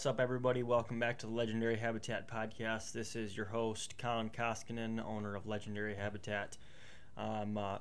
What's 0.00 0.06
up, 0.06 0.18
everybody? 0.18 0.62
Welcome 0.62 0.98
back 0.98 1.18
to 1.18 1.26
the 1.26 1.32
Legendary 1.32 1.76
Habitat 1.76 2.26
Podcast. 2.26 2.92
This 2.92 3.14
is 3.14 3.36
your 3.36 3.44
host, 3.44 3.98
Colin 3.98 4.30
Koskinen, 4.30 4.98
owner 5.04 5.34
of 5.34 5.46
Legendary 5.46 5.94
Habitat. 5.94 6.56
Um, 7.18 7.58
uh, 7.58 7.72
a 7.72 7.80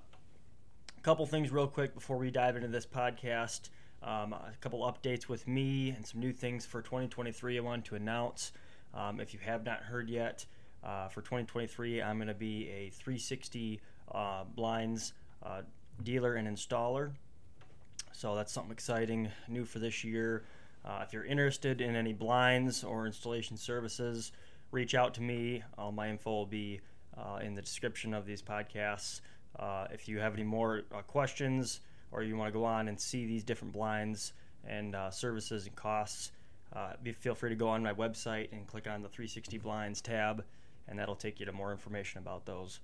couple 1.02 1.26
things, 1.28 1.50
real 1.50 1.66
quick, 1.66 1.94
before 1.94 2.18
we 2.18 2.30
dive 2.30 2.58
into 2.58 2.68
this 2.68 2.86
podcast. 2.86 3.70
Um, 4.04 4.34
a 4.34 4.52
couple 4.60 4.82
updates 4.82 5.30
with 5.30 5.48
me 5.48 5.92
and 5.92 6.06
some 6.06 6.20
new 6.20 6.34
things 6.34 6.66
for 6.66 6.82
2023 6.82 7.58
I 7.58 7.62
wanted 7.62 7.86
to 7.86 7.96
announce. 7.96 8.52
Um, 8.94 9.22
if 9.22 9.34
you 9.34 9.40
have 9.40 9.64
not 9.64 9.80
heard 9.80 10.10
yet, 10.10 10.46
uh, 10.84 11.08
for 11.08 11.22
2023, 11.22 12.02
I'm 12.02 12.18
going 12.18 12.28
to 12.28 12.34
be 12.34 12.68
a 12.68 12.90
360 12.90 13.80
uh, 14.14 14.44
blinds 14.44 15.14
uh, 15.42 15.62
dealer 16.04 16.36
and 16.36 16.50
installer. 16.50 17.12
So 18.12 18.36
that's 18.36 18.52
something 18.52 18.74
exciting, 18.74 19.30
new 19.48 19.64
for 19.64 19.80
this 19.80 20.04
year. 20.04 20.44
Uh, 20.86 21.04
if 21.06 21.14
you're 21.14 21.26
interested 21.26 21.82
in 21.82 21.96
any 21.96 22.14
blinds 22.14 22.84
or 22.84 23.06
installation 23.06 23.58
services, 23.58 24.32
reach 24.72 24.96
out 24.96 25.14
to 25.16 25.22
me. 25.22 25.64
All 25.78 25.92
my 25.92 26.10
info 26.10 26.32
will 26.32 26.46
be 26.46 26.80
uh, 27.18 27.40
in 27.44 27.54
the 27.54 27.62
description 27.62 28.14
of 28.14 28.26
these 28.26 28.42
podcasts. 28.42 29.22
Uh, 29.58 29.88
if 29.92 30.08
you 30.08 30.20
have 30.20 30.34
any 30.34 30.44
more 30.44 30.84
uh, 30.94 31.02
questions 31.02 31.82
or 32.12 32.24
you 32.24 32.38
want 32.38 32.52
to 32.52 32.58
go 32.58 32.66
on 32.66 32.88
and 32.88 33.00
see 33.00 33.26
these 33.26 33.44
different 33.44 33.74
blinds 33.74 34.34
and 34.66 34.96
uh, 34.96 35.10
services 35.12 35.66
and 35.66 35.76
costs, 35.76 36.32
uh, 36.74 36.94
be, 37.04 37.12
feel 37.12 37.36
free 37.36 37.50
to 37.50 37.56
go 37.56 37.68
on 37.68 37.84
my 37.84 37.94
website 37.94 38.52
and 38.52 38.68
click 38.68 38.88
on 38.88 39.02
the 39.02 39.10
360 39.10 39.58
Blinds 39.58 40.02
tab, 40.02 40.46
and 40.88 41.00
that'll 41.00 41.16
take 41.16 41.40
you 41.40 41.46
to 41.46 41.52
more 41.52 41.72
information 41.72 42.20
about 42.20 42.46
those. 42.46 42.80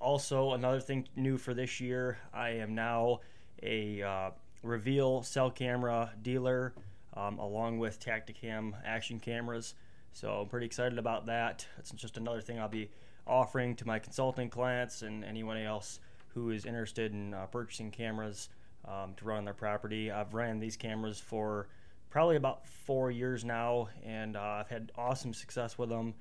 Also, 0.00 0.52
another 0.52 0.80
thing 0.80 1.08
new 1.16 1.38
for 1.38 1.54
this 1.54 1.80
year, 1.80 2.18
I 2.34 2.50
am 2.50 2.74
now 2.74 3.20
a 3.62 4.32
Reveal 4.62 5.24
cell 5.24 5.50
camera 5.50 6.12
dealer 6.22 6.72
um, 7.14 7.38
along 7.38 7.78
with 7.78 8.00
Tactacam 8.00 8.74
action 8.84 9.20
cameras. 9.20 9.74
So 10.12 10.30
I'm 10.30 10.48
pretty 10.48 10.66
excited 10.66 10.98
about 10.98 11.26
that. 11.26 11.66
It's 11.78 11.90
just 11.92 12.16
another 12.16 12.40
thing 12.40 12.58
I'll 12.58 12.68
be 12.68 12.90
offering 13.26 13.76
to 13.76 13.86
my 13.86 13.98
consulting 13.98 14.50
clients 14.50 15.02
and 15.02 15.24
anyone 15.24 15.56
else 15.56 16.00
who 16.34 16.50
is 16.50 16.64
interested 16.64 17.12
in 17.12 17.34
uh, 17.34 17.46
purchasing 17.46 17.90
cameras 17.90 18.48
um, 18.86 19.14
to 19.16 19.24
run 19.24 19.38
on 19.38 19.44
their 19.44 19.54
property. 19.54 20.10
I've 20.10 20.34
ran 20.34 20.58
these 20.58 20.76
cameras 20.76 21.18
for 21.18 21.68
probably 22.10 22.36
about 22.36 22.66
four 22.66 23.10
years 23.10 23.44
now, 23.44 23.88
and 24.04 24.36
uh, 24.36 24.40
I've 24.60 24.68
had 24.68 24.92
awesome 24.96 25.32
success 25.32 25.78
with 25.78 25.88
them. 25.88 26.14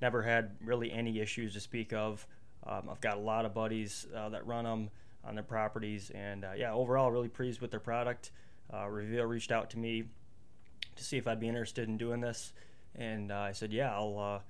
Never 0.00 0.22
had 0.22 0.50
really 0.64 0.92
any 0.92 1.20
issues 1.20 1.54
to 1.54 1.60
speak 1.60 1.92
of. 1.92 2.26
Um, 2.66 2.88
I've 2.90 3.00
got 3.00 3.16
a 3.16 3.20
lot 3.20 3.44
of 3.44 3.54
buddies 3.54 4.06
uh, 4.14 4.28
that 4.30 4.46
run 4.46 4.64
them 4.64 4.90
on 5.24 5.34
their 5.34 5.44
properties, 5.44 6.10
and 6.10 6.44
uh, 6.44 6.52
yeah, 6.56 6.72
overall, 6.72 7.10
really 7.10 7.28
pleased 7.28 7.60
with 7.60 7.70
their 7.70 7.80
product. 7.80 8.30
Uh, 8.72 8.86
Reveal 8.88 9.24
reached 9.24 9.50
out 9.50 9.70
to 9.70 9.78
me 9.78 10.04
to 10.98 11.04
see 11.04 11.16
if 11.16 11.26
I'd 11.26 11.40
be 11.40 11.48
interested 11.48 11.88
in 11.88 11.96
doing 11.96 12.20
this, 12.20 12.52
and 12.94 13.32
uh, 13.32 13.38
I 13.38 13.52
said, 13.52 13.72
yeah, 13.72 13.94
I'll 13.94 14.18
uh, 14.18 14.40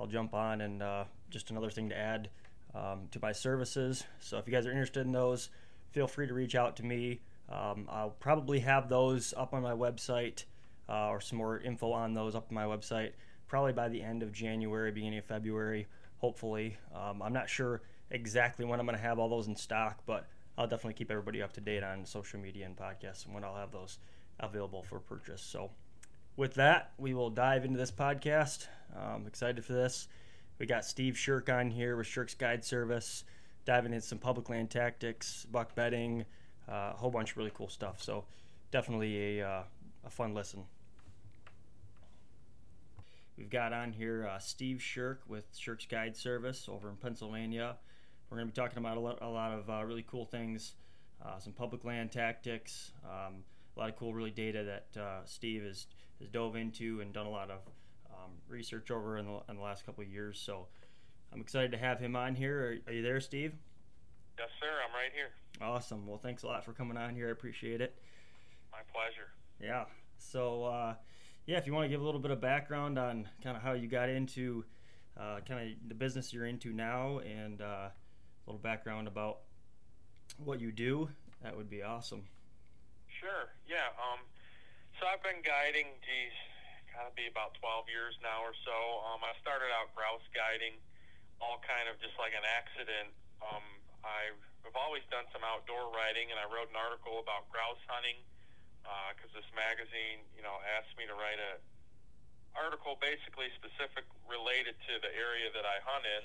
I'll 0.00 0.06
jump 0.06 0.34
on, 0.34 0.60
and 0.60 0.82
uh, 0.82 1.04
just 1.30 1.50
another 1.50 1.70
thing 1.70 1.88
to 1.90 1.96
add 1.96 2.28
um, 2.74 3.08
to 3.12 3.18
my 3.20 3.32
services. 3.32 4.04
So 4.20 4.38
if 4.38 4.46
you 4.46 4.52
guys 4.52 4.66
are 4.66 4.70
interested 4.70 5.06
in 5.06 5.12
those, 5.12 5.50
feel 5.92 6.06
free 6.06 6.26
to 6.26 6.34
reach 6.34 6.54
out 6.54 6.76
to 6.76 6.84
me. 6.84 7.20
Um, 7.50 7.88
I'll 7.90 8.10
probably 8.10 8.60
have 8.60 8.88
those 8.88 9.32
up 9.36 9.54
on 9.54 9.62
my 9.62 9.72
website 9.72 10.44
uh, 10.88 11.08
or 11.08 11.20
some 11.20 11.38
more 11.38 11.58
info 11.58 11.92
on 11.92 12.12
those 12.14 12.34
up 12.34 12.46
on 12.50 12.54
my 12.54 12.64
website 12.64 13.12
probably 13.48 13.72
by 13.72 13.88
the 13.88 14.00
end 14.00 14.22
of 14.22 14.30
January, 14.30 14.92
beginning 14.92 15.18
of 15.18 15.24
February, 15.24 15.86
hopefully. 16.18 16.76
Um, 16.94 17.22
I'm 17.22 17.32
not 17.32 17.48
sure 17.48 17.80
exactly 18.10 18.64
when 18.64 18.78
I'm 18.78 18.86
going 18.86 18.96
to 18.96 19.02
have 19.02 19.18
all 19.18 19.28
those 19.28 19.48
in 19.48 19.56
stock, 19.56 20.02
but 20.06 20.26
I'll 20.56 20.66
definitely 20.66 20.94
keep 20.94 21.10
everybody 21.10 21.42
up 21.42 21.52
to 21.54 21.60
date 21.60 21.82
on 21.82 22.04
social 22.04 22.38
media 22.38 22.66
and 22.66 22.76
podcasts 22.76 23.24
and 23.24 23.34
when 23.34 23.44
I'll 23.44 23.56
have 23.56 23.72
those 23.72 23.98
available 24.38 24.82
for 24.82 25.00
purchase. 25.00 25.42
So 25.42 25.70
with 26.38 26.54
that, 26.54 26.92
we 26.98 27.14
will 27.14 27.30
dive 27.30 27.64
into 27.64 27.76
this 27.76 27.90
podcast. 27.90 28.68
I'm 28.96 29.26
excited 29.26 29.64
for 29.64 29.72
this. 29.72 30.06
We 30.60 30.66
got 30.66 30.84
Steve 30.84 31.14
Sherk 31.14 31.52
on 31.52 31.68
here 31.68 31.96
with 31.96 32.06
Sherk's 32.06 32.34
Guide 32.34 32.64
Service, 32.64 33.24
diving 33.64 33.92
into 33.92 34.06
some 34.06 34.18
public 34.18 34.48
land 34.48 34.70
tactics, 34.70 35.46
buck 35.50 35.74
bedding, 35.74 36.24
uh, 36.68 36.92
a 36.92 36.96
whole 36.96 37.10
bunch 37.10 37.32
of 37.32 37.38
really 37.38 37.50
cool 37.52 37.68
stuff. 37.68 38.00
So 38.00 38.24
definitely 38.70 39.40
a, 39.40 39.48
uh, 39.48 39.62
a 40.06 40.10
fun 40.10 40.32
listen. 40.32 40.62
We've 43.36 43.50
got 43.50 43.72
on 43.72 43.92
here 43.92 44.28
uh, 44.32 44.38
Steve 44.38 44.78
Sherk 44.78 45.18
with 45.26 45.44
Sherk's 45.56 45.86
Guide 45.86 46.16
Service 46.16 46.68
over 46.68 46.88
in 46.88 46.94
Pennsylvania. 46.96 47.74
We're 48.30 48.36
going 48.36 48.48
to 48.48 48.54
be 48.54 48.60
talking 48.60 48.78
about 48.78 48.96
a 48.96 49.00
lot, 49.00 49.18
a 49.22 49.28
lot 49.28 49.52
of 49.52 49.68
uh, 49.68 49.84
really 49.84 50.04
cool 50.08 50.24
things, 50.24 50.74
uh, 51.20 51.40
some 51.40 51.52
public 51.52 51.84
land 51.84 52.12
tactics, 52.12 52.92
um, 53.04 53.42
a 53.78 53.80
lot 53.80 53.90
of 53.90 53.96
cool, 53.96 54.12
really 54.12 54.30
data 54.30 54.64
that 54.64 55.00
uh, 55.00 55.20
Steve 55.24 55.62
has 55.62 55.86
has 56.18 56.28
dove 56.28 56.56
into 56.56 57.00
and 57.00 57.12
done 57.12 57.26
a 57.26 57.30
lot 57.30 57.48
of 57.48 57.60
um, 58.10 58.32
research 58.48 58.90
over 58.90 59.18
in 59.18 59.26
the, 59.26 59.40
in 59.48 59.56
the 59.56 59.62
last 59.62 59.86
couple 59.86 60.02
of 60.02 60.10
years. 60.10 60.40
So 60.44 60.66
I'm 61.32 61.40
excited 61.40 61.70
to 61.72 61.78
have 61.78 62.00
him 62.00 62.16
on 62.16 62.34
here. 62.34 62.58
Are, 62.58 62.90
are, 62.90 62.92
you 62.92 63.02
there, 63.02 63.20
Steve? 63.20 63.52
Yes, 64.36 64.48
sir. 64.60 64.66
I'm 64.66 64.92
right 64.94 65.12
here. 65.14 65.30
Awesome. 65.60 66.08
Well, 66.08 66.18
thanks 66.18 66.42
a 66.42 66.46
lot 66.46 66.64
for 66.64 66.72
coming 66.72 66.96
on 66.96 67.14
here. 67.14 67.28
I 67.28 67.30
appreciate 67.30 67.80
it. 67.80 67.94
My 68.72 68.78
pleasure. 68.92 69.30
Yeah. 69.60 69.84
So, 70.18 70.64
uh, 70.64 70.94
yeah, 71.46 71.58
if 71.58 71.66
you 71.66 71.72
want 71.72 71.84
to 71.84 71.88
give 71.88 72.00
a 72.00 72.04
little 72.04 72.20
bit 72.20 72.32
of 72.32 72.40
background 72.40 72.98
on 72.98 73.28
kind 73.44 73.56
of 73.56 73.62
how 73.62 73.72
you 73.72 73.86
got 73.86 74.08
into 74.08 74.64
uh, 75.16 75.38
kind 75.46 75.70
of 75.70 75.88
the 75.88 75.94
business 75.94 76.32
you're 76.32 76.46
into 76.46 76.72
now 76.72 77.20
and 77.20 77.60
uh, 77.62 77.64
a 77.64 77.92
little 78.46 78.60
background 78.60 79.06
about 79.06 79.38
what 80.42 80.60
you 80.60 80.72
do, 80.72 81.08
that 81.42 81.56
would 81.56 81.70
be 81.70 81.82
awesome. 81.82 82.24
Sure. 83.18 83.50
Yeah. 83.66 83.90
Um, 83.98 84.22
so 84.98 85.10
I've 85.10 85.22
been 85.26 85.42
guiding, 85.42 85.90
geez, 86.06 86.36
gotta 86.94 87.10
be 87.18 87.26
about 87.26 87.58
12 87.58 87.90
years 87.90 88.14
now 88.22 88.46
or 88.46 88.54
so. 88.62 88.78
Um, 89.10 89.26
I 89.26 89.34
started 89.42 89.74
out 89.74 89.90
grouse 89.98 90.22
guiding, 90.30 90.78
all 91.42 91.58
kind 91.66 91.90
of 91.90 91.98
just 91.98 92.14
like 92.14 92.30
an 92.38 92.46
accident. 92.46 93.10
Um, 93.42 93.66
I've 94.06 94.78
always 94.78 95.02
done 95.10 95.26
some 95.34 95.42
outdoor 95.42 95.90
writing, 95.90 96.30
and 96.30 96.38
I 96.38 96.46
wrote 96.46 96.70
an 96.70 96.78
article 96.78 97.18
about 97.18 97.50
grouse 97.50 97.82
hunting 97.90 98.22
because 98.86 99.34
uh, 99.34 99.38
this 99.42 99.50
magazine, 99.50 100.22
you 100.38 100.46
know, 100.46 100.54
asked 100.78 100.94
me 100.94 101.04
to 101.10 101.14
write 101.18 101.42
a 101.42 101.58
article 102.54 102.98
basically 103.02 103.50
specific 103.58 104.06
related 104.30 104.78
to 104.86 104.98
the 105.02 105.10
area 105.14 105.50
that 105.54 105.66
I 105.66 105.82
hunt 105.82 106.06
in. 106.06 106.24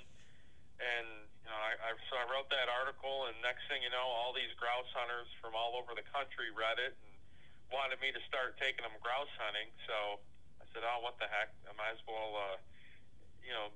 And 0.77 1.07
you 1.43 1.51
know, 1.51 1.59
I, 1.59 1.75
I 1.75 1.89
so 2.07 2.15
I 2.15 2.25
wrote 2.31 2.47
that 2.55 2.71
article, 2.71 3.27
and 3.27 3.35
next 3.43 3.67
thing 3.67 3.83
you 3.83 3.91
know, 3.91 4.07
all 4.07 4.31
these 4.31 4.51
grouse 4.55 4.87
hunters 4.95 5.27
from 5.43 5.51
all 5.53 5.75
over 5.75 5.91
the 5.91 6.07
country 6.15 6.47
read 6.55 6.79
it 6.79 6.95
and 6.95 7.11
wanted 7.67 7.99
me 7.99 8.15
to 8.15 8.21
start 8.23 8.55
taking 8.55 8.87
them 8.87 8.95
grouse 9.03 9.31
hunting. 9.35 9.67
So 9.83 10.23
I 10.63 10.65
said, 10.71 10.87
oh, 10.87 11.03
what 11.03 11.19
the 11.19 11.27
heck? 11.27 11.51
I 11.67 11.75
might 11.75 11.91
as 11.91 12.03
well, 12.07 12.31
uh, 12.39 12.57
you 13.43 13.51
know, 13.51 13.75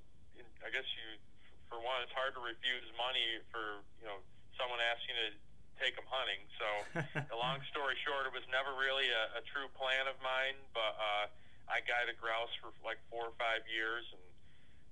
I 0.64 0.72
guess 0.72 0.88
you, 0.96 1.20
for 1.68 1.76
one, 1.84 2.00
it's 2.00 2.14
hard 2.16 2.32
to 2.38 2.42
refuse 2.42 2.88
money 2.96 3.44
for, 3.52 3.84
you 4.00 4.08
know, 4.08 4.24
someone 4.56 4.80
asking 4.80 5.12
you 5.12 5.28
to 5.28 5.32
take 5.76 5.94
them 5.94 6.08
hunting. 6.08 6.40
So 6.56 6.68
the 7.32 7.38
long 7.38 7.60
story 7.68 8.00
short, 8.00 8.24
it 8.24 8.32
was 8.32 8.48
never 8.48 8.72
really 8.80 9.12
a, 9.12 9.38
a 9.38 9.42
true 9.52 9.68
plan 9.76 10.08
of 10.08 10.16
mine, 10.24 10.56
but 10.72 10.96
uh, 10.96 11.24
I 11.68 11.84
guided 11.84 12.16
grouse 12.16 12.50
for 12.64 12.72
like 12.80 12.98
four 13.12 13.28
or 13.28 13.36
five 13.36 13.62
years 13.68 14.08
and 14.16 14.24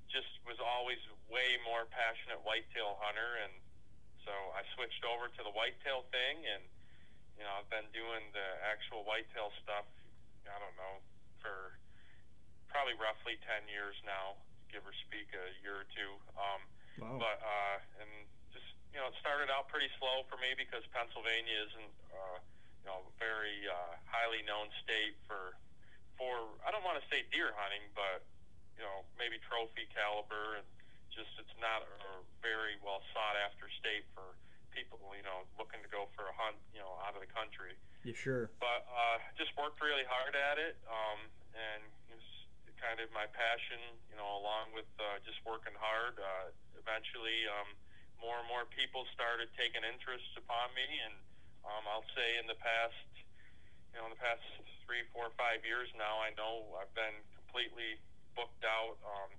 just 0.07 0.29
was 0.47 0.61
always 0.63 1.01
way 1.31 1.59
more 1.67 1.87
passionate 1.91 2.43
whitetail 2.47 2.99
hunter. 3.03 3.43
And 3.43 3.53
so 4.23 4.33
I 4.55 4.63
switched 4.79 5.03
over 5.07 5.31
to 5.31 5.41
the 5.43 5.55
whitetail 5.55 6.07
thing 6.11 6.47
and 6.47 6.63
you 7.37 7.45
know, 7.45 7.53
I've 7.61 7.69
been 7.69 7.89
doing 7.93 8.33
the 8.33 8.49
actual 8.65 9.05
whitetail 9.05 9.53
stuff, 9.61 9.85
I 10.49 10.57
don't 10.57 10.77
know, 10.81 11.05
for 11.45 11.77
probably 12.73 12.97
roughly 12.97 13.37
10 13.45 13.69
years 13.69 13.97
now, 14.09 14.41
give 14.73 14.83
or 14.89 14.93
speak 15.07 15.29
a 15.37 15.53
year 15.61 15.85
or 15.85 15.89
two. 15.93 16.13
Um, 16.37 16.61
wow. 16.97 17.21
But, 17.21 17.39
uh, 17.45 18.01
and 18.01 18.11
just, 18.57 18.67
you 18.93 18.99
know, 18.99 19.13
it 19.13 19.17
started 19.21 19.53
out 19.53 19.69
pretty 19.69 19.93
slow 20.01 20.25
for 20.33 20.41
me 20.41 20.57
because 20.57 20.83
Pennsylvania 20.97 21.57
isn't, 21.69 21.95
uh, 22.09 22.39
you 22.81 22.87
know, 22.89 23.05
very 23.21 23.69
uh, 23.69 24.01
highly 24.09 24.41
known 24.49 24.73
state 24.81 25.21
for, 25.29 25.61
for, 26.17 26.33
I 26.65 26.73
don't 26.73 26.85
want 26.85 26.97
to 26.97 27.07
say 27.13 27.29
deer 27.29 27.53
hunting, 27.53 27.85
but, 27.93 28.25
you 28.81 28.85
know, 28.85 29.05
maybe 29.21 29.37
trophy 29.45 29.85
caliber 29.93 30.57
and 30.57 30.67
just 31.17 31.33
it's 31.41 31.57
not 31.59 31.81
a 31.83 32.21
very 32.45 32.77
well 32.85 33.01
sought 33.17 33.41
after 33.41 33.67
state 33.81 34.05
for 34.13 34.37
people, 34.77 35.01
you 35.17 35.25
know, 35.25 35.49
looking 35.57 35.81
to 35.81 35.89
go 35.89 36.13
for 36.13 36.29
a 36.29 36.35
hunt, 36.37 36.61
you 36.77 36.85
know, 36.85 37.01
out 37.01 37.17
of 37.17 37.25
the 37.25 37.33
country. 37.33 37.73
Yeah, 38.05 38.13
sure. 38.13 38.53
But 38.61 38.85
uh, 38.85 39.17
just 39.41 39.57
worked 39.57 39.81
really 39.81 40.05
hard 40.05 40.37
at 40.37 40.61
it, 40.61 40.77
um, 40.85 41.21
and 41.57 41.83
it's 42.13 42.31
kind 42.77 43.01
of 43.01 43.09
my 43.17 43.25
passion, 43.33 43.81
you 44.13 44.21
know, 44.21 44.29
along 44.37 44.77
with 44.77 44.87
uh, 45.01 45.17
just 45.25 45.41
working 45.49 45.75
hard. 45.81 46.21
Uh, 46.21 46.53
eventually, 46.77 47.49
um, 47.49 47.73
more 48.21 48.37
and 48.37 48.47
more 48.53 48.69
people 48.69 49.09
started 49.17 49.49
taking 49.57 49.81
interest 49.81 50.29
upon 50.37 50.69
me, 50.77 50.85
and 51.09 51.17
um, 51.65 51.83
I'll 51.89 52.07
say 52.13 52.37
in 52.37 52.45
the 52.45 52.61
past, 52.61 53.01
you 53.91 53.97
know, 53.97 54.07
in 54.07 54.13
the 54.13 54.21
past 54.21 54.45
three, 54.85 55.03
four, 55.11 55.33
five 55.41 55.65
years 55.65 55.89
now, 55.97 56.21
I 56.21 56.31
know 56.37 56.77
I've 56.79 56.93
been 56.93 57.17
completely 57.35 57.97
booked 58.37 58.63
out. 58.63 59.01
Um, 59.03 59.33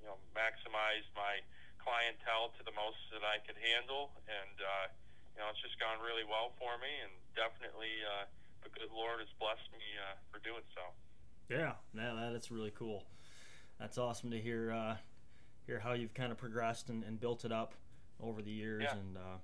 you 0.00 0.08
know, 0.08 0.16
maximized 0.36 1.08
my 1.16 1.40
clientele 1.80 2.52
to 2.58 2.62
the 2.64 2.72
most 2.76 2.98
that 3.12 3.24
I 3.24 3.40
could 3.44 3.56
handle, 3.60 4.12
and 4.28 4.56
uh, 4.60 4.86
you 5.36 5.40
know 5.40 5.48
it's 5.52 5.60
just 5.62 5.78
gone 5.80 6.00
really 6.04 6.24
well 6.28 6.52
for 6.60 6.76
me, 6.80 6.90
and 7.04 7.12
definitely 7.36 7.92
uh, 8.04 8.24
the 8.64 8.70
good 8.72 8.92
Lord 8.92 9.20
has 9.20 9.30
blessed 9.40 9.68
me 9.72 9.84
uh, 10.00 10.16
for 10.32 10.40
doing 10.44 10.64
so. 10.76 10.84
Yeah, 11.48 11.80
yeah, 11.94 12.30
that's 12.32 12.50
really 12.50 12.72
cool. 12.72 13.04
That's 13.78 13.96
awesome 13.98 14.30
to 14.30 14.40
hear. 14.40 14.72
Uh, 14.72 14.96
hear 15.66 15.78
how 15.78 15.92
you've 15.92 16.14
kind 16.14 16.32
of 16.32 16.38
progressed 16.38 16.88
and, 16.88 17.04
and 17.04 17.20
built 17.20 17.44
it 17.44 17.52
up 17.52 17.74
over 18.20 18.42
the 18.42 18.50
years, 18.50 18.82
Yeah. 18.84 18.96
and 18.96 19.16
uh, 19.16 19.38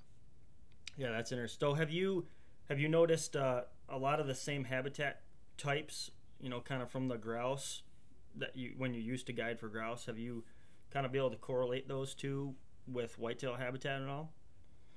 yeah, 0.96 1.10
that's 1.10 1.32
interesting. 1.32 1.60
So, 1.60 1.74
have 1.74 1.90
you 1.90 2.26
have 2.68 2.78
you 2.80 2.88
noticed 2.88 3.36
uh, 3.36 3.62
a 3.88 3.98
lot 3.98 4.20
of 4.20 4.26
the 4.26 4.34
same 4.34 4.64
habitat 4.64 5.22
types? 5.56 6.10
You 6.40 6.50
know, 6.50 6.60
kind 6.60 6.82
of 6.82 6.90
from 6.90 7.08
the 7.08 7.16
grouse 7.16 7.82
that 8.38 8.56
you 8.56 8.74
when 8.76 8.94
you 8.94 9.00
used 9.00 9.26
to 9.26 9.32
guide 9.32 9.58
for 9.58 9.68
grouse. 9.68 10.06
Have 10.06 10.18
you 10.18 10.44
kind 10.90 11.06
of 11.06 11.12
be 11.12 11.18
able 11.18 11.30
to 11.30 11.40
correlate 11.40 11.88
those 11.88 12.14
two 12.14 12.54
with 12.86 13.18
whitetail 13.18 13.54
habitat 13.54 14.02
at 14.02 14.08
all? 14.08 14.32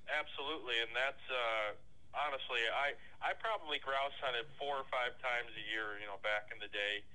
Absolutely, 0.10 0.78
and 0.82 0.90
that's 0.94 1.26
uh, 1.30 1.78
honestly, 2.14 2.62
I 2.74 2.98
I 3.22 3.38
probably 3.38 3.78
grouse 3.80 4.16
hunted 4.22 4.50
four 4.58 4.82
or 4.82 4.88
five 4.90 5.18
times 5.22 5.54
a 5.54 5.66
year. 5.70 6.02
You 6.02 6.10
know, 6.10 6.18
back 6.26 6.50
in 6.50 6.58
the 6.58 6.72
day, 6.72 7.06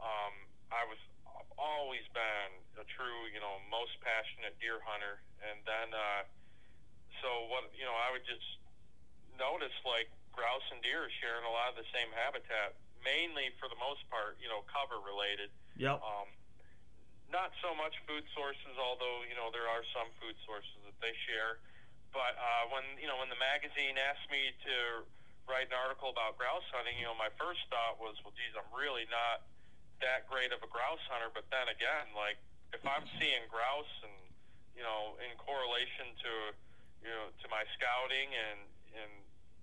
um, 0.00 0.34
I 0.72 0.84
was 0.88 1.00
I've 1.28 1.52
always 1.60 2.04
been 2.16 2.50
a 2.80 2.84
true, 2.96 3.28
you 3.32 3.40
know, 3.40 3.60
most 3.68 3.92
passionate 4.00 4.56
deer 4.60 4.80
hunter, 4.80 5.20
and 5.44 5.60
then 5.68 5.88
uh, 5.92 6.22
so 7.20 7.28
what 7.52 7.68
you 7.76 7.84
know, 7.84 7.96
I 7.96 8.12
would 8.12 8.24
just 8.24 8.60
notice 9.36 9.74
like 9.84 10.08
grouse 10.32 10.64
and 10.72 10.80
deer 10.80 11.08
sharing 11.20 11.44
a 11.44 11.52
lot 11.52 11.72
of 11.72 11.76
the 11.76 11.88
same 11.92 12.08
habitat, 12.16 12.76
mainly 13.04 13.52
for 13.60 13.68
the 13.68 13.76
most 13.76 14.04
part, 14.08 14.40
you 14.40 14.48
know, 14.48 14.64
cover 14.68 15.00
related. 15.02 15.52
Yep. 15.80 15.96
Um, 16.04 16.28
not 17.32 17.56
so 17.64 17.72
much 17.72 17.96
food 18.04 18.28
sources, 18.36 18.76
although 18.76 19.24
you 19.24 19.32
know 19.32 19.48
there 19.48 19.64
are 19.64 19.80
some 19.96 20.12
food 20.20 20.36
sources 20.44 20.76
that 20.84 20.98
they 21.00 21.16
share. 21.24 21.56
But 22.12 22.36
uh, 22.36 22.68
when 22.68 22.84
you 23.00 23.08
know 23.08 23.16
when 23.16 23.32
the 23.32 23.40
magazine 23.40 23.96
asked 23.96 24.28
me 24.28 24.52
to 24.68 25.08
write 25.48 25.72
an 25.72 25.78
article 25.80 26.12
about 26.12 26.36
grouse 26.36 26.68
hunting, 26.68 27.00
you 27.00 27.08
know 27.08 27.16
my 27.16 27.32
first 27.40 27.64
thought 27.72 27.96
was, 27.96 28.20
well, 28.20 28.36
geez, 28.36 28.52
I'm 28.52 28.68
really 28.76 29.08
not 29.08 29.48
that 30.04 30.28
great 30.28 30.52
of 30.52 30.60
a 30.60 30.68
grouse 30.68 31.00
hunter. 31.08 31.32
But 31.32 31.48
then 31.48 31.72
again, 31.72 32.12
like 32.12 32.36
if 32.76 32.84
I'm 32.84 33.08
seeing 33.16 33.48
grouse 33.48 33.94
and 34.04 34.16
you 34.76 34.84
know 34.84 35.16
in 35.24 35.32
correlation 35.40 36.12
to 36.12 36.32
you 37.00 37.08
know 37.08 37.32
to 37.40 37.46
my 37.48 37.64
scouting 37.72 38.28
and 38.36 38.68
and 39.00 39.12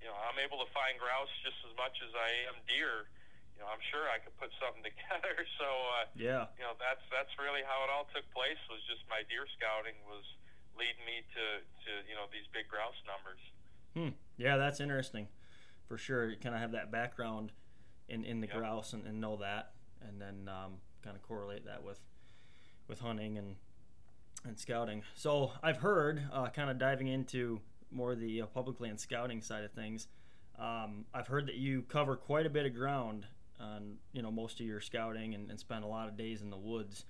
you 0.02 0.10
know 0.10 0.18
I'm 0.26 0.42
able 0.42 0.66
to 0.66 0.70
find 0.74 0.98
grouse 0.98 1.30
just 1.46 1.62
as 1.70 1.78
much 1.78 2.02
as 2.02 2.10
I 2.18 2.50
am 2.50 2.58
deer 2.66 3.06
you 3.58 3.66
know, 3.66 3.70
I'm 3.74 3.82
sure 3.90 4.06
I 4.14 4.22
could 4.22 4.38
put 4.38 4.54
something 4.62 4.86
together. 4.90 5.34
So, 5.58 5.66
uh, 5.66 6.06
Yeah. 6.14 6.54
you 6.62 6.64
know, 6.64 6.78
that's 6.78 7.02
that's 7.10 7.34
really 7.42 7.66
how 7.66 7.82
it 7.82 7.90
all 7.90 8.06
took 8.14 8.24
place. 8.30 8.62
Was 8.70 8.80
just 8.86 9.02
my 9.10 9.26
deer 9.26 9.50
scouting 9.58 9.98
was 10.06 10.24
leading 10.78 11.02
me 11.10 11.26
to 11.34 11.46
to 11.66 11.92
you 12.06 12.14
know 12.14 12.30
these 12.30 12.46
big 12.54 12.70
grouse 12.70 12.98
numbers. 13.10 13.42
Hmm. 13.98 14.14
Yeah, 14.38 14.58
that's 14.62 14.78
interesting, 14.80 15.28
for 15.90 15.98
sure. 15.98 16.30
You 16.30 16.38
kind 16.38 16.54
of 16.54 16.62
have 16.62 16.78
that 16.78 16.92
background 16.94 17.52
in, 18.08 18.24
in 18.24 18.40
the 18.42 18.48
Yep. 18.48 18.58
grouse 18.58 18.94
and, 18.94 19.06
and 19.10 19.20
know 19.20 19.38
that, 19.38 19.74
and 20.06 20.22
then 20.22 20.46
um, 20.48 20.78
kind 21.02 21.18
of 21.18 21.24
correlate 21.26 21.66
that 21.66 21.82
with 21.84 22.00
with 22.88 23.00
hunting 23.02 23.38
and 23.38 23.56
and 24.46 24.60
scouting. 24.60 25.02
So 25.16 25.52
I've 25.64 25.78
heard, 25.78 26.22
uh, 26.32 26.50
kind 26.50 26.70
of 26.70 26.78
diving 26.78 27.08
into 27.08 27.60
more 27.90 28.14
the 28.16 28.44
uh, 28.44 28.46
public 28.46 28.80
land 28.80 29.00
scouting 29.00 29.42
side 29.42 29.64
of 29.64 29.72
things. 29.72 30.08
Um, 30.60 31.06
I've 31.14 31.28
heard 31.28 31.48
that 31.48 31.56
you 31.56 31.82
cover 31.84 32.16
quite 32.16 32.46
a 32.46 32.50
bit 32.50 32.66
of 32.66 32.76
ground 32.76 33.26
on 33.60 33.96
you 34.14 34.22
know 34.22 34.32
most 34.32 34.60
of 34.60 34.66
your 34.66 34.80
scouting 34.82 35.34
and, 35.34 35.50
and 35.50 35.60
spend 35.60 35.84
a 35.84 35.88
lot 35.88 36.08
of 36.08 36.18
days 36.18 36.42
in 36.42 36.50
the 36.50 36.58
woods, 36.58 37.06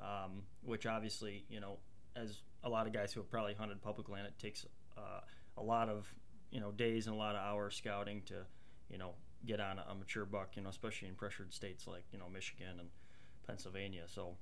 um, 0.00 0.42
which 0.62 0.86
obviously 0.86 1.44
you 1.48 1.60
know 1.60 1.78
as 2.16 2.42
a 2.62 2.68
lot 2.68 2.86
of 2.86 2.92
guys 2.92 3.12
who 3.12 3.20
have 3.20 3.30
probably 3.30 3.54
hunted 3.54 3.80
public 3.82 4.08
land, 4.08 4.26
it 4.26 4.38
takes 4.38 4.66
uh, 4.96 5.20
a 5.56 5.62
lot 5.62 5.88
of 5.88 6.12
you 6.50 6.60
know 6.60 6.70
days 6.72 7.06
and 7.06 7.14
a 7.14 7.18
lot 7.18 7.34
of 7.34 7.42
hours 7.42 7.74
scouting 7.76 8.22
to 8.26 8.34
you 8.90 8.98
know 8.98 9.12
get 9.46 9.60
on 9.60 9.78
a, 9.78 9.84
a 9.90 9.94
mature 9.94 10.24
buck, 10.24 10.56
you 10.56 10.62
know 10.62 10.70
especially 10.70 11.08
in 11.08 11.14
pressured 11.14 11.52
states 11.52 11.86
like 11.86 12.04
you 12.12 12.18
know 12.18 12.28
Michigan 12.32 12.80
and 12.80 12.88
Pennsylvania. 13.46 14.02
So 14.06 14.36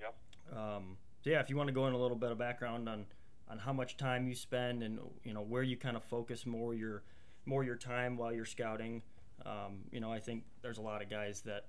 Yep. 0.00 0.14
um, 0.58 0.96
so 1.22 1.30
yeah, 1.30 1.40
if 1.40 1.50
you 1.50 1.56
want 1.56 1.68
to 1.68 1.72
go 1.74 1.86
in 1.86 1.92
a 1.92 1.98
little 1.98 2.16
bit 2.16 2.32
of 2.32 2.38
background 2.38 2.88
on 2.88 3.06
on 3.48 3.58
how 3.58 3.72
much 3.72 3.96
time 3.96 4.28
you 4.28 4.34
spend 4.34 4.82
and 4.82 4.98
you 5.24 5.34
know 5.34 5.42
where 5.42 5.62
you 5.62 5.76
kind 5.76 5.96
of 5.96 6.04
focus 6.04 6.46
more 6.46 6.72
your 6.74 7.02
more 7.46 7.64
your 7.64 7.76
time 7.76 8.16
while 8.16 8.32
you're 8.32 8.44
scouting. 8.44 9.02
Um, 9.46 9.78
you 9.90 10.00
know, 10.00 10.12
I 10.12 10.20
think 10.20 10.44
there's 10.62 10.78
a 10.78 10.82
lot 10.82 11.02
of 11.02 11.08
guys 11.10 11.42
that 11.42 11.66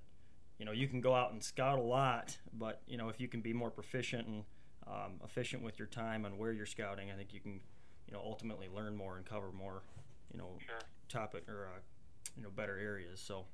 you 0.59 0.65
know 0.65 0.71
you 0.71 0.87
can 0.87 1.01
go 1.01 1.15
out 1.15 1.31
and 1.31 1.43
scout 1.43 1.79
a 1.79 1.81
lot, 1.81 2.37
but 2.53 2.81
you 2.87 2.97
know 2.97 3.09
if 3.09 3.19
you 3.19 3.27
can 3.27 3.41
be 3.41 3.53
more 3.53 3.71
proficient 3.71 4.27
and 4.27 4.43
um, 4.87 5.13
efficient 5.23 5.63
with 5.63 5.79
your 5.79 5.87
time 5.87 6.25
and 6.25 6.37
where 6.37 6.51
you're 6.51 6.65
scouting, 6.65 7.11
I 7.11 7.15
think 7.15 7.33
you 7.33 7.39
can 7.39 7.59
you 8.07 8.13
know 8.13 8.21
ultimately 8.23 8.67
learn 8.67 8.95
more 8.95 9.17
and 9.17 9.25
cover 9.25 9.51
more 9.51 9.83
you 10.31 10.37
know 10.37 10.57
Sure. 10.65 10.83
topic 11.09 11.47
or 11.47 11.69
uh, 11.75 11.79
you 12.37 12.43
know 12.43 12.49
better 12.49 12.77
areas. 12.77 13.19
So 13.19 13.45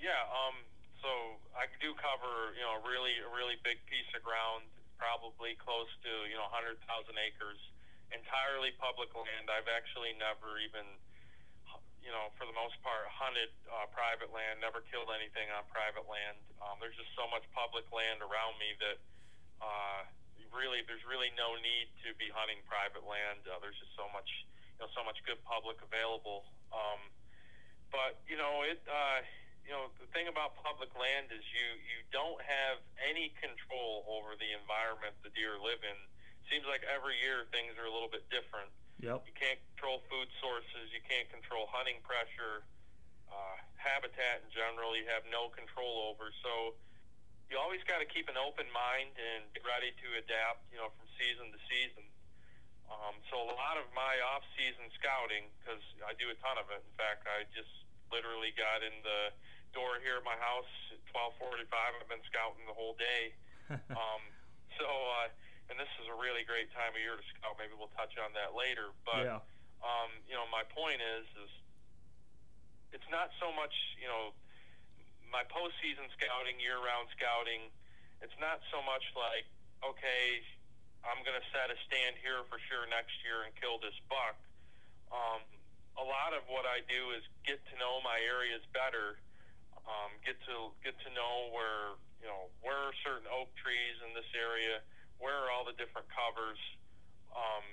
Yeah. 0.00 0.22
Um. 0.30 0.56
So 1.02 1.10
I 1.58 1.66
do 1.82 1.94
cover 1.98 2.54
you 2.54 2.62
know 2.62 2.78
a 2.78 2.82
really 2.86 3.18
a 3.18 3.30
really 3.34 3.58
big 3.64 3.82
piece 3.90 4.06
of 4.14 4.22
ground, 4.22 4.62
probably 4.98 5.58
close 5.58 5.90
to 6.06 6.12
you 6.30 6.38
know 6.38 6.46
100,000 6.54 6.78
acres, 7.18 7.58
entirely 8.14 8.70
public 8.78 9.10
land. 9.18 9.50
I've 9.50 9.66
actually 9.66 10.14
never 10.14 10.62
even 10.62 10.86
you 12.02 12.10
know, 12.10 12.34
for 12.34 12.44
the 12.44 12.56
most 12.58 12.76
part, 12.82 13.06
hunted 13.08 13.54
uh, 13.70 13.86
private 13.94 14.34
land, 14.34 14.58
never 14.58 14.82
killed 14.90 15.08
anything 15.14 15.48
on 15.54 15.62
private 15.70 16.04
land. 16.10 16.36
Um, 16.58 16.82
there's 16.82 16.98
just 16.98 17.14
so 17.14 17.30
much 17.30 17.46
public 17.54 17.86
land 17.94 18.20
around 18.20 18.58
me 18.58 18.74
that 18.82 18.98
uh, 19.62 20.02
really, 20.52 20.84
there's 20.84 21.02
really 21.08 21.32
no 21.34 21.56
need 21.58 21.88
to 22.04 22.12
be 22.20 22.28
hunting 22.28 22.60
private 22.68 23.02
land. 23.08 23.40
Uh, 23.48 23.58
there's 23.64 23.76
just 23.80 23.96
so 23.96 24.06
much, 24.12 24.28
you 24.76 24.84
know, 24.84 24.90
so 24.92 25.02
much 25.02 25.18
good 25.24 25.40
public 25.48 25.80
available. 25.80 26.44
Um, 26.70 27.00
but 27.88 28.20
you 28.28 28.36
know, 28.36 28.64
it, 28.64 28.80
uh, 28.88 29.24
you 29.64 29.72
know, 29.72 29.88
the 30.00 30.08
thing 30.12 30.28
about 30.28 30.56
public 30.60 30.92
land 30.96 31.32
is 31.32 31.42
you 31.50 31.66
you 31.80 31.98
don't 32.12 32.40
have 32.44 32.80
any 33.00 33.32
control 33.40 34.04
over 34.08 34.36
the 34.36 34.52
environment 34.56 35.16
the 35.24 35.32
deer 35.32 35.56
live 35.56 35.80
in. 35.82 35.98
Seems 36.50 36.68
like 36.68 36.84
every 36.84 37.16
year 37.24 37.48
things 37.48 37.78
are 37.80 37.88
a 37.88 37.92
little 37.92 38.12
bit 38.12 38.28
different. 38.28 38.68
Yep, 39.02 39.26
You 39.26 39.34
can't 39.34 39.58
control 39.74 40.00
food 40.06 40.30
sources. 40.38 40.94
You 40.94 41.02
can't 41.02 41.28
control 41.28 41.66
hunting 41.68 41.98
pressure, 42.06 42.62
uh, 43.28 43.56
habitat 43.74 44.46
in 44.46 44.50
general. 44.54 44.94
You 44.94 45.04
have 45.10 45.26
no 45.28 45.50
control 45.50 46.08
over. 46.14 46.30
So 46.40 46.78
you 47.50 47.58
always 47.58 47.82
got 47.84 48.00
to 48.00 48.08
keep 48.08 48.30
an 48.30 48.38
open 48.38 48.70
mind 48.70 49.12
and 49.18 49.44
be 49.52 49.60
ready 49.66 49.90
to 49.92 50.06
adapt. 50.16 50.64
You 50.70 50.80
know, 50.80 50.88
from 50.94 51.10
season 51.18 51.50
to 51.50 51.60
season. 51.68 52.06
Um, 52.88 53.16
so 53.32 53.40
a 53.48 53.56
lot 53.56 53.80
of 53.80 53.88
my 53.96 54.20
off-season 54.36 54.92
scouting, 55.00 55.48
because 55.58 55.80
I 56.04 56.12
do 56.20 56.28
a 56.28 56.36
ton 56.44 56.60
of 56.60 56.68
it. 56.68 56.84
In 56.84 56.94
fact, 57.00 57.24
I 57.24 57.48
just 57.56 57.72
literally 58.12 58.52
got 58.52 58.84
in 58.84 58.92
the 59.00 59.32
door 59.72 59.96
here 60.04 60.20
at 60.20 60.26
my 60.28 60.36
house 60.36 60.68
at 60.92 61.00
12:45. 61.08 61.72
I've 61.72 62.08
been 62.12 62.20
scouting 62.28 62.68
the 62.68 62.76
whole 62.76 62.94
day. 62.96 63.34
Um, 63.88 64.20
so, 64.76 64.84
uh, 64.84 65.32
and 65.72 65.80
this 65.80 65.88
is 65.96 66.04
a 66.04 66.16
really 66.20 66.44
great 66.44 66.68
time 66.92 67.00
of 67.00 67.00
year 67.00 67.16
to 67.16 67.24
scout. 67.32 67.56
Maybe 67.56 67.72
we'll 67.72 67.92
touch 67.96 68.12
on 68.20 68.36
that 68.36 68.52
later. 68.52 68.92
But 69.08 69.24
yeah, 69.24 69.40
um, 69.80 70.12
you 70.28 70.36
know, 70.36 70.44
my 70.52 70.60
point 70.76 71.00
is, 71.00 71.24
is 71.40 71.52
it's 72.92 73.08
not 73.08 73.32
so 73.40 73.48
much, 73.56 73.72
you 73.96 74.04
know, 74.04 74.36
my 75.32 75.40
postseason 75.48 76.04
scouting, 76.12 76.60
year-round 76.60 77.08
scouting. 77.16 77.72
It's 78.20 78.36
not 78.36 78.60
so 78.68 78.84
much 78.84 79.02
like, 79.16 79.48
okay, 79.80 80.44
I'm 81.08 81.24
going 81.24 81.34
to 81.40 81.46
set 81.56 81.72
a 81.72 81.78
stand 81.88 82.20
here 82.20 82.44
for 82.52 82.60
sure 82.68 82.84
next 82.92 83.16
year 83.24 83.48
and 83.48 83.50
kill 83.56 83.80
this 83.80 83.96
buck. 84.12 84.36
Um, 85.08 85.40
a 85.96 86.04
lot 86.04 86.36
of 86.36 86.44
what 86.52 86.68
I 86.68 86.84
do 86.84 87.16
is 87.16 87.24
get 87.48 87.64
to 87.72 87.74
know 87.80 88.04
my 88.04 88.20
areas 88.20 88.60
better, 88.76 89.16
um, 89.88 90.12
get 90.20 90.36
to 90.46 90.72
get 90.84 90.96
to 91.04 91.10
know 91.16 91.52
where 91.52 91.96
you 92.20 92.28
know 92.28 92.48
where 92.64 92.76
are 92.76 92.96
certain 93.04 93.28
oak 93.28 93.52
trees 93.60 93.96
in 94.04 94.16
this 94.16 94.28
area, 94.32 94.80
where 95.22 95.36
are 95.36 95.54
all 95.54 95.62
the 95.62 95.76
different 95.76 96.08
covers, 96.10 96.58
um, 97.36 97.64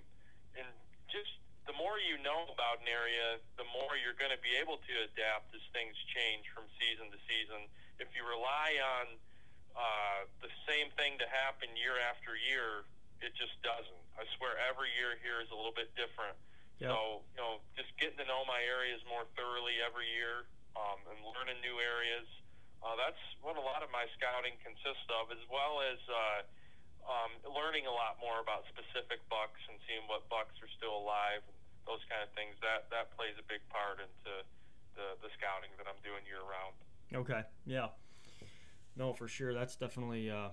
and 0.55 0.67
just 1.11 1.39
the 1.69 1.75
more 1.77 2.01
you 2.01 2.17
know 2.25 2.49
about 2.49 2.81
an 2.81 2.89
area, 2.89 3.37
the 3.61 3.67
more 3.69 3.93
you're 3.93 4.17
going 4.17 4.33
to 4.33 4.41
be 4.41 4.57
able 4.57 4.81
to 4.81 4.93
adapt 5.05 5.53
as 5.53 5.61
things 5.69 5.93
change 6.09 6.49
from 6.49 6.65
season 6.81 7.13
to 7.13 7.19
season. 7.29 7.69
If 8.01 8.09
you 8.17 8.25
rely 8.25 8.73
on 8.81 9.05
uh, 9.77 10.19
the 10.41 10.49
same 10.65 10.89
thing 10.97 11.21
to 11.21 11.27
happen 11.29 11.69
year 11.77 12.01
after 12.09 12.33
year, 12.33 12.89
it 13.21 13.37
just 13.37 13.53
doesn't. 13.61 14.03
I 14.17 14.25
swear 14.39 14.57
every 14.65 14.89
year 14.97 15.19
here 15.21 15.45
is 15.45 15.51
a 15.53 15.57
little 15.57 15.75
bit 15.75 15.93
different. 15.93 16.35
Yep. 16.81 16.89
So, 16.89 17.21
you 17.35 17.39
know, 17.43 17.53
just 17.75 17.91
getting 17.99 18.17
to 18.23 18.27
know 18.27 18.47
my 18.47 18.63
areas 18.63 19.03
more 19.05 19.27
thoroughly 19.35 19.83
every 19.83 20.07
year 20.15 20.47
um, 20.79 20.99
and 21.11 21.19
learning 21.21 21.59
new 21.59 21.77
areas. 21.77 22.27
Uh, 22.79 22.95
that's 22.95 23.19
what 23.43 23.59
a 23.59 23.63
lot 23.63 23.83
of 23.83 23.91
my 23.91 24.07
scouting 24.15 24.55
consists 24.63 25.05
of, 25.11 25.29
as 25.35 25.43
well 25.51 25.83
as 25.83 25.99
uh, 26.07 26.39
um, 27.07 27.31
learning 27.47 27.87
a 27.87 27.93
lot 27.93 28.19
more 28.19 28.41
about 28.43 28.67
specific 28.69 29.23
bucks 29.29 29.59
and 29.69 29.77
seeing 29.87 30.03
what 30.07 30.27
bucks 30.27 30.55
are 30.61 30.71
still 30.77 30.95
alive 30.95 31.41
and 31.47 31.55
those 31.87 32.03
kind 32.11 32.21
of 32.21 32.29
things. 32.35 32.55
That 32.61 32.89
that 32.91 33.13
plays 33.15 33.35
a 33.39 33.45
big 33.45 33.63
part 33.71 34.01
into 34.03 34.45
the, 34.95 35.17
the 35.23 35.29
scouting 35.37 35.71
that 35.79 35.87
I'm 35.87 35.99
doing 36.03 36.23
year 36.27 36.43
round. 36.43 36.75
Okay. 37.13 37.43
Yeah. 37.65 37.95
No, 38.95 39.13
for 39.13 39.27
sure. 39.27 39.53
That's 39.53 39.75
definitely 39.75 40.29
uh, 40.29 40.51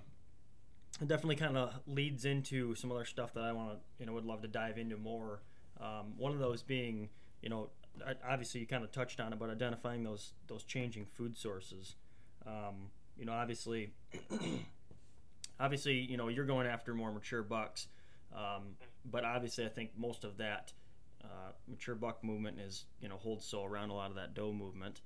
it 1.00 1.08
definitely 1.08 1.36
kind 1.36 1.56
of 1.56 1.74
leads 1.86 2.24
into 2.24 2.74
some 2.74 2.90
other 2.92 3.04
stuff 3.04 3.34
that 3.34 3.44
I 3.44 3.52
want 3.52 3.74
to 3.74 3.78
you 3.98 4.06
know 4.06 4.12
would 4.14 4.26
love 4.26 4.42
to 4.42 4.48
dive 4.48 4.78
into 4.78 4.96
more. 4.96 5.42
Um, 5.80 6.16
one 6.16 6.32
of 6.32 6.38
those 6.38 6.62
being 6.62 7.10
you 7.42 7.50
know 7.50 7.70
obviously 8.28 8.60
you 8.60 8.66
kind 8.66 8.84
of 8.84 8.92
touched 8.92 9.20
on 9.20 9.32
it, 9.32 9.38
but 9.38 9.50
identifying 9.50 10.02
those 10.02 10.32
those 10.46 10.64
changing 10.64 11.06
food 11.06 11.36
sources. 11.36 11.96
Um, 12.46 12.90
you 13.18 13.24
know, 13.24 13.32
obviously, 13.32 13.92
obviously, 15.60 15.94
you 15.94 16.16
know, 16.16 16.28
you're 16.28 16.46
going 16.46 16.66
after 16.66 16.94
more 16.94 17.12
mature 17.12 17.42
bucks, 17.42 17.88
um, 18.34 18.76
but 19.10 19.24
obviously, 19.24 19.64
I 19.64 19.68
think 19.68 19.90
most 19.96 20.24
of 20.24 20.36
that 20.38 20.72
uh, 21.22 21.52
mature 21.68 21.94
buck 21.94 22.22
movement 22.22 22.60
is, 22.60 22.84
you 23.00 23.08
know, 23.08 23.16
holds 23.16 23.44
so 23.44 23.64
around 23.64 23.90
a 23.90 23.94
lot 23.94 24.10
of 24.10 24.16
that 24.16 24.34
doe 24.34 24.52
movement, 24.52 25.00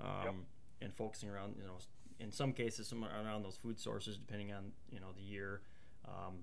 um, 0.00 0.24
yep. 0.24 0.34
and 0.82 0.94
focusing 0.94 1.28
around, 1.28 1.54
you 1.58 1.64
know, 1.64 1.76
in 2.20 2.30
some 2.30 2.52
cases, 2.52 2.86
some 2.86 3.04
around 3.04 3.42
those 3.42 3.56
food 3.56 3.78
sources, 3.80 4.16
depending 4.16 4.52
on 4.52 4.72
you 4.90 5.00
know 5.00 5.08
the 5.16 5.22
year 5.22 5.62
um, 6.06 6.36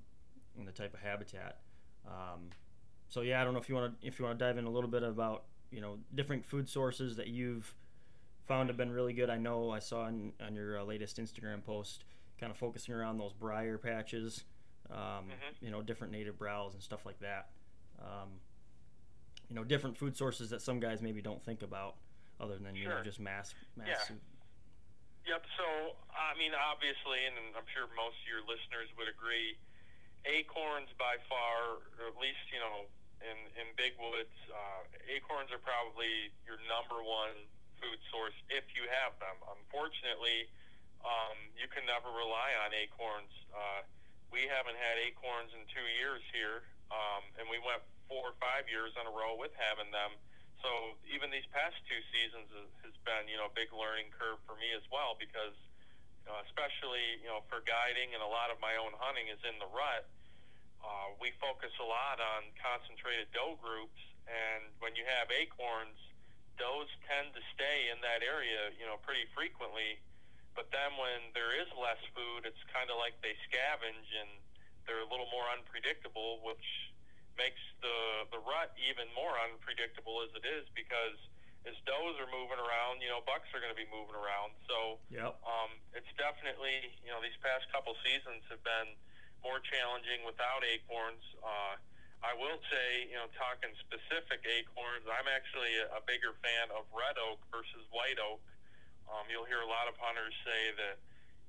and 0.58 0.68
the 0.68 0.72
type 0.72 0.94
of 0.94 1.00
habitat. 1.00 1.60
Um, 2.06 2.50
so 3.10 3.22
yeah, 3.22 3.42
I 3.42 3.44
don't 3.44 3.54
know 3.54 3.60
if 3.60 3.70
you 3.70 3.76
want 3.76 4.00
to 4.00 4.08
if 4.08 4.20
you 4.20 4.26
want 4.26 4.38
to 4.38 4.46
dive 4.46 4.58
in 4.58 4.66
a 4.66 4.70
little 4.70 4.90
bit 4.90 5.04
about 5.04 5.44
you 5.72 5.82
know 5.82 5.98
different 6.16 6.46
food 6.46 6.68
sources 6.68 7.16
that 7.18 7.28
you've 7.28 7.74
found 8.48 8.70
have 8.70 8.78
been 8.78 8.92
really 8.92 9.14
good. 9.14 9.30
I 9.30 9.38
know 9.38 9.70
I 9.70 9.80
saw 9.80 10.04
on, 10.04 10.34
on 10.46 10.56
your 10.56 10.80
uh, 10.80 10.84
latest 10.84 11.18
Instagram 11.18 11.64
post, 11.64 12.06
kind 12.40 12.52
of 12.52 12.58
focusing 12.58 12.94
around 12.94 13.18
those 13.18 13.34
briar 13.34 13.78
patches, 13.78 14.44
um, 14.92 14.98
mm-hmm. 14.98 15.66
you 15.66 15.72
know, 15.72 15.82
different 15.82 16.14
native 16.14 16.38
browse 16.38 16.74
and 16.74 16.84
stuff 16.84 17.06
like 17.06 17.20
that. 17.20 17.50
Um, 18.00 18.40
you 19.50 19.56
know, 19.56 19.64
different 19.64 19.98
food 19.98 20.16
sources 20.16 20.50
that 20.52 20.62
some 20.62 20.80
guys 20.80 21.02
maybe 21.02 21.22
don't 21.22 21.44
think 21.44 21.64
about, 21.64 21.96
other 22.40 22.58
than 22.58 22.76
you 22.76 22.88
know 22.88 23.02
just 23.04 23.20
mass 23.20 23.56
mass. 23.76 24.12
Yeah. 24.12 25.36
Yep. 25.36 25.44
So 25.58 25.68
I 26.14 26.38
mean, 26.38 26.52
obviously, 26.56 27.26
and 27.26 27.36
I'm 27.56 27.68
sure 27.72 27.88
most 27.96 28.20
of 28.22 28.28
your 28.28 28.44
listeners 28.44 28.92
would 29.00 29.08
agree, 29.10 29.56
acorns 30.28 30.92
by 31.00 31.20
far, 31.28 31.84
or 32.00 32.12
at 32.12 32.18
least 32.20 32.44
you 32.52 32.60
know, 32.60 32.88
in 33.24 33.38
in 33.56 33.68
big 33.80 33.96
woods, 33.98 34.36
uh, 34.52 34.84
acorns 35.08 35.50
are 35.50 35.64
probably 35.64 36.32
your 36.46 36.60
number 36.68 37.00
one 37.02 37.36
food 37.80 38.00
source 38.12 38.36
if 38.52 38.68
you 38.76 38.86
have 38.90 39.16
them. 39.22 39.38
Unfortunately, 39.48 40.50
um, 41.06 41.38
you 41.58 41.68
can 41.70 41.86
never 41.86 42.10
rely 42.10 42.54
on 42.66 42.74
acorns. 42.74 43.34
Uh, 43.52 43.82
we 44.32 44.46
haven't 44.48 44.78
had 44.78 45.00
acorns 45.02 45.54
in 45.56 45.64
two 45.72 45.88
years 45.98 46.22
here, 46.34 46.68
um, 46.92 47.24
and 47.40 47.48
we 47.48 47.60
went 47.64 47.82
four 48.08 48.32
or 48.32 48.36
five 48.40 48.68
years 48.68 48.96
in 48.96 49.04
a 49.08 49.14
row 49.14 49.36
with 49.36 49.52
having 49.56 49.92
them. 49.92 50.16
So 50.64 50.98
even 51.08 51.30
these 51.30 51.48
past 51.54 51.78
two 51.86 52.02
seasons 52.10 52.50
has 52.82 52.96
been, 53.06 53.30
you 53.30 53.38
know, 53.38 53.48
a 53.48 53.56
big 53.56 53.70
learning 53.72 54.10
curve 54.16 54.42
for 54.50 54.58
me 54.58 54.74
as 54.74 54.84
well 54.90 55.14
because, 55.16 55.54
uh, 56.26 56.42
especially, 56.50 57.22
you 57.22 57.30
know, 57.30 57.46
for 57.46 57.62
guiding 57.64 58.18
and 58.18 58.22
a 58.26 58.28
lot 58.28 58.50
of 58.50 58.58
my 58.58 58.74
own 58.76 58.92
hunting 58.98 59.30
is 59.30 59.40
in 59.46 59.56
the 59.62 59.70
rut. 59.70 60.10
Uh, 60.82 61.14
we 61.22 61.34
focus 61.38 61.74
a 61.78 61.88
lot 61.88 62.18
on 62.22 62.48
concentrated 62.58 63.30
doe 63.34 63.58
groups, 63.62 63.98
and 64.26 64.66
when 64.80 64.94
you 64.98 65.06
have 65.06 65.30
acorns, 65.30 65.98
does 66.58 66.90
tend 67.06 67.34
to 67.38 67.42
stay 67.54 67.90
in 67.94 68.02
that 68.02 68.26
area, 68.26 68.74
you 68.78 68.86
know, 68.86 68.98
pretty 69.06 69.30
frequently. 69.38 70.02
But 70.58 70.74
then 70.74 70.98
when 70.98 71.30
there 71.38 71.54
is 71.54 71.70
less 71.78 72.02
food, 72.18 72.50
it's 72.50 72.60
kind 72.74 72.90
of 72.90 72.98
like 72.98 73.14
they 73.22 73.38
scavenge 73.46 74.10
and 74.10 74.32
they're 74.90 75.06
a 75.06 75.10
little 75.14 75.30
more 75.30 75.46
unpredictable, 75.54 76.42
which 76.42 76.66
makes 77.38 77.62
the 77.86 78.26
the 78.34 78.42
rut 78.42 78.74
even 78.82 79.06
more 79.14 79.38
unpredictable 79.46 80.26
as 80.26 80.34
it 80.34 80.42
is 80.42 80.66
because 80.74 81.22
as 81.70 81.78
does 81.84 82.16
are 82.18 82.32
moving 82.32 82.58
around, 82.58 83.04
you 83.04 83.12
know, 83.12 83.20
bucks 83.28 83.46
are 83.52 83.60
going 83.60 83.72
to 83.72 83.78
be 83.78 83.86
moving 83.92 84.16
around. 84.16 84.56
So, 84.72 85.04
yep. 85.12 85.36
um, 85.44 85.76
it's 85.92 86.08
definitely, 86.16 86.96
you 87.04 87.12
know, 87.12 87.20
these 87.20 87.36
past 87.44 87.68
couple 87.76 87.92
seasons 88.08 88.40
have 88.48 88.64
been 88.64 88.96
more 89.44 89.60
challenging 89.60 90.24
without 90.24 90.64
acorns. 90.64 91.20
Uh, 91.44 91.76
I 92.24 92.34
will 92.40 92.58
say, 92.72 93.12
you 93.12 93.20
know, 93.20 93.28
talking 93.36 93.76
specific 93.84 94.48
acorns, 94.48 95.06
I'm 95.12 95.28
actually 95.28 95.76
a, 95.84 96.00
a 96.00 96.02
bigger 96.08 96.34
fan 96.40 96.72
of 96.72 96.88
red 96.96 97.20
oak 97.20 97.44
versus 97.52 97.84
white 97.92 98.18
oak. 98.18 98.40
Um, 99.08 99.24
you'll 99.32 99.48
hear 99.48 99.64
a 99.64 99.70
lot 99.70 99.88
of 99.88 99.96
hunters 100.00 100.36
say 100.44 100.76
that, 100.76 100.98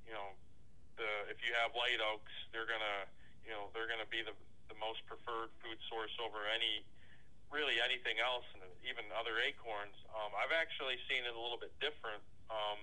you 0.07 0.15
know, 0.15 0.35
the 0.99 1.11
if 1.31 1.43
you 1.43 1.55
have 1.59 1.75
white 1.75 1.99
oaks, 2.03 2.33
they're 2.51 2.67
gonna, 2.67 3.07
you 3.47 3.51
know, 3.55 3.71
they're 3.75 3.91
gonna 3.91 4.09
be 4.09 4.23
the 4.23 4.35
the 4.71 4.79
most 4.79 5.01
preferred 5.09 5.51
food 5.65 5.79
source 5.89 6.13
over 6.21 6.45
any, 6.53 6.85
really 7.49 7.81
anything 7.81 8.21
else, 8.21 8.45
and 8.53 8.63
even 8.85 9.09
other 9.17 9.41
acorns. 9.41 9.97
Um, 10.13 10.35
I've 10.37 10.53
actually 10.53 11.01
seen 11.09 11.25
it 11.25 11.33
a 11.33 11.41
little 11.41 11.59
bit 11.59 11.73
different. 11.81 12.21
Um, 12.53 12.79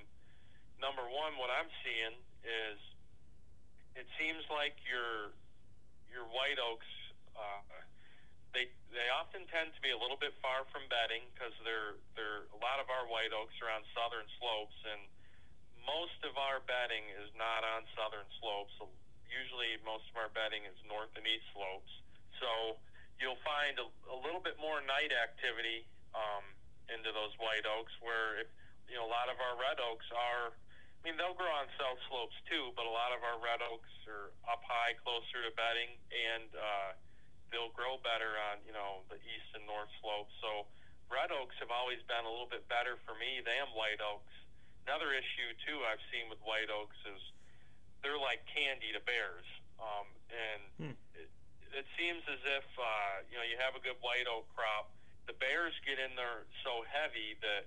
number 0.82 1.06
one, 1.06 1.38
what 1.38 1.54
I'm 1.54 1.70
seeing 1.86 2.18
is, 2.42 2.80
it 3.96 4.08
seems 4.18 4.44
like 4.50 4.76
your 4.84 5.32
your 6.10 6.26
white 6.32 6.60
oaks 6.60 6.90
uh, 7.36 7.62
they 8.56 8.72
they 8.96 9.12
often 9.12 9.44
tend 9.52 9.76
to 9.76 9.82
be 9.84 9.92
a 9.92 10.00
little 10.00 10.16
bit 10.16 10.32
far 10.40 10.64
from 10.72 10.88
bedding 10.88 11.28
because 11.36 11.52
they're 11.68 12.00
they're 12.16 12.48
a 12.56 12.60
lot 12.64 12.80
of 12.80 12.88
our 12.88 13.06
white 13.12 13.36
oaks 13.36 13.54
are 13.60 13.70
on 13.70 13.84
southern 13.92 14.26
slopes 14.40 14.80
and 14.88 15.04
most 15.86 16.18
of 16.26 16.34
our 16.36 16.66
bedding 16.66 17.06
is 17.22 17.30
not 17.38 17.62
on 17.62 17.86
southern 17.94 18.26
slopes. 18.42 18.74
Usually, 19.30 19.78
most 19.86 20.10
of 20.10 20.18
our 20.18 20.34
bedding 20.34 20.66
is 20.66 20.76
north 20.90 21.14
and 21.14 21.26
east 21.26 21.46
slopes. 21.54 21.94
So 22.42 22.82
you'll 23.22 23.40
find 23.46 23.78
a, 23.78 23.88
a 24.10 24.18
little 24.26 24.42
bit 24.42 24.58
more 24.58 24.82
night 24.84 25.14
activity 25.14 25.86
um, 26.18 26.44
into 26.90 27.14
those 27.14 27.32
white 27.38 27.64
oaks. 27.70 27.94
Where 28.02 28.42
if 28.42 28.50
you 28.90 28.98
know 28.98 29.06
a 29.06 29.12
lot 29.14 29.30
of 29.30 29.38
our 29.38 29.56
red 29.62 29.78
oaks 29.78 30.10
are, 30.10 30.52
I 30.52 31.02
mean 31.06 31.16
they'll 31.22 31.38
grow 31.38 31.54
on 31.54 31.70
south 31.78 32.02
slopes 32.10 32.36
too, 32.50 32.74
but 32.74 32.90
a 32.90 32.94
lot 32.94 33.14
of 33.14 33.22
our 33.22 33.38
red 33.38 33.62
oaks 33.62 33.94
are 34.10 34.34
up 34.50 34.66
high, 34.66 34.98
closer 35.06 35.46
to 35.46 35.54
bedding, 35.54 36.02
and 36.10 36.50
uh, 36.58 36.90
they'll 37.56 37.72
grow 37.72 37.96
better 38.04 38.36
on 38.52 38.60
you 38.68 38.76
know 38.76 39.08
the 39.08 39.16
east 39.24 39.50
and 39.56 39.64
north 39.64 39.88
slopes. 40.04 40.36
So 40.44 40.68
red 41.08 41.32
oaks 41.32 41.56
have 41.64 41.72
always 41.72 42.04
been 42.12 42.28
a 42.28 42.32
little 42.32 42.52
bit 42.52 42.68
better 42.68 43.00
for 43.08 43.16
me 43.16 43.40
than 43.40 43.72
white 43.72 44.04
oaks. 44.04 44.36
Another 44.84 45.16
issue 45.16 45.56
too 45.64 45.80
I've 45.88 46.04
seen 46.12 46.28
with 46.28 46.44
white 46.44 46.68
oaks 46.68 47.00
is 47.08 47.24
they're 48.04 48.20
like 48.20 48.44
candy 48.52 48.92
to 48.92 49.00
bears, 49.08 49.48
um, 49.80 50.06
and 50.30 50.62
hmm. 50.78 50.96
it, 51.16 51.32
it 51.72 51.88
seems 51.96 52.22
as 52.28 52.44
if 52.44 52.68
uh, 52.76 53.24
you 53.32 53.40
know 53.40 53.48
you 53.48 53.56
have 53.56 53.80
a 53.80 53.82
good 53.82 53.98
white 54.04 54.28
oak 54.28 54.52
crop. 54.52 54.92
The 55.26 55.34
bears 55.40 55.74
get 55.88 55.98
in 55.98 56.14
there 56.14 56.46
so 56.62 56.86
heavy 56.86 57.40
that 57.40 57.66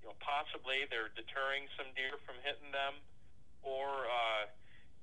you 0.00 0.08
know 0.08 0.16
possibly 0.22 0.86
they're 0.88 1.12
deterring 1.12 1.68
some 1.74 1.90
deer 1.92 2.16
from 2.24 2.38
hitting 2.40 2.72
them, 2.72 2.96
or 3.60 4.08
uh, 4.08 4.48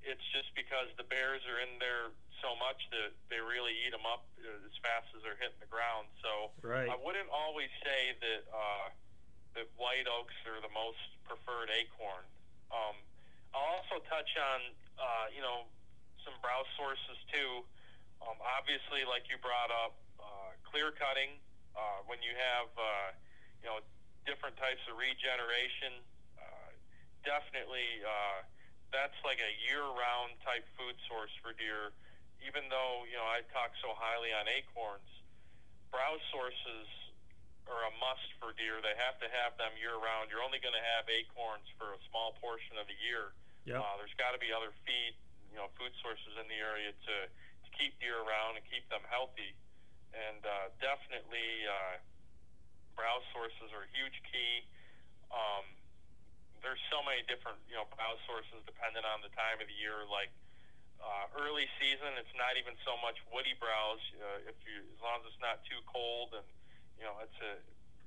it's 0.02 0.26
just 0.34 0.50
because 0.58 0.90
the 0.98 1.06
bears 1.06 1.46
are 1.46 1.62
in 1.62 1.78
there 1.78 2.10
so 2.44 2.60
much 2.60 2.84
that 2.92 3.16
they 3.32 3.40
really 3.40 3.72
eat 3.88 3.96
them 3.96 4.04
up 4.04 4.28
as 4.44 4.76
fast 4.84 5.08
as 5.16 5.24
they're 5.24 5.40
hitting 5.40 5.58
the 5.64 5.72
ground. 5.72 6.12
So 6.20 6.52
right. 6.60 6.92
I 6.92 7.00
wouldn't 7.00 7.32
always 7.32 7.72
say 7.80 8.12
that 8.20 8.44
uh, 8.52 8.88
that 9.56 9.72
white 9.80 10.06
oaks 10.12 10.36
are 10.44 10.60
the 10.60 10.70
most 10.76 11.00
preferred 11.24 11.72
acorn. 11.72 12.28
Um, 12.68 13.00
I'll 13.56 13.80
also 13.80 14.04
touch 14.12 14.28
on 14.36 14.60
uh, 15.00 15.32
you 15.32 15.40
know 15.40 15.72
some 16.28 16.36
browse 16.44 16.68
sources 16.76 17.18
too. 17.32 17.64
Um, 18.20 18.36
obviously, 18.44 19.08
like 19.08 19.32
you 19.32 19.40
brought 19.40 19.72
up, 19.72 19.96
uh, 20.20 20.52
clear 20.68 20.92
cutting. 20.92 21.40
Uh, 21.74 22.06
when 22.06 22.22
you 22.22 22.36
have 22.36 22.70
uh, 22.76 23.10
you 23.64 23.72
know 23.72 23.80
different 24.28 24.60
types 24.60 24.84
of 24.92 25.00
regeneration, 25.00 26.04
uh, 26.38 26.70
definitely 27.24 28.04
uh, 28.04 28.44
that's 28.92 29.18
like 29.26 29.42
a 29.42 29.54
year-round 29.66 30.38
type 30.46 30.68
food 30.78 30.94
source 31.10 31.34
for 31.42 31.56
deer 31.58 31.96
even 32.44 32.68
though 32.70 33.08
you 33.08 33.18
know 33.18 33.28
I 33.28 33.42
talk 33.52 33.74
so 33.80 33.96
highly 33.96 34.32
on 34.36 34.48
acorns, 34.48 35.08
browse 35.90 36.24
sources 36.30 36.88
are 37.68 37.88
a 37.88 37.94
must 38.00 38.28
for 38.40 38.52
deer. 38.60 38.84
They 38.84 38.96
have 39.00 39.16
to 39.24 39.30
have 39.32 39.56
them 39.56 39.72
year 39.80 39.96
round. 39.96 40.28
You're 40.28 40.44
only 40.44 40.60
going 40.60 40.76
to 40.76 40.88
have 40.98 41.08
acorns 41.08 41.64
for 41.80 41.96
a 41.96 42.00
small 42.12 42.36
portion 42.44 42.76
of 42.76 42.86
the 42.92 42.98
year. 43.00 43.32
Yep. 43.64 43.80
Uh, 43.80 43.94
there's 43.96 44.16
got 44.20 44.36
to 44.36 44.42
be 44.42 44.52
other 44.52 44.76
feed, 44.84 45.16
you 45.48 45.56
know, 45.56 45.72
food 45.80 45.96
sources 46.04 46.36
in 46.36 46.44
the 46.52 46.60
area 46.60 46.92
to, 46.92 47.16
to 47.32 47.70
keep 47.72 47.96
deer 48.04 48.20
around 48.20 48.60
and 48.60 48.64
keep 48.68 48.84
them 48.92 49.04
healthy. 49.08 49.56
And 50.12 50.44
uh, 50.44 50.76
definitely, 50.84 51.64
uh, 51.64 52.04
browse 53.00 53.26
sources 53.32 53.72
are 53.72 53.88
a 53.88 53.92
huge 53.96 54.20
key. 54.28 54.68
Um, 55.32 55.66
there's 56.62 56.84
so 56.92 57.00
many 57.04 57.24
different, 57.28 57.60
you 57.68 57.80
know, 57.80 57.88
browse 57.96 58.20
sources 58.28 58.60
depending 58.68 59.04
on 59.08 59.24
the 59.24 59.32
time 59.34 59.64
of 59.64 59.68
the 59.72 59.78
year. 59.80 60.04
Like 60.08 60.32
uh, 61.02 61.26
early 61.42 61.66
season, 61.82 62.14
it's 62.20 62.34
not 62.38 62.58
even 62.60 62.76
so 62.86 63.00
much 63.02 63.18
woody 63.32 63.56
browse. 63.58 64.04
Uh, 64.18 64.50
if 64.50 64.58
you, 64.68 64.84
as 64.94 65.00
long 65.02 65.22
as 65.24 65.34
it's 65.34 65.42
not 65.42 65.64
too 65.66 65.80
cold, 65.90 66.36
and 66.38 66.46
you 66.98 67.06
know, 67.06 67.18
it's 67.24 67.40
a, 67.42 67.58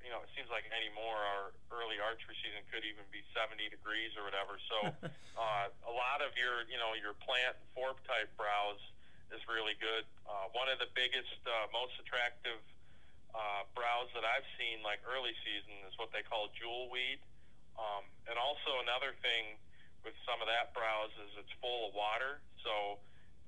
you 0.04 0.10
know, 0.14 0.22
it 0.22 0.30
seems 0.38 0.46
like 0.52 0.62
anymore 0.70 1.18
our 1.18 1.44
early 1.74 1.98
archery 1.98 2.38
season 2.38 2.62
could 2.70 2.86
even 2.86 3.02
be 3.10 3.26
70 3.34 3.58
degrees 3.72 4.14
or 4.14 4.22
whatever. 4.22 4.56
So, 4.70 4.78
uh, 5.40 5.66
a 5.70 5.92
lot 5.92 6.22
of 6.22 6.30
your, 6.38 6.62
you 6.70 6.78
know, 6.78 6.94
your 6.94 7.18
plant 7.18 7.58
and 7.58 7.66
forb 7.74 7.98
type 8.06 8.30
browse 8.38 8.80
is 9.34 9.42
really 9.50 9.74
good. 9.82 10.06
Uh, 10.22 10.52
one 10.54 10.70
of 10.70 10.78
the 10.78 10.86
biggest, 10.94 11.42
uh, 11.42 11.66
most 11.74 11.98
attractive 11.98 12.62
uh, 13.34 13.66
browse 13.74 14.08
that 14.14 14.22
I've 14.22 14.46
seen, 14.56 14.80
like 14.86 15.02
early 15.04 15.34
season, 15.42 15.74
is 15.90 15.94
what 15.98 16.14
they 16.14 16.22
call 16.22 16.54
jewel 16.54 16.88
weed. 16.88 17.18
Um, 17.76 18.06
and 18.30 18.38
also 18.40 18.80
another 18.80 19.12
thing 19.20 19.60
with 20.06 20.16
some 20.24 20.40
of 20.40 20.48
that 20.48 20.72
browse 20.72 21.12
is 21.26 21.30
it's 21.42 21.52
full 21.60 21.90
of 21.90 21.92
water. 21.92 22.40
So, 22.66 22.98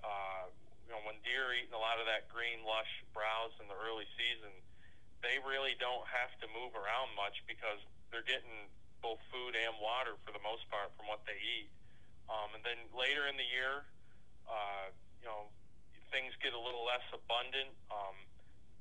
uh, 0.06 0.46
you 0.87 0.94
know, 0.94 1.02
when 1.02 1.18
deer 1.26 1.50
are 1.50 1.54
eating 1.58 1.75
a 1.75 1.82
lot 1.82 1.98
of 1.98 2.06
that 2.06 2.30
green, 2.30 2.62
lush 2.62 3.02
browse 3.10 3.50
in 3.58 3.66
the 3.66 3.75
early 3.75 4.06
season, 4.14 4.54
they 5.26 5.42
really 5.42 5.75
don't 5.82 6.06
have 6.06 6.30
to 6.38 6.46
move 6.54 6.78
around 6.78 7.10
much 7.18 7.42
because 7.50 7.82
they're 8.14 8.25
getting 8.25 8.70
both 9.02 9.18
food 9.34 9.58
and 9.58 9.75
water 9.82 10.14
for 10.22 10.30
the 10.30 10.42
most 10.46 10.62
part 10.70 10.94
from 10.94 11.10
what 11.10 11.26
they 11.26 11.34
eat. 11.42 11.66
Um, 12.30 12.54
and 12.54 12.62
then 12.62 12.78
later 12.94 13.26
in 13.26 13.34
the 13.34 13.48
year, 13.50 13.82
uh, 14.46 14.94
you 15.18 15.26
know, 15.26 15.50
things 16.14 16.30
get 16.38 16.54
a 16.54 16.62
little 16.62 16.87
less 16.87 17.04
abundant. 17.10 17.75
Um, 17.90 18.16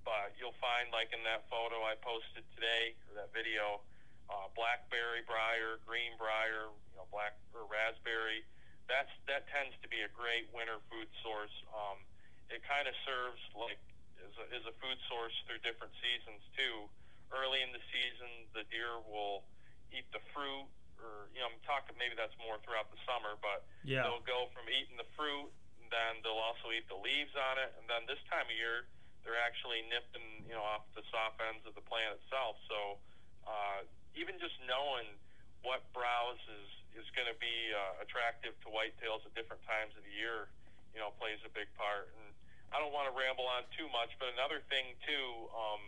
but 0.06 0.38
you'll 0.40 0.56
find, 0.64 0.88
like 0.96 1.12
in 1.12 1.20
that 1.28 1.50
photo 1.52 1.84
I 1.84 2.00
posted 2.00 2.46
today, 2.56 2.96
or 3.10 3.20
that 3.20 3.34
video, 3.36 3.84
uh, 4.30 4.48
blackberry 4.56 5.26
briar, 5.28 5.84
green 5.84 6.16
briar, 6.16 6.72
you 6.72 6.96
know, 6.96 7.10
black 7.12 7.36
or 7.52 7.68
raspberry. 7.68 8.46
That's 8.88 9.12
that 9.28 9.48
tends 9.52 9.76
to 9.84 9.88
be 9.92 10.02
a 10.04 10.12
great 10.12 10.48
winter 10.56 10.80
food 10.88 11.12
source. 11.24 11.54
Um, 11.76 12.00
it 12.48 12.64
kind 12.64 12.88
of 12.88 12.96
serves 13.04 13.40
like 13.52 13.80
as 14.24 14.34
a, 14.40 14.46
as 14.56 14.64
a 14.64 14.74
food 14.80 14.98
source 15.12 15.36
through 15.46 15.60
different 15.64 15.92
seasons 16.00 16.42
too. 16.56 16.88
Early 17.28 17.60
in 17.60 17.76
the 17.76 17.84
season, 17.92 18.48
the 18.56 18.64
deer 18.72 19.04
will 19.04 19.44
eat 19.92 20.08
the 20.16 20.24
fruit, 20.32 20.68
or 21.04 21.28
you 21.36 21.44
know, 21.44 21.52
I'm 21.52 21.60
talking 21.68 22.00
maybe 22.00 22.16
that's 22.16 22.36
more 22.40 22.56
throughout 22.64 22.88
the 22.88 23.00
summer, 23.04 23.36
but 23.44 23.68
Yeah. 23.84 24.08
they'll 24.08 24.24
go 24.24 24.48
from 24.56 24.64
eating 24.72 24.96
the 24.96 25.08
fruit, 25.20 25.52
and 25.84 25.92
then 25.92 26.24
they'll 26.24 26.40
also 26.40 26.72
eat 26.72 26.88
the 26.88 26.96
leaves 26.96 27.36
on 27.36 27.60
it, 27.60 27.76
and 27.76 27.86
then 27.92 28.08
this 28.08 28.20
time 28.32 28.48
of 28.48 28.56
year, 28.56 28.88
they're 29.28 29.40
actually 29.44 29.84
nipping, 29.92 30.48
you 30.48 30.56
know, 30.56 30.64
off 30.64 30.88
the 30.96 31.04
soft 31.12 31.44
ends 31.44 31.68
of 31.68 31.76
the 31.76 31.84
plant 31.84 32.16
itself. 32.24 32.56
So 32.72 32.96
uh, 33.44 33.84
even 34.16 34.40
just 34.40 34.56
knowing 34.64 35.20
what 35.68 35.84
browse 35.92 36.40
is 36.48 36.70
is 36.96 37.08
going 37.12 37.28
to 37.28 37.38
be 37.38 37.74
uh, 37.74 38.04
attractive 38.04 38.56
to 38.64 38.68
whitetails 38.72 39.26
at 39.28 39.34
different 39.36 39.64
times 39.68 39.96
of 39.98 40.04
the 40.06 40.14
year, 40.14 40.48
you 40.96 41.00
know, 41.00 41.12
plays 41.20 41.42
a 41.44 41.52
big 41.52 41.68
part. 41.76 42.14
And 42.16 42.32
I 42.72 42.80
don't 42.80 42.92
want 42.92 43.08
to 43.08 43.16
ramble 43.16 43.48
on 43.48 43.68
too 43.76 43.88
much, 43.92 44.16
but 44.20 44.32
another 44.36 44.64
thing 44.68 44.96
too, 45.04 45.28
um, 45.56 45.82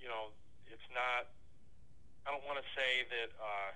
you 0.00 0.08
know, 0.08 0.32
it's 0.68 0.88
not. 0.92 1.28
I 2.22 2.30
don't 2.30 2.46
want 2.46 2.62
to 2.62 2.68
say 2.78 3.02
that 3.10 3.30
uh, 3.34 3.70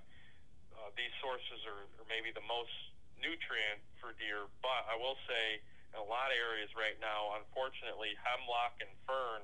uh, 0.79 0.91
these 0.95 1.11
sources 1.19 1.67
are, 1.67 1.83
are 1.99 2.07
maybe 2.07 2.31
the 2.31 2.47
most 2.47 2.73
nutrient 3.19 3.83
for 3.99 4.15
deer, 4.23 4.47
but 4.63 4.87
I 4.87 4.95
will 4.95 5.19
say 5.27 5.59
in 5.91 5.99
a 5.99 6.07
lot 6.07 6.31
of 6.31 6.39
areas 6.39 6.71
right 6.79 6.95
now, 7.03 7.35
unfortunately, 7.35 8.15
hemlock 8.23 8.79
and 8.79 8.93
fern 9.03 9.43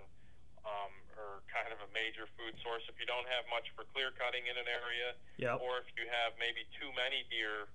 um, 0.63 0.93
are 1.17 1.45
kind 1.51 1.71
of 1.73 1.79
a 1.85 1.89
major 1.93 2.27
food 2.39 2.55
source. 2.65 2.83
If 2.89 2.97
you 3.01 3.07
don't 3.07 3.27
have 3.29 3.45
much 3.53 3.69
for 3.77 3.85
clear 3.93 4.11
cutting 4.15 4.47
in 4.49 4.57
an 4.57 4.69
area, 4.69 5.15
Yep. 5.39 5.61
or 5.61 5.79
if 5.83 5.89
you 5.97 6.09
have 6.09 6.37
maybe 6.39 6.65
too 6.79 6.91
many 6.97 7.25
deer, 7.29 7.69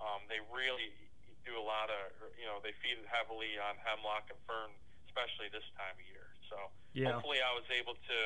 um, 0.00 0.24
they 0.28 0.40
really 0.50 0.92
do 1.44 1.56
a 1.56 1.64
lot 1.64 1.88
of, 1.88 2.02
you 2.36 2.44
know, 2.44 2.60
they 2.60 2.72
feed 2.84 3.00
heavily 3.08 3.58
on 3.58 3.76
hemlock 3.80 4.28
and 4.28 4.38
fern, 4.46 4.70
especially 5.08 5.48
this 5.48 5.64
time 5.76 5.96
of 5.96 6.04
year. 6.08 6.28
So 6.48 6.56
Yeah. 6.92 7.12
hopefully 7.12 7.40
I 7.40 7.52
was 7.54 7.64
able 7.70 7.94
to 7.94 8.18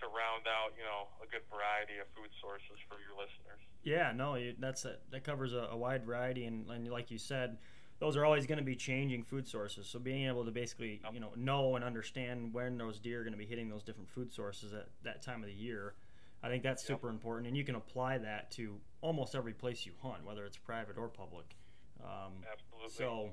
to 0.00 0.08
round 0.08 0.48
out, 0.48 0.74
you 0.76 0.82
know, 0.82 1.06
a 1.22 1.26
good 1.30 1.46
variety 1.46 1.98
of 1.98 2.08
food 2.10 2.30
sources 2.40 2.74
for 2.88 2.98
your 2.98 3.14
listeners. 3.14 3.62
Yeah, 3.84 4.10
no, 4.10 4.34
you, 4.34 4.56
that's 4.58 4.84
a, 4.84 4.98
that 5.10 5.22
covers 5.22 5.52
a, 5.52 5.68
a 5.70 5.76
wide 5.76 6.04
variety, 6.04 6.46
and, 6.46 6.68
and 6.70 6.90
like 6.90 7.12
you 7.12 7.18
said, 7.18 7.58
those 8.02 8.16
are 8.16 8.24
always 8.24 8.46
going 8.46 8.58
to 8.58 8.64
be 8.64 8.74
changing 8.74 9.22
food 9.22 9.46
sources. 9.46 9.86
So 9.86 10.00
being 10.00 10.26
able 10.26 10.44
to 10.44 10.50
basically, 10.50 11.00
you 11.14 11.20
know, 11.20 11.30
know 11.36 11.76
and 11.76 11.84
understand 11.84 12.52
when 12.52 12.76
those 12.76 12.98
deer 12.98 13.20
are 13.20 13.22
going 13.22 13.32
to 13.32 13.38
be 13.38 13.46
hitting 13.46 13.68
those 13.68 13.84
different 13.84 14.10
food 14.10 14.32
sources 14.32 14.72
at 14.74 14.88
that 15.04 15.22
time 15.22 15.40
of 15.44 15.48
the 15.48 15.54
year, 15.54 15.94
I 16.42 16.48
think 16.48 16.64
that's 16.64 16.82
Yep. 16.82 16.96
super 16.96 17.08
important, 17.08 17.46
and 17.46 17.56
you 17.56 17.62
can 17.62 17.76
apply 17.76 18.18
that 18.18 18.50
to 18.52 18.80
almost 19.02 19.36
every 19.36 19.52
place 19.52 19.86
you 19.86 19.92
hunt, 20.02 20.24
whether 20.24 20.44
it's 20.44 20.56
private 20.56 20.98
or 20.98 21.08
public. 21.08 21.54
Um, 22.02 22.42
Absolutely. 22.50 22.90
so, 22.90 23.30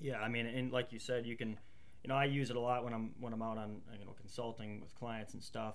yeah, 0.00 0.20
I 0.20 0.28
mean, 0.28 0.46
and 0.46 0.70
like 0.70 0.92
you 0.92 1.00
said, 1.00 1.26
you 1.26 1.36
can, 1.36 1.58
you 2.04 2.08
know, 2.08 2.14
I 2.14 2.26
use 2.26 2.50
it 2.50 2.56
a 2.56 2.60
lot 2.60 2.84
when 2.84 2.92
I'm 2.94 3.10
when 3.18 3.32
I'm 3.32 3.42
out 3.42 3.58
on 3.58 3.80
you 3.98 4.04
know 4.04 4.12
consulting 4.12 4.82
with 4.82 4.94
clients 4.94 5.34
and 5.34 5.42
stuff. 5.42 5.74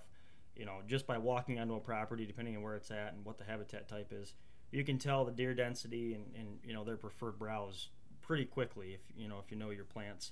You 0.55 0.65
know, 0.65 0.77
just 0.87 1.05
by 1.05 1.17
walking 1.17 1.59
onto 1.59 1.73
a 1.73 1.81
property, 1.81 2.25
depending 2.25 2.55
on 2.55 2.61
where 2.61 2.77
it's 2.77 2.91
at 2.91 3.11
and 3.11 3.25
what 3.25 3.37
the 3.37 3.43
habitat 3.43 3.89
type 3.89 4.13
is, 4.13 4.35
you 4.71 4.83
can 4.83 4.97
tell 4.97 5.25
the 5.25 5.31
deer 5.31 5.53
density 5.53 6.13
and, 6.13 6.25
and 6.37 6.59
you 6.63 6.73
know 6.73 6.83
their 6.83 6.97
preferred 6.97 7.39
browse 7.39 7.89
pretty 8.21 8.45
quickly 8.45 8.93
if 8.93 9.01
you 9.17 9.27
know 9.27 9.39
if 9.43 9.51
you 9.51 9.57
know 9.57 9.69
your 9.71 9.85
plants. 9.85 10.31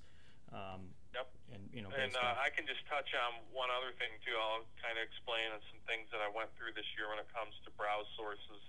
Um, 0.54 0.94
Yep. 1.18 1.28
And 1.50 1.64
you 1.74 1.82
know, 1.82 1.90
And 1.90 2.14
uh, 2.14 2.38
I 2.38 2.54
can 2.54 2.70
just 2.70 2.86
touch 2.86 3.10
on 3.18 3.42
one 3.50 3.74
other 3.74 3.90
thing 3.98 4.14
too. 4.22 4.38
I'll 4.38 4.70
kind 4.78 5.02
of 5.02 5.02
explain 5.02 5.50
on 5.50 5.58
some 5.74 5.82
things 5.90 6.06
that 6.14 6.22
I 6.22 6.30
went 6.30 6.54
through 6.54 6.78
this 6.78 6.86
year 6.94 7.10
when 7.10 7.18
it 7.18 7.26
comes 7.34 7.58
to 7.66 7.74
browse 7.74 8.06
sources. 8.14 8.62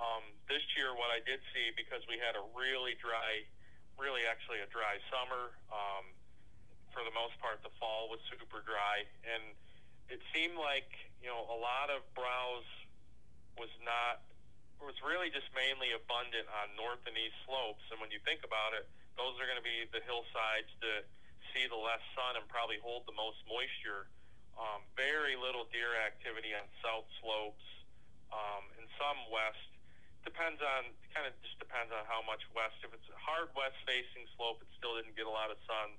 Um, 0.00 0.24
this 0.48 0.64
year, 0.72 0.96
what 0.96 1.12
I 1.12 1.20
did 1.20 1.44
see 1.52 1.76
because 1.76 2.00
we 2.08 2.16
had 2.16 2.32
a 2.32 2.44
really 2.56 2.96
dry, 2.96 3.44
really 4.00 4.24
actually 4.24 4.64
a 4.64 4.68
dry 4.72 4.96
summer. 5.12 5.52
Um, 5.68 6.16
for 6.96 7.04
the 7.04 7.12
most 7.12 7.36
part, 7.44 7.60
the 7.60 7.72
fall 7.76 8.08
was 8.08 8.24
super 8.32 8.64
dry, 8.64 9.04
and 9.28 9.52
it 10.08 10.24
seemed 10.32 10.56
like 10.56 10.88
you 11.20 11.28
know 11.28 11.44
a 11.52 11.58
lot 11.60 11.92
of 11.92 12.00
browse 12.16 12.70
was 13.60 13.72
not 13.84 14.24
was 14.84 14.96
really 15.00 15.32
just 15.32 15.48
mainly 15.56 15.92
abundant 15.96 16.46
on 16.62 16.72
north 16.76 17.00
and 17.08 17.16
east 17.16 17.36
slopes. 17.48 17.82
And 17.88 18.00
when 18.00 18.12
you 18.12 18.20
think 18.22 18.44
about 18.44 18.76
it, 18.76 18.84
those 19.16 19.36
are 19.40 19.48
going 19.48 19.60
to 19.60 19.64
be 19.64 19.88
the 19.88 20.04
hillsides 20.04 20.68
that 20.84 21.08
see 21.56 21.64
the 21.68 21.78
less 21.78 22.02
sun 22.12 22.36
and 22.36 22.44
probably 22.52 22.76
hold 22.84 23.08
the 23.08 23.16
most 23.16 23.40
moisture. 23.48 24.10
Um, 24.56 24.84
very 24.96 25.36
little 25.36 25.68
deer 25.68 25.92
activity 26.04 26.56
on 26.56 26.64
south 26.80 27.04
slopes, 27.20 27.64
um, 28.32 28.64
and 28.80 28.88
some 28.96 29.16
west. 29.28 29.68
Depends 30.24 30.58
on 30.64 30.90
kind 31.12 31.28
of 31.28 31.32
just 31.44 31.60
depends 31.60 31.92
on 31.92 32.04
how 32.08 32.24
much 32.24 32.40
west. 32.56 32.80
If 32.80 32.92
it's 32.96 33.08
a 33.12 33.20
hard 33.20 33.52
west 33.52 33.76
facing 33.84 34.24
slope, 34.36 34.64
it 34.64 34.68
still 34.76 34.96
didn't 34.96 35.16
get 35.16 35.28
a 35.28 35.32
lot 35.32 35.52
of 35.52 35.60
sun. 35.68 35.92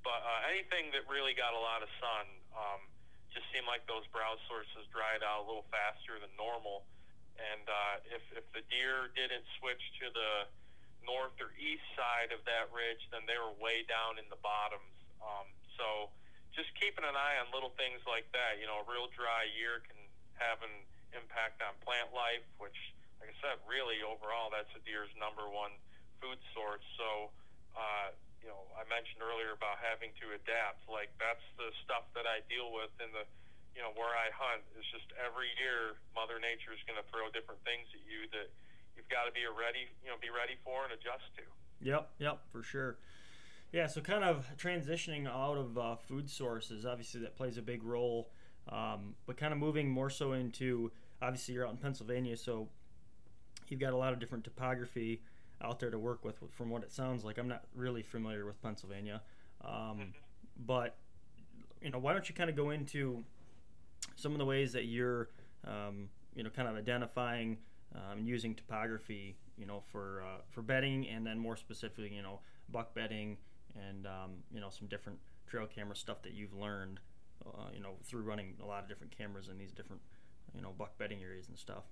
But 0.00 0.24
uh, 0.24 0.50
anything 0.52 0.88
that 0.96 1.04
really 1.04 1.36
got 1.36 1.52
a 1.52 1.60
lot 1.60 1.84
of 1.84 1.90
sun 2.00 2.24
um, 2.56 2.80
just 3.28 3.44
seemed 3.52 3.68
like 3.68 3.84
those 3.84 4.08
browse 4.08 4.40
sources 4.48 4.88
dried 4.88 5.20
out 5.20 5.44
a 5.44 5.46
little 5.46 5.68
faster 5.68 6.16
than 6.16 6.32
normal. 6.40 6.88
And 7.38 7.64
uh, 7.70 7.94
if 8.10 8.22
if 8.34 8.46
the 8.50 8.66
deer 8.66 9.14
didn't 9.14 9.46
switch 9.58 9.82
to 10.02 10.10
the 10.10 10.50
north 11.06 11.38
or 11.38 11.54
east 11.56 11.86
side 11.94 12.34
of 12.34 12.42
that 12.44 12.68
ridge, 12.74 13.00
then 13.14 13.22
they 13.24 13.38
were 13.38 13.54
way 13.62 13.86
down 13.86 14.18
in 14.18 14.26
the 14.28 14.40
bottoms. 14.42 14.92
Um, 15.22 15.46
so 15.78 16.10
just 16.52 16.68
keeping 16.74 17.06
an 17.06 17.14
eye 17.14 17.38
on 17.38 17.48
little 17.54 17.72
things 17.78 18.02
like 18.04 18.26
that. 18.34 18.58
You 18.58 18.66
know, 18.66 18.82
a 18.82 18.86
real 18.90 19.06
dry 19.14 19.46
year 19.54 19.80
can 19.86 19.98
have 20.42 20.58
an 20.66 20.74
impact 21.14 21.62
on 21.62 21.72
plant 21.86 22.10
life, 22.10 22.44
which, 22.58 22.76
like 23.22 23.30
I 23.30 23.36
said, 23.38 23.56
really 23.64 24.02
overall, 24.02 24.50
that's 24.50 24.70
a 24.74 24.82
deer's 24.82 25.10
number 25.14 25.46
one 25.46 25.72
food 26.18 26.38
source. 26.52 26.84
So, 26.98 27.30
uh, 27.78 28.10
you 28.42 28.50
know, 28.50 28.66
I 28.74 28.82
mentioned 28.90 29.22
earlier 29.22 29.54
about 29.54 29.78
having 29.78 30.10
to 30.22 30.34
adapt. 30.34 30.82
Like 30.90 31.10
that's 31.22 31.42
the 31.58 31.70
stuff 31.86 32.10
that 32.18 32.26
I 32.26 32.42
deal 32.50 32.74
with 32.74 32.90
in 32.98 33.10
the, 33.14 33.24
you 33.74 33.82
know, 33.82 33.92
where 33.94 34.12
I 34.12 34.30
hunt. 34.34 34.64
It's 34.76 34.88
just 34.90 35.08
every 35.18 35.50
year, 35.58 35.98
Mother 36.14 36.40
Nature 36.40 36.74
is 36.74 36.82
going 36.88 36.98
to 36.98 37.06
throw 37.10 37.28
different 37.30 37.62
things 37.62 37.86
at 37.94 38.02
you 38.06 38.26
that 38.34 38.48
you've 38.96 39.08
got 39.08 39.24
to 39.24 39.32
be 39.32 39.46
ready, 39.46 39.86
you 40.02 40.10
know, 40.10 40.18
be 40.20 40.32
ready 40.32 40.58
for 40.64 40.84
and 40.84 40.92
adjust 40.92 41.30
to. 41.38 41.44
Yep, 41.80 42.10
yep, 42.18 42.36
for 42.50 42.62
sure. 42.62 42.98
Yeah, 43.72 43.86
so 43.86 44.00
kind 44.00 44.24
of 44.24 44.46
transitioning 44.56 45.28
out 45.28 45.56
of 45.56 45.78
uh, 45.78 45.96
food 45.96 46.28
sources, 46.28 46.86
obviously 46.86 47.20
that 47.20 47.36
plays 47.36 47.58
a 47.58 47.62
big 47.62 47.84
role, 47.84 48.30
um, 48.68 49.14
but 49.26 49.36
kind 49.36 49.52
of 49.52 49.58
moving 49.58 49.88
more 49.88 50.10
so 50.10 50.32
into 50.32 50.90
obviously 51.20 51.54
you're 51.54 51.66
out 51.66 51.72
in 51.72 51.76
Pennsylvania, 51.76 52.36
so 52.36 52.68
you've 53.68 53.80
got 53.80 53.92
a 53.92 53.96
lot 53.96 54.12
of 54.12 54.18
different 54.18 54.44
topography 54.44 55.20
out 55.62 55.78
there 55.80 55.90
to 55.90 55.98
work 55.98 56.24
with. 56.24 56.36
From 56.50 56.70
what 56.70 56.82
it 56.82 56.92
sounds 56.92 57.24
like, 57.24 57.38
I'm 57.38 57.48
not 57.48 57.64
really 57.74 58.02
familiar 58.02 58.46
with 58.46 58.60
Pennsylvania, 58.62 59.20
um, 59.64 60.14
but 60.66 60.96
you 61.82 61.90
know, 61.90 61.98
why 61.98 62.12
don't 62.12 62.28
you 62.28 62.34
kind 62.34 62.50
of 62.50 62.56
go 62.56 62.70
into 62.70 63.22
some 64.18 64.32
of 64.32 64.38
the 64.38 64.44
ways 64.44 64.72
that 64.72 64.86
you're, 64.86 65.28
um, 65.66 66.08
you 66.34 66.42
know, 66.42 66.50
kind 66.50 66.68
of 66.68 66.76
identifying 66.76 67.56
um, 67.94 68.18
and 68.18 68.28
using 68.28 68.54
topography, 68.54 69.36
you 69.56 69.64
know, 69.64 69.82
for 69.92 70.22
uh, 70.26 70.40
for 70.50 70.60
bedding, 70.62 71.08
and 71.08 71.24
then 71.24 71.38
more 71.38 71.56
specifically, 71.56 72.12
you 72.12 72.22
know, 72.22 72.40
buck 72.70 72.94
bedding, 72.94 73.38
and 73.88 74.06
um, 74.06 74.42
you 74.52 74.60
know, 74.60 74.68
some 74.70 74.88
different 74.88 75.18
trail 75.46 75.66
camera 75.66 75.96
stuff 75.96 76.20
that 76.22 76.34
you've 76.34 76.52
learned, 76.52 77.00
uh, 77.46 77.70
you 77.72 77.80
know, 77.80 77.94
through 78.04 78.22
running 78.22 78.54
a 78.62 78.66
lot 78.66 78.82
of 78.82 78.88
different 78.88 79.16
cameras 79.16 79.48
in 79.48 79.56
these 79.56 79.72
different, 79.72 80.02
you 80.54 80.60
know, 80.60 80.74
buck 80.76 80.98
bedding 80.98 81.22
areas 81.22 81.48
and 81.48 81.56
stuff. 81.56 81.84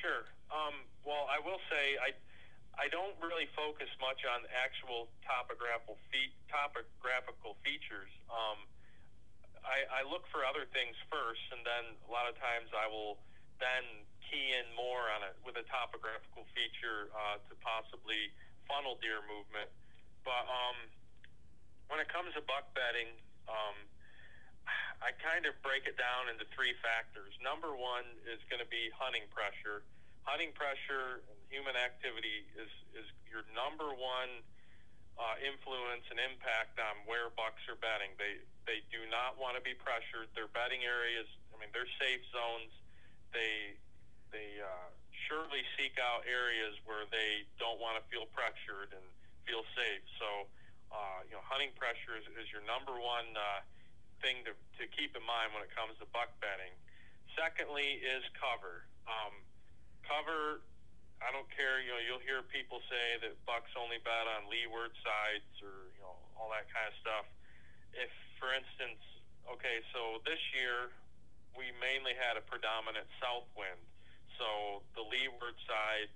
Sure. 0.00 0.24
Um, 0.50 0.74
well, 1.04 1.28
I 1.28 1.38
will 1.44 1.60
say 1.68 2.00
I 2.00 2.16
I 2.80 2.88
don't 2.88 3.16
really 3.20 3.48
focus 3.52 3.88
much 4.00 4.24
on 4.24 4.44
actual 4.56 5.08
topographical 5.24 6.00
topographical 6.48 7.56
features. 7.60 8.10
Um, 8.32 8.64
I, 9.90 10.02
look 10.06 10.26
for 10.30 10.42
other 10.46 10.66
things 10.70 10.94
first, 11.10 11.42
and 11.54 11.62
then 11.66 11.96
a 12.06 12.10
lot 12.10 12.26
of 12.30 12.34
times 12.38 12.70
I 12.74 12.86
will 12.86 13.18
then 13.58 14.06
key 14.26 14.54
in 14.54 14.66
more 14.74 15.06
on 15.14 15.22
it 15.22 15.38
with 15.46 15.56
a 15.56 15.64
topographical 15.70 16.44
feature 16.52 17.10
uh, 17.14 17.38
to 17.46 17.52
possibly 17.62 18.34
funnel 18.66 18.98
deer 18.98 19.22
movement. 19.24 19.70
But 20.26 20.44
um, 20.50 20.78
when 21.86 22.02
it 22.02 22.10
comes 22.10 22.34
to 22.34 22.42
buck 22.42 22.70
bedding, 22.74 23.14
um, 23.46 23.76
I 24.98 25.14
kind 25.22 25.46
of 25.46 25.54
break 25.62 25.86
it 25.86 25.94
down 25.94 26.26
into 26.32 26.48
three 26.50 26.74
factors. 26.82 27.30
Number 27.38 27.70
one 27.76 28.06
is 28.26 28.42
going 28.50 28.58
to 28.58 28.70
be 28.70 28.90
hunting 28.90 29.26
pressure. 29.30 29.86
Hunting 30.26 30.50
pressure 30.58 31.22
and 31.30 31.38
human 31.46 31.78
activity 31.78 32.42
is, 32.58 32.72
is 32.98 33.06
your 33.30 33.46
number 33.54 33.94
one 33.94 34.42
uh, 35.16 35.38
influence 35.40 36.02
and 36.10 36.18
impact 36.18 36.76
on 36.82 37.06
where 37.06 37.30
bucks 37.38 37.62
are 37.70 37.78
bedding. 37.78 38.12
They 38.18 38.42
they 38.66 38.82
do 38.90 39.06
not 39.08 39.38
want 39.38 39.54
to 39.54 39.62
be 39.62 39.72
pressured. 39.72 40.28
Their 40.34 40.50
bedding 40.50 40.82
areas, 40.82 41.26
I 41.54 41.58
mean, 41.62 41.70
they're 41.70 41.88
safe 41.98 42.22
zones. 42.34 42.70
They 43.30 43.78
they 44.34 44.58
uh, 44.58 44.90
surely 45.26 45.62
seek 45.78 45.96
out 46.02 46.26
areas 46.26 46.74
where 46.84 47.06
they 47.08 47.46
don't 47.56 47.78
want 47.78 47.96
to 47.96 48.02
feel 48.10 48.26
pressured 48.34 48.92
and 48.92 49.06
feel 49.46 49.62
safe. 49.78 50.02
So, 50.18 50.50
uh, 50.90 51.24
you 51.30 51.38
know, 51.38 51.44
hunting 51.46 51.70
pressure 51.78 52.18
is, 52.18 52.26
is 52.36 52.50
your 52.50 52.62
number 52.66 52.94
one 52.98 53.30
uh, 53.38 53.62
thing 54.20 54.42
to, 54.46 54.52
to 54.52 54.84
keep 54.90 55.14
in 55.14 55.24
mind 55.24 55.54
when 55.54 55.62
it 55.62 55.70
comes 55.72 55.94
to 56.02 56.06
buck 56.10 56.34
bedding. 56.42 56.74
Secondly, 57.38 58.02
is 58.02 58.24
cover. 58.34 58.86
Um, 59.06 59.34
cover. 60.02 60.64
I 61.20 61.32
don't 61.32 61.48
care. 61.48 61.80
You 61.80 61.96
know, 61.96 62.00
you'll 62.02 62.24
hear 62.24 62.44
people 62.44 62.80
say 62.88 63.20
that 63.24 63.34
bucks 63.48 63.72
only 63.76 64.00
bed 64.04 64.28
on 64.36 64.48
leeward 64.52 64.92
sides 65.00 65.48
or 65.64 65.92
you 65.96 66.02
know 66.04 66.16
all 66.36 66.52
that 66.52 66.68
kind 66.68 66.88
of 66.88 66.96
stuff. 67.00 67.26
If, 67.96 68.12
for 68.38 68.52
instance, 68.52 69.00
okay, 69.48 69.80
so 69.92 70.20
this 70.24 70.40
year 70.52 70.92
we 71.56 71.72
mainly 71.80 72.12
had 72.16 72.36
a 72.36 72.44
predominant 72.44 73.08
south 73.20 73.48
wind, 73.56 73.80
so 74.36 74.84
the 74.92 75.04
leeward 75.04 75.56
side 75.64 76.12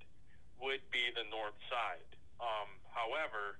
would 0.60 0.84
be 0.92 1.08
the 1.16 1.24
north 1.32 1.56
side. 1.72 2.04
Um, 2.40 2.68
however, 2.92 3.56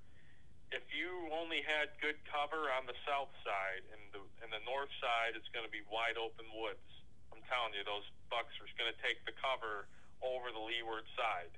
if 0.71 0.87
you 0.95 1.33
only 1.35 1.65
had 1.67 1.91
good 1.99 2.21
cover 2.29 2.71
on 2.71 2.87
the 2.87 2.95
south 3.03 3.33
side 3.43 3.83
and 3.91 4.03
the 4.15 4.23
and 4.45 4.53
the 4.55 4.63
north 4.69 4.93
side, 5.03 5.35
it's 5.35 5.49
going 5.51 5.67
to 5.67 5.73
be 5.73 5.83
wide 5.91 6.15
open 6.15 6.47
woods. 6.55 6.85
I'm 7.35 7.43
telling 7.51 7.75
you, 7.75 7.83
those 7.83 8.07
bucks 8.31 8.55
are 8.63 8.69
going 8.79 8.93
to 8.93 9.01
take 9.03 9.25
the 9.27 9.35
cover 9.35 9.91
over 10.23 10.53
the 10.53 10.63
leeward 10.63 11.09
side. 11.17 11.51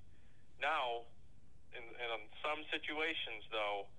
Now, 0.63 1.05
in, 1.75 1.83
in 1.83 2.09
some 2.41 2.63
situations, 2.71 3.45
though, 3.51 3.91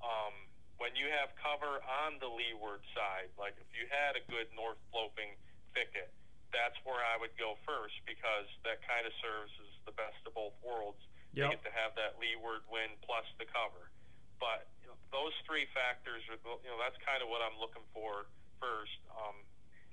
um, 0.00 0.34
when 0.76 0.92
you 0.92 1.08
have 1.08 1.32
cover 1.40 1.80
on 2.04 2.20
the 2.20 2.28
leeward 2.28 2.84
side, 2.92 3.32
like 3.40 3.56
if 3.56 3.68
you 3.72 3.88
had 3.88 4.16
a 4.16 4.22
good 4.28 4.48
north 4.52 4.80
sloping 4.92 5.36
thicket, 5.72 6.12
that's 6.52 6.76
where 6.84 7.00
I 7.00 7.16
would 7.20 7.32
go 7.40 7.56
first 7.64 7.96
because 8.04 8.48
that 8.64 8.84
kind 8.84 9.04
of 9.04 9.12
serves 9.20 9.52
as 9.60 9.72
the 9.88 9.94
best 9.96 10.20
of 10.28 10.36
both 10.36 10.56
worlds. 10.60 11.00
Yep. 11.32 11.36
You 11.36 11.44
get 11.56 11.62
to 11.68 11.74
have 11.74 11.92
that 12.00 12.16
leeward 12.16 12.64
wind 12.68 12.96
plus 13.04 13.26
the 13.36 13.48
cover. 13.48 13.92
But 14.40 14.68
you 14.84 14.88
know, 14.88 14.96
those 15.12 15.32
three 15.48 15.68
factors 15.72 16.24
are, 16.28 16.40
you 16.60 16.68
know, 16.68 16.80
that's 16.80 16.96
kind 17.04 17.24
of 17.24 17.28
what 17.32 17.40
I'm 17.40 17.56
looking 17.56 17.84
for 17.92 18.28
first. 18.60 19.00
Um, 19.12 19.36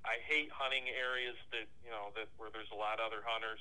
I 0.04 0.20
hate 0.28 0.52
hunting 0.52 0.84
areas 0.92 1.40
that, 1.56 1.68
you 1.80 1.92
know, 1.92 2.12
that 2.20 2.28
where 2.36 2.52
there's 2.52 2.72
a 2.76 2.80
lot 2.80 3.00
of 3.00 3.08
other 3.08 3.24
hunters. 3.24 3.60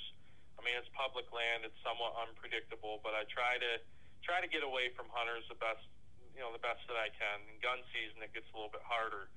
I 0.58 0.66
mean, 0.66 0.74
it's 0.74 0.90
public 0.94 1.30
land; 1.30 1.62
it's 1.66 1.78
somewhat 1.82 2.18
unpredictable. 2.18 2.98
But 3.02 3.14
I 3.14 3.26
try 3.30 3.58
to 3.62 3.78
try 4.22 4.42
to 4.42 4.50
get 4.50 4.62
away 4.62 4.90
from 4.94 5.11
hunters 5.11 5.46
the 5.50 5.58
best, 5.58 5.82
you 6.32 6.40
know, 6.40 6.50
the 6.52 6.62
best 6.62 6.84
that 6.88 6.98
I 6.98 7.12
can. 7.12 7.44
In 7.48 7.56
gun 7.60 7.80
season, 7.92 8.20
it 8.24 8.32
gets 8.32 8.48
a 8.52 8.54
little 8.56 8.72
bit 8.72 8.84
harder. 8.84 9.28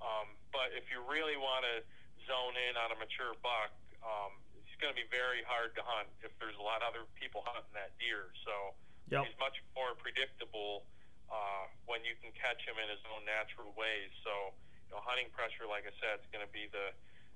Um, 0.00 0.32
but 0.50 0.72
if 0.74 0.88
you 0.90 1.04
really 1.04 1.36
want 1.36 1.62
to 1.66 1.84
zone 2.24 2.56
in 2.56 2.74
on 2.76 2.92
a 2.94 2.98
mature 2.98 3.36
buck, 3.44 3.72
um, 4.00 4.32
it's 4.58 4.72
going 4.80 4.90
to 4.90 4.98
be 4.98 5.06
very 5.12 5.44
hard 5.44 5.76
to 5.76 5.82
hunt 5.84 6.08
if 6.24 6.32
there's 6.40 6.56
a 6.56 6.64
lot 6.64 6.80
of 6.80 6.92
other 6.92 7.04
people 7.16 7.44
hunting 7.44 7.72
that 7.76 7.92
deer. 8.00 8.32
So 8.44 8.74
yep. 9.12 9.28
he's 9.28 9.36
much 9.36 9.60
more 9.76 9.92
predictable 9.96 10.88
uh, 11.28 11.70
when 11.86 12.02
you 12.02 12.16
can 12.18 12.32
catch 12.34 12.64
him 12.66 12.74
in 12.80 12.88
his 12.90 13.02
own 13.12 13.22
natural 13.28 13.70
ways. 13.76 14.10
So 14.24 14.56
you 14.88 14.98
know, 14.98 15.00
hunting 15.06 15.30
pressure, 15.30 15.68
like 15.68 15.86
I 15.86 15.94
said, 16.02 16.24
is 16.24 16.28
going 16.34 16.42
to 16.42 16.50
be 16.50 16.66
the 16.72 16.90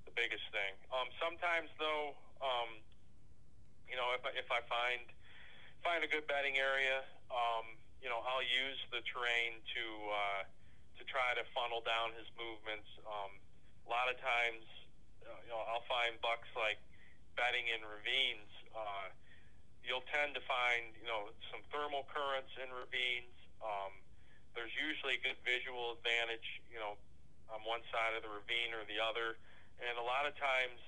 the 0.05 0.13
biggest 0.13 0.45
thing. 0.53 0.77
Um, 0.93 1.09
sometimes 1.17 1.73
though, 1.81 2.13
um, 2.45 2.77
you 3.89 3.97
know, 3.97 4.13
if 4.13 4.21
I, 4.21 4.37
if 4.37 4.49
I 4.53 4.61
find 4.69 5.05
find 5.81 6.01
a 6.05 6.09
good 6.09 6.25
bedding 6.29 6.57
area, 6.57 7.05
um, 7.29 7.77
you 8.05 8.13
know, 8.13 8.21
I'll 8.21 8.45
use 8.45 8.77
the 8.93 9.01
terrain 9.09 9.65
to 9.65 9.85
uh, 10.13 10.43
to 11.01 11.03
try 11.09 11.33
to 11.41 11.43
funnel 11.57 11.81
down 11.81 12.13
his 12.13 12.29
movements. 12.37 12.85
Um, 13.09 13.33
a 13.33 13.89
lot 13.89 14.13
of 14.13 14.21
times, 14.21 14.61
uh, 15.25 15.33
you 15.49 15.51
know, 15.57 15.65
I'll 15.73 15.89
find 15.89 16.21
bucks 16.21 16.53
like 16.53 16.77
bedding 17.33 17.65
in 17.73 17.81
ravines. 17.81 18.53
Uh, 18.77 19.09
you'll 19.81 20.05
tend 20.13 20.37
to 20.37 20.45
find, 20.45 20.93
you 21.01 21.09
know, 21.09 21.33
some 21.49 21.65
thermal 21.73 22.05
currents 22.13 22.53
in 22.61 22.69
ravines. 22.77 23.33
Um, 23.65 23.97
there's 24.53 24.77
usually 24.77 25.17
a 25.17 25.23
good 25.25 25.41
visual 25.41 25.97
advantage, 25.97 26.61
you 26.69 26.77
know, 26.77 27.01
on 27.49 27.65
one 27.65 27.81
side 27.89 28.13
of 28.13 28.21
the 28.21 28.29
ravine 28.29 28.77
or 28.77 28.85
the 28.85 29.01
other. 29.01 29.41
And 29.81 29.97
a 29.97 30.05
lot 30.05 30.29
of 30.29 30.37
times, 30.37 30.79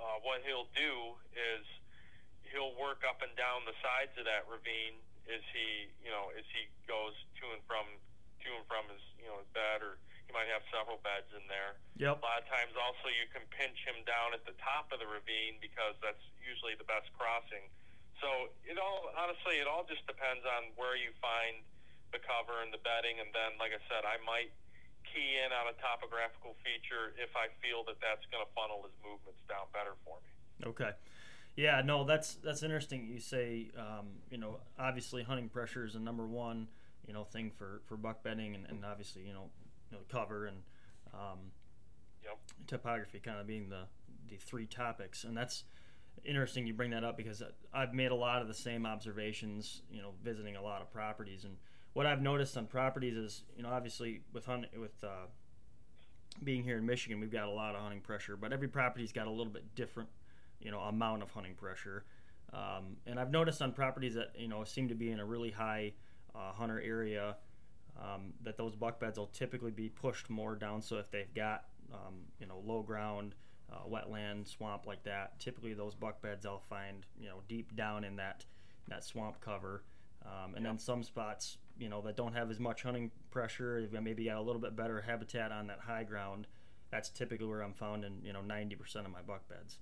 uh, 0.00 0.16
what 0.24 0.40
he'll 0.48 0.72
do 0.72 1.12
is 1.36 1.62
he'll 2.48 2.72
work 2.80 3.04
up 3.04 3.20
and 3.20 3.30
down 3.36 3.68
the 3.68 3.76
sides 3.84 4.16
of 4.16 4.24
that 4.24 4.48
ravine 4.48 5.03
as 5.30 5.42
he, 5.52 5.88
you 6.04 6.12
know, 6.12 6.32
as 6.36 6.44
he 6.52 6.68
goes 6.84 7.14
to 7.40 7.44
and 7.52 7.62
from 7.64 7.84
to 8.44 8.48
and 8.52 8.66
from 8.68 8.84
his, 8.92 9.00
you 9.16 9.28
know, 9.28 9.40
his 9.40 9.48
bed 9.56 9.80
or 9.80 9.96
you 10.28 10.32
might 10.32 10.48
have 10.48 10.64
several 10.72 11.00
beds 11.04 11.28
in 11.36 11.44
there. 11.48 11.76
Yep. 12.00 12.20
A 12.20 12.24
lot 12.24 12.40
of 12.40 12.46
times 12.48 12.72
also 12.76 13.12
you 13.12 13.28
can 13.32 13.44
pinch 13.52 13.76
him 13.84 14.04
down 14.08 14.32
at 14.32 14.44
the 14.48 14.56
top 14.60 14.88
of 14.92 15.00
the 15.00 15.08
ravine 15.08 15.60
because 15.60 15.96
that's 16.00 16.20
usually 16.40 16.76
the 16.76 16.88
best 16.88 17.08
crossing. 17.16 17.68
So 18.20 18.52
it 18.64 18.80
all 18.80 19.12
honestly 19.16 19.60
it 19.60 19.68
all 19.68 19.84
just 19.84 20.04
depends 20.08 20.44
on 20.44 20.72
where 20.76 20.96
you 20.96 21.12
find 21.20 21.60
the 22.12 22.20
cover 22.22 22.62
and 22.62 22.70
the 22.70 22.80
bedding 22.80 23.18
and 23.18 23.28
then 23.34 23.58
like 23.58 23.74
I 23.74 23.82
said 23.90 24.06
I 24.06 24.22
might 24.22 24.54
key 25.14 25.38
in 25.38 25.52
on 25.52 25.68
a 25.68 25.76
topographical 25.78 26.56
feature 26.64 27.12
if 27.20 27.30
I 27.36 27.52
feel 27.60 27.84
that 27.86 28.00
that's 28.00 28.24
going 28.32 28.40
to 28.40 28.50
funnel 28.56 28.82
his 28.82 28.96
movements 29.04 29.38
down 29.46 29.68
better 29.70 29.94
for 30.02 30.18
me. 30.24 30.32
Okay. 30.72 30.92
Yeah, 31.56 31.82
no, 31.84 32.04
that's 32.04 32.34
that's 32.36 32.62
interesting. 32.62 33.06
You 33.06 33.20
say, 33.20 33.70
um, 33.78 34.06
you 34.30 34.38
know, 34.38 34.58
obviously 34.78 35.22
hunting 35.22 35.48
pressure 35.48 35.84
is 35.84 35.94
a 35.94 36.00
number 36.00 36.26
one, 36.26 36.68
you 37.06 37.12
know, 37.12 37.24
thing 37.24 37.50
for 37.50 37.80
for 37.86 37.96
buck 37.96 38.22
bedding, 38.22 38.54
and, 38.54 38.66
and 38.68 38.84
obviously, 38.84 39.22
you 39.22 39.32
know, 39.32 39.50
know, 39.94 40.00
cover 40.08 40.46
and 40.46 40.58
um, 41.12 41.38
yep. 42.22 42.38
topography 42.66 43.20
kind 43.20 43.38
of 43.38 43.46
being 43.46 43.68
the 43.68 43.84
the 44.28 44.36
three 44.36 44.66
topics, 44.66 45.24
and 45.24 45.36
that's 45.36 45.64
interesting. 46.24 46.66
You 46.66 46.74
bring 46.74 46.90
that 46.90 47.04
up 47.04 47.16
because 47.16 47.42
I've 47.72 47.94
made 47.94 48.10
a 48.10 48.16
lot 48.16 48.42
of 48.42 48.48
the 48.48 48.54
same 48.54 48.86
observations. 48.86 49.82
You 49.90 50.02
know, 50.02 50.10
visiting 50.22 50.56
a 50.56 50.62
lot 50.62 50.82
of 50.82 50.92
properties, 50.92 51.44
and 51.44 51.56
what 51.92 52.06
I've 52.06 52.22
noticed 52.22 52.56
on 52.56 52.66
properties 52.66 53.16
is, 53.16 53.44
you 53.56 53.62
know, 53.62 53.70
obviously 53.70 54.22
with 54.32 54.44
hunt, 54.44 54.66
with 54.78 55.02
uh, 55.02 55.26
being 56.42 56.64
here 56.64 56.78
in 56.78 56.86
Michigan, 56.86 57.20
we've 57.20 57.30
got 57.30 57.46
a 57.46 57.52
lot 57.52 57.74
of 57.74 57.80
hunting 57.80 58.00
pressure, 58.00 58.36
but 58.36 58.52
every 58.52 58.68
property's 58.68 59.12
got 59.12 59.26
a 59.26 59.30
little 59.30 59.52
bit 59.52 59.74
different, 59.74 60.08
you 60.64 60.70
know, 60.70 60.80
amount 60.80 61.22
of 61.22 61.30
hunting 61.30 61.54
pressure. 61.54 62.04
Um, 62.52 62.96
and 63.06 63.18
I've 63.18 63.30
noticed 63.30 63.62
on 63.62 63.72
properties 63.72 64.14
that 64.14 64.32
you 64.36 64.48
know 64.48 64.64
seem 64.64 64.88
to 64.88 64.94
be 64.94 65.10
in 65.10 65.20
a 65.20 65.24
really 65.24 65.50
high 65.50 65.92
uh, 66.34 66.52
hunter 66.52 66.80
area 66.80 67.36
um, 68.00 68.32
that 68.42 68.56
those 68.56 68.74
buck 68.74 69.00
beds 69.00 69.18
will 69.18 69.28
typically 69.28 69.70
be 69.70 69.88
pushed 69.88 70.30
more 70.30 70.54
down. 70.54 70.82
So 70.82 70.96
if 70.96 71.10
they've 71.10 71.32
got 71.34 71.64
um, 71.92 72.14
you 72.40 72.46
know 72.46 72.62
low 72.64 72.82
ground, 72.82 73.34
uh, 73.72 73.88
wetland, 73.88 74.48
swamp 74.48 74.86
like 74.86 75.02
that, 75.04 75.38
typically 75.38 75.74
those 75.74 75.94
buck 75.94 76.22
beds 76.22 76.46
I'll 76.46 76.60
find 76.68 77.06
you 77.20 77.28
know 77.28 77.40
deep 77.48 77.74
down 77.76 78.04
in 78.04 78.16
that 78.16 78.44
that 78.88 79.04
swamp 79.04 79.40
cover. 79.40 79.84
Um, 80.24 80.54
and 80.54 80.64
yep. 80.64 80.72
then 80.72 80.78
some 80.78 81.02
spots 81.02 81.58
you 81.78 81.88
know 81.88 82.00
that 82.02 82.16
don't 82.16 82.34
have 82.34 82.50
as 82.50 82.60
much 82.60 82.82
hunting 82.82 83.10
pressure, 83.30 83.80
they've 83.80 84.02
maybe 84.02 84.26
got 84.26 84.36
a 84.36 84.42
little 84.42 84.60
bit 84.60 84.76
better 84.76 85.00
habitat 85.00 85.50
on 85.50 85.66
that 85.66 85.80
high 85.80 86.04
ground. 86.04 86.46
That's 86.90 87.08
typically 87.08 87.46
where 87.46 87.62
I'm 87.62 87.74
found 87.74 88.04
in 88.04 88.20
you 88.24 88.32
know 88.32 88.40
90% 88.40 88.96
of 88.96 89.10
my 89.10 89.22
buck 89.22 89.48
beds. 89.48 89.78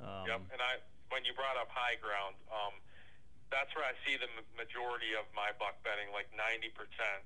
Um, 0.00 0.24
yep, 0.26 0.40
and 0.52 0.60
I 0.60 0.80
when 1.12 1.26
you 1.26 1.34
brought 1.34 1.58
up 1.58 1.68
high 1.70 1.98
ground. 1.98 2.38
Um, 2.48 2.74
that's 3.50 3.74
where 3.74 3.82
I 3.82 3.98
see 4.06 4.14
the 4.14 4.30
majority 4.54 5.18
of 5.18 5.26
my 5.34 5.50
buck 5.58 5.82
bedding, 5.82 6.14
like 6.14 6.30
90%, 6.38 6.70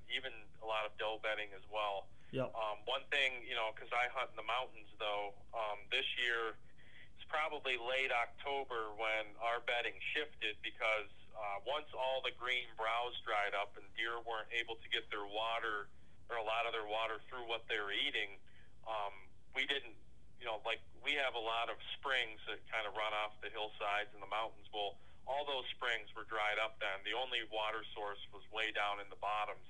even 0.09 0.33
a 0.57 0.65
lot 0.65 0.81
of 0.81 0.91
doe 0.97 1.21
bedding 1.21 1.53
as 1.53 1.61
well. 1.69 2.09
Yep. 2.33 2.49
Um, 2.57 2.81
one 2.89 3.05
thing, 3.13 3.45
you 3.45 3.53
know, 3.53 3.69
because 3.71 3.93
I 3.93 4.09
hunt 4.09 4.33
in 4.33 4.37
the 4.41 4.49
mountains, 4.49 4.89
though, 4.97 5.37
um, 5.53 5.85
this 5.93 6.05
year 6.17 6.57
it's 7.15 7.23
probably 7.29 7.77
late 7.77 8.09
October 8.09 8.91
when 8.97 9.37
our 9.39 9.61
bedding 9.63 9.95
shifted 10.17 10.57
because 10.65 11.07
uh, 11.37 11.61
once 11.63 11.87
all 11.93 12.25
the 12.25 12.33
green 12.35 12.67
browse 12.75 13.15
dried 13.23 13.53
up 13.53 13.77
and 13.79 13.85
deer 13.93 14.19
weren't 14.25 14.49
able 14.51 14.75
to 14.81 14.87
get 14.89 15.07
their 15.13 15.29
water 15.29 15.87
or 16.27 16.41
a 16.41 16.45
lot 16.45 16.65
of 16.65 16.73
their 16.73 16.89
water 16.89 17.21
through 17.29 17.45
what 17.45 17.63
they 17.69 17.77
were 17.77 17.93
eating, 17.93 18.35
um, 18.89 19.13
we 19.53 19.63
didn't, 19.69 19.95
you 20.39 20.45
know, 20.45 20.59
like 20.67 20.81
we 21.01 21.15
have 21.17 21.33
a 21.37 21.41
lot 21.41 21.69
of 21.69 21.77
springs 21.97 22.41
that 22.49 22.59
kind 22.69 22.85
of 22.85 22.93
run 22.97 23.13
off 23.13 23.37
the 23.39 23.51
hillsides 23.51 24.11
and 24.13 24.21
the 24.21 24.29
mountains. 24.29 24.67
Well, 24.73 24.99
all 25.25 25.45
those 25.45 25.65
springs 25.73 26.09
were 26.13 26.25
dried 26.29 26.61
up 26.61 26.77
then. 26.77 27.01
The 27.01 27.17
only 27.17 27.41
water 27.49 27.81
source 27.97 28.21
was 28.29 28.45
way 28.53 28.69
down 28.73 29.01
in 29.01 29.09
the 29.09 29.17
bottoms. 29.17 29.65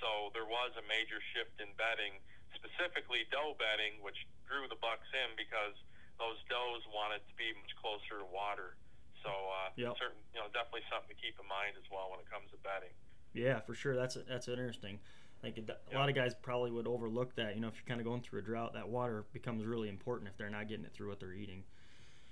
So 0.00 0.30
there 0.36 0.46
was 0.46 0.76
a 0.76 0.84
major 0.84 1.18
shift 1.32 1.58
in 1.58 1.72
bedding, 1.80 2.20
specifically 2.54 3.24
doe 3.32 3.56
bedding, 3.56 3.98
which 4.04 4.20
drew 4.46 4.68
the 4.68 4.78
bucks 4.78 5.08
in 5.16 5.34
because 5.34 5.74
those 6.20 6.38
does 6.50 6.82
wanted 6.92 7.24
to 7.24 7.34
be 7.40 7.50
much 7.56 7.72
closer 7.80 8.20
to 8.20 8.28
water. 8.28 8.76
So, 9.24 9.30
uh, 9.30 9.74
yep. 9.74 9.98
certain, 9.98 10.22
you 10.30 10.38
know, 10.38 10.46
definitely 10.54 10.86
something 10.86 11.10
to 11.10 11.18
keep 11.18 11.34
in 11.40 11.48
mind 11.50 11.74
as 11.74 11.86
well 11.90 12.12
when 12.14 12.22
it 12.22 12.28
comes 12.30 12.52
to 12.54 12.58
bedding. 12.62 12.94
Yeah, 13.34 13.60
for 13.60 13.74
sure. 13.74 13.94
That's 13.94 14.16
that's 14.26 14.48
interesting. 14.48 15.00
Like 15.42 15.56
a, 15.56 15.60
a 15.60 15.64
yep. 15.64 15.94
lot 15.94 16.08
of 16.08 16.14
guys 16.14 16.34
probably 16.42 16.70
would 16.70 16.86
overlook 16.86 17.34
that. 17.36 17.54
You 17.54 17.60
know, 17.60 17.68
if 17.68 17.74
you're 17.74 17.86
kind 17.86 18.00
of 18.00 18.06
going 18.06 18.22
through 18.22 18.40
a 18.40 18.42
drought, 18.42 18.74
that 18.74 18.88
water 18.88 19.24
becomes 19.32 19.64
really 19.64 19.88
important 19.88 20.28
if 20.28 20.36
they're 20.36 20.50
not 20.50 20.68
getting 20.68 20.84
it 20.84 20.92
through 20.92 21.08
what 21.08 21.20
they're 21.20 21.34
eating 21.34 21.62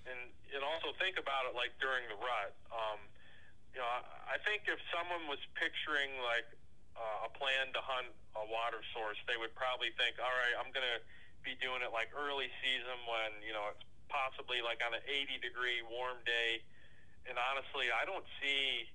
and 0.06 0.30
and 0.54 0.62
also 0.62 0.94
think 1.02 1.18
about 1.18 1.44
it 1.50 1.52
like 1.58 1.74
during 1.82 2.06
the 2.08 2.16
rut. 2.16 2.54
Um, 2.70 3.02
you 3.74 3.82
know, 3.82 3.90
I, 3.90 4.38
I 4.38 4.42
think 4.46 4.70
if 4.70 4.78
someone 4.88 5.28
was 5.28 5.42
picturing 5.58 6.14
like 6.22 6.48
uh, 6.96 7.28
a 7.28 7.30
plan 7.34 7.74
to 7.76 7.82
hunt 7.82 8.08
a 8.38 8.46
water 8.48 8.80
source, 8.94 9.20
they 9.28 9.36
would 9.36 9.52
probably 9.52 9.92
think, 10.00 10.16
all 10.16 10.32
right, 10.32 10.54
I'm 10.56 10.70
gonna 10.72 11.02
be 11.44 11.58
doing 11.60 11.82
it 11.84 11.92
like 11.92 12.14
early 12.14 12.48
season 12.62 12.96
when 13.04 13.36
you 13.42 13.52
know 13.52 13.74
it's 13.74 13.84
possibly 14.08 14.62
like 14.62 14.80
on 14.80 14.94
an 14.94 15.04
80 15.04 15.42
degree 15.42 15.82
warm 15.90 16.22
day. 16.24 16.62
And 17.26 17.34
honestly, 17.42 17.90
I 17.90 18.06
don't 18.06 18.24
see 18.38 18.86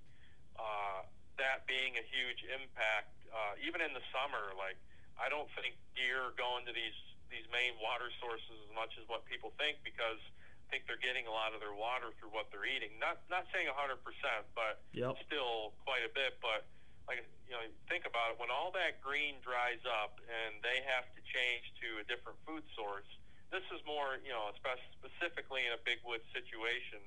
uh, 0.55 1.03
that 1.35 1.67
being 1.67 1.99
a 1.99 2.05
huge 2.07 2.47
impact, 2.47 3.11
uh, 3.31 3.55
even 3.63 3.79
in 3.81 3.95
the 3.95 4.03
summer. 4.11 4.53
Like, 4.53 4.77
I 5.17 5.27
don't 5.27 5.49
think 5.57 5.75
deer 5.95 6.31
are 6.31 6.35
going 6.37 6.67
to 6.67 6.73
these 6.75 6.97
these 7.31 7.47
main 7.47 7.79
water 7.79 8.11
sources 8.19 8.59
as 8.67 8.71
much 8.75 8.91
as 8.99 9.07
what 9.07 9.23
people 9.23 9.55
think 9.55 9.79
because 9.87 10.19
I 10.19 10.67
think 10.67 10.83
they're 10.83 10.99
getting 10.99 11.31
a 11.31 11.33
lot 11.33 11.55
of 11.55 11.63
their 11.63 11.71
water 11.71 12.11
through 12.19 12.35
what 12.35 12.51
they're 12.51 12.67
eating. 12.67 12.91
Not 12.99 13.23
not 13.31 13.47
saying 13.55 13.71
100%, 13.71 14.03
but 14.51 14.83
yep. 14.91 15.15
still 15.23 15.71
quite 15.87 16.03
a 16.03 16.11
bit. 16.11 16.39
But 16.43 16.67
like 17.07 17.23
you 17.47 17.55
know, 17.55 17.63
think 17.87 18.03
about 18.03 18.35
it. 18.35 18.39
When 18.39 18.51
all 18.51 18.71
that 18.75 18.99
green 18.99 19.39
dries 19.39 19.81
up 19.87 20.19
and 20.27 20.59
they 20.63 20.83
have 20.87 21.07
to 21.15 21.19
change 21.23 21.71
to 21.83 22.03
a 22.03 22.05
different 22.07 22.39
food 22.43 22.63
source, 22.75 23.07
this 23.51 23.63
is 23.71 23.79
more 23.87 24.19
you 24.23 24.31
know, 24.31 24.51
specifically 24.99 25.67
in 25.67 25.75
a 25.75 25.81
big 25.83 26.03
wood 26.03 26.23
situation. 26.31 27.03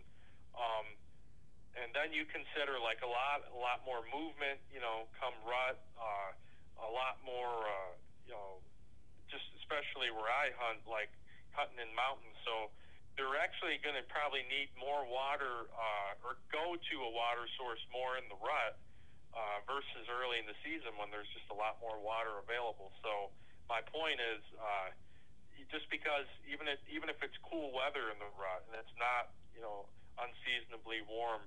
Um, 0.57 0.87
and 1.79 1.91
then 1.93 2.15
you 2.15 2.25
consider 2.29 2.79
like 2.79 3.03
a 3.03 3.11
lot 3.11 3.45
a 3.51 3.59
lot 3.59 3.83
more 3.83 4.03
movement. 4.09 4.63
You 4.71 4.81
know, 4.81 5.11
come 5.19 5.35
rut, 5.43 5.79
uh, 5.99 6.31
a 6.85 6.91
lot 6.91 7.19
more. 7.27 7.65
Uh, 7.65 7.93
you 8.25 8.33
know 8.33 8.65
just 9.35 9.51
especially 9.59 10.15
where 10.15 10.31
I 10.31 10.55
hunt, 10.55 10.87
like 10.87 11.11
hunting 11.51 11.83
in 11.83 11.91
mountains. 11.99 12.39
So 12.47 12.71
they're 13.19 13.39
actually 13.39 13.83
going 13.83 13.99
to 13.99 14.07
probably 14.07 14.47
need 14.47 14.71
more 14.79 15.03
water 15.07 15.71
uh, 15.75 16.27
or 16.27 16.39
go 16.55 16.79
to 16.79 16.95
a 17.03 17.11
water 17.11 17.47
source 17.59 17.83
more 17.91 18.15
in 18.15 18.27
the 18.31 18.39
rut 18.39 18.79
uh, 19.35 19.59
versus 19.67 20.07
early 20.07 20.39
in 20.39 20.47
the 20.47 20.59
season 20.63 20.95
when 20.99 21.11
there's 21.11 21.31
just 21.35 21.51
a 21.51 21.57
lot 21.57 21.83
more 21.83 21.99
water 21.99 22.39
available. 22.43 22.95
So 23.03 23.35
my 23.67 23.83
point 23.91 24.23
is, 24.23 24.43
uh, 24.59 24.95
just 25.73 25.91
because 25.91 26.29
even 26.47 26.71
if 26.71 26.79
even 26.87 27.11
if 27.11 27.19
it's 27.25 27.35
cool 27.43 27.75
weather 27.75 28.13
in 28.13 28.19
the 28.23 28.31
rut 28.39 28.63
and 28.71 28.79
it's 28.79 28.95
not 28.95 29.35
you 29.57 29.63
know 29.65 29.91
unseasonably 30.21 31.03
warm, 31.11 31.43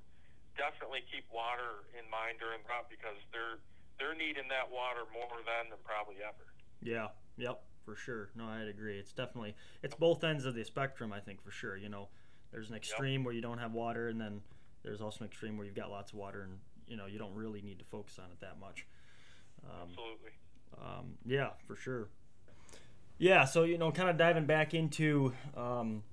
definitely 0.58 1.06
keep 1.08 1.30
water 1.32 1.88
in 1.94 2.04
mind 2.10 2.42
during 2.42 2.66
the 2.66 2.70
rut 2.70 2.90
because 2.90 3.18
they're 3.32 3.62
they're 4.02 4.18
needing 4.18 4.50
that 4.50 4.70
water 4.70 5.06
more 5.10 5.42
then 5.46 5.72
than 5.72 5.82
probably 5.86 6.22
ever. 6.22 6.46
Yeah. 6.82 7.14
Yep 7.38 7.62
for 7.88 7.96
sure. 7.96 8.30
No, 8.36 8.44
I'd 8.44 8.68
agree. 8.68 9.00
It's 9.00 9.14
definitely 9.14 9.56
it's 9.82 9.96
both 9.96 10.22
ends 10.22 10.44
of 10.44 10.54
the 10.54 10.66
spectrum. 10.66 11.14
I 11.14 11.22
think 11.22 11.42
for 11.42 11.52
sure. 11.52 11.78
You 11.78 11.88
know, 11.88 12.10
there's 12.52 12.70
an 12.70 12.76
extreme 12.76 13.22
yep. 13.22 13.26
where 13.26 13.34
you 13.34 13.42
don't 13.42 13.60
have 13.60 13.72
water, 13.72 14.10
and 14.10 14.20
then 14.20 14.42
there's 14.84 15.00
also 15.00 15.22
an 15.22 15.28
extreme 15.28 15.58
where 15.58 15.66
you've 15.66 15.76
got 15.76 15.90
lots 15.90 16.12
of 16.12 16.18
water, 16.18 16.42
and 16.42 16.60
you 16.86 16.98
know 16.98 17.06
you 17.06 17.18
don't 17.18 17.34
really 17.34 17.62
need 17.62 17.80
to 17.80 17.86
focus 17.86 18.20
on 18.20 18.26
it 18.26 18.42
that 18.42 18.60
much. 18.60 18.86
Um, 19.64 19.88
Absolutely. 19.90 20.32
Um, 20.82 21.06
yeah, 21.26 21.52
for 21.66 21.78
sure. 21.78 22.10
Yeah, 23.18 23.46
so 23.46 23.64
you 23.64 23.78
know, 23.78 23.90
kind 23.94 24.10
of 24.10 24.18
diving 24.18 24.46
back 24.46 24.74
into 24.74 25.34
um, 25.56 26.04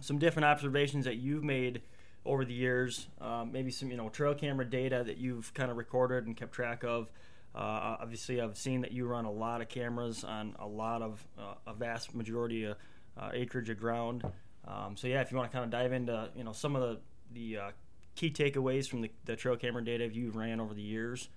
some 0.00 0.18
different 0.18 0.46
observations 0.46 1.04
that 1.04 1.16
you've 1.16 1.44
made 1.44 1.80
over 2.28 2.44
the 2.44 2.52
years, 2.52 3.08
um, 3.20 3.50
maybe 3.50 3.70
some 3.70 3.90
you 3.90 3.96
know 3.96 4.10
trail 4.10 4.34
camera 4.34 4.68
data 4.68 5.02
that 5.04 5.16
you've 5.16 5.52
kind 5.54 5.70
of 5.70 5.76
recorded 5.76 6.26
and 6.26 6.36
kept 6.36 6.52
track 6.52 6.84
of. 6.84 7.08
Uh, 7.54 7.96
obviously, 8.00 8.40
I've 8.40 8.56
seen 8.56 8.82
that 8.82 8.92
you 8.92 9.06
run 9.06 9.24
a 9.24 9.32
lot 9.32 9.62
of 9.62 9.68
cameras 9.68 10.22
on 10.22 10.54
a 10.58 10.66
lot 10.66 11.02
of 11.02 11.26
uh, 11.38 11.54
a 11.66 11.72
vast 11.72 12.14
majority 12.14 12.64
of 12.64 12.76
uh, 13.16 13.30
acreage 13.32 13.70
of 13.70 13.80
ground. 13.80 14.22
Um, 14.66 14.96
so 14.96 15.08
yeah, 15.08 15.22
if 15.22 15.32
you 15.32 15.38
want 15.38 15.50
to 15.50 15.56
kind 15.56 15.64
of 15.64 15.70
dive 15.70 15.92
into 15.92 16.28
you 16.36 16.44
know 16.44 16.52
some 16.52 16.76
of 16.76 16.82
the 16.82 17.00
the 17.32 17.56
uh, 17.58 17.70
key 18.14 18.30
takeaways 18.30 18.88
from 18.88 19.00
the, 19.00 19.10
the, 19.24 19.36
trail 19.36 19.56
camera 19.56 19.84
data 19.84 20.08
you 20.08 20.30
ran 20.30 20.60
over 20.60 20.74
the 20.74 20.82
years, 20.82 21.28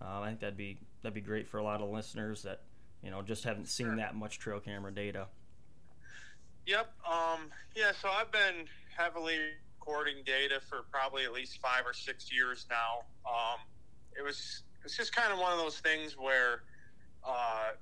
uh, 0.00 0.20
I 0.20 0.28
think 0.28 0.40
that'd 0.40 0.56
be 0.56 0.78
that'd 1.02 1.14
be 1.14 1.20
great 1.20 1.46
for 1.46 1.58
a 1.58 1.62
lot 1.62 1.80
of 1.80 1.88
listeners 1.90 2.42
that 2.42 2.62
you 3.02 3.10
know 3.10 3.22
just 3.22 3.44
haven't 3.44 3.68
seen 3.68 3.86
sure. 3.86 3.96
that 3.96 4.16
much 4.16 4.40
trail 4.40 4.58
camera 4.58 4.92
data. 4.92 5.28
Yep. 6.66 6.92
Um, 7.06 7.50
yeah. 7.76 7.92
So 8.00 8.08
I've 8.08 8.32
been 8.32 8.66
heavily 8.96 9.38
recording 9.84 10.22
data 10.24 10.60
for 10.60 10.84
probably 10.90 11.24
at 11.24 11.32
least 11.32 11.60
five 11.60 11.82
or 11.86 11.92
six 11.92 12.32
years 12.32 12.66
now. 12.70 13.04
Um, 13.28 13.60
it 14.18 14.22
was 14.22 14.62
it's 14.84 14.96
just 14.96 15.14
kind 15.14 15.32
of 15.32 15.38
one 15.38 15.52
of 15.52 15.58
those 15.58 15.78
things 15.78 16.16
where 16.18 16.62
uh, 17.26 17.72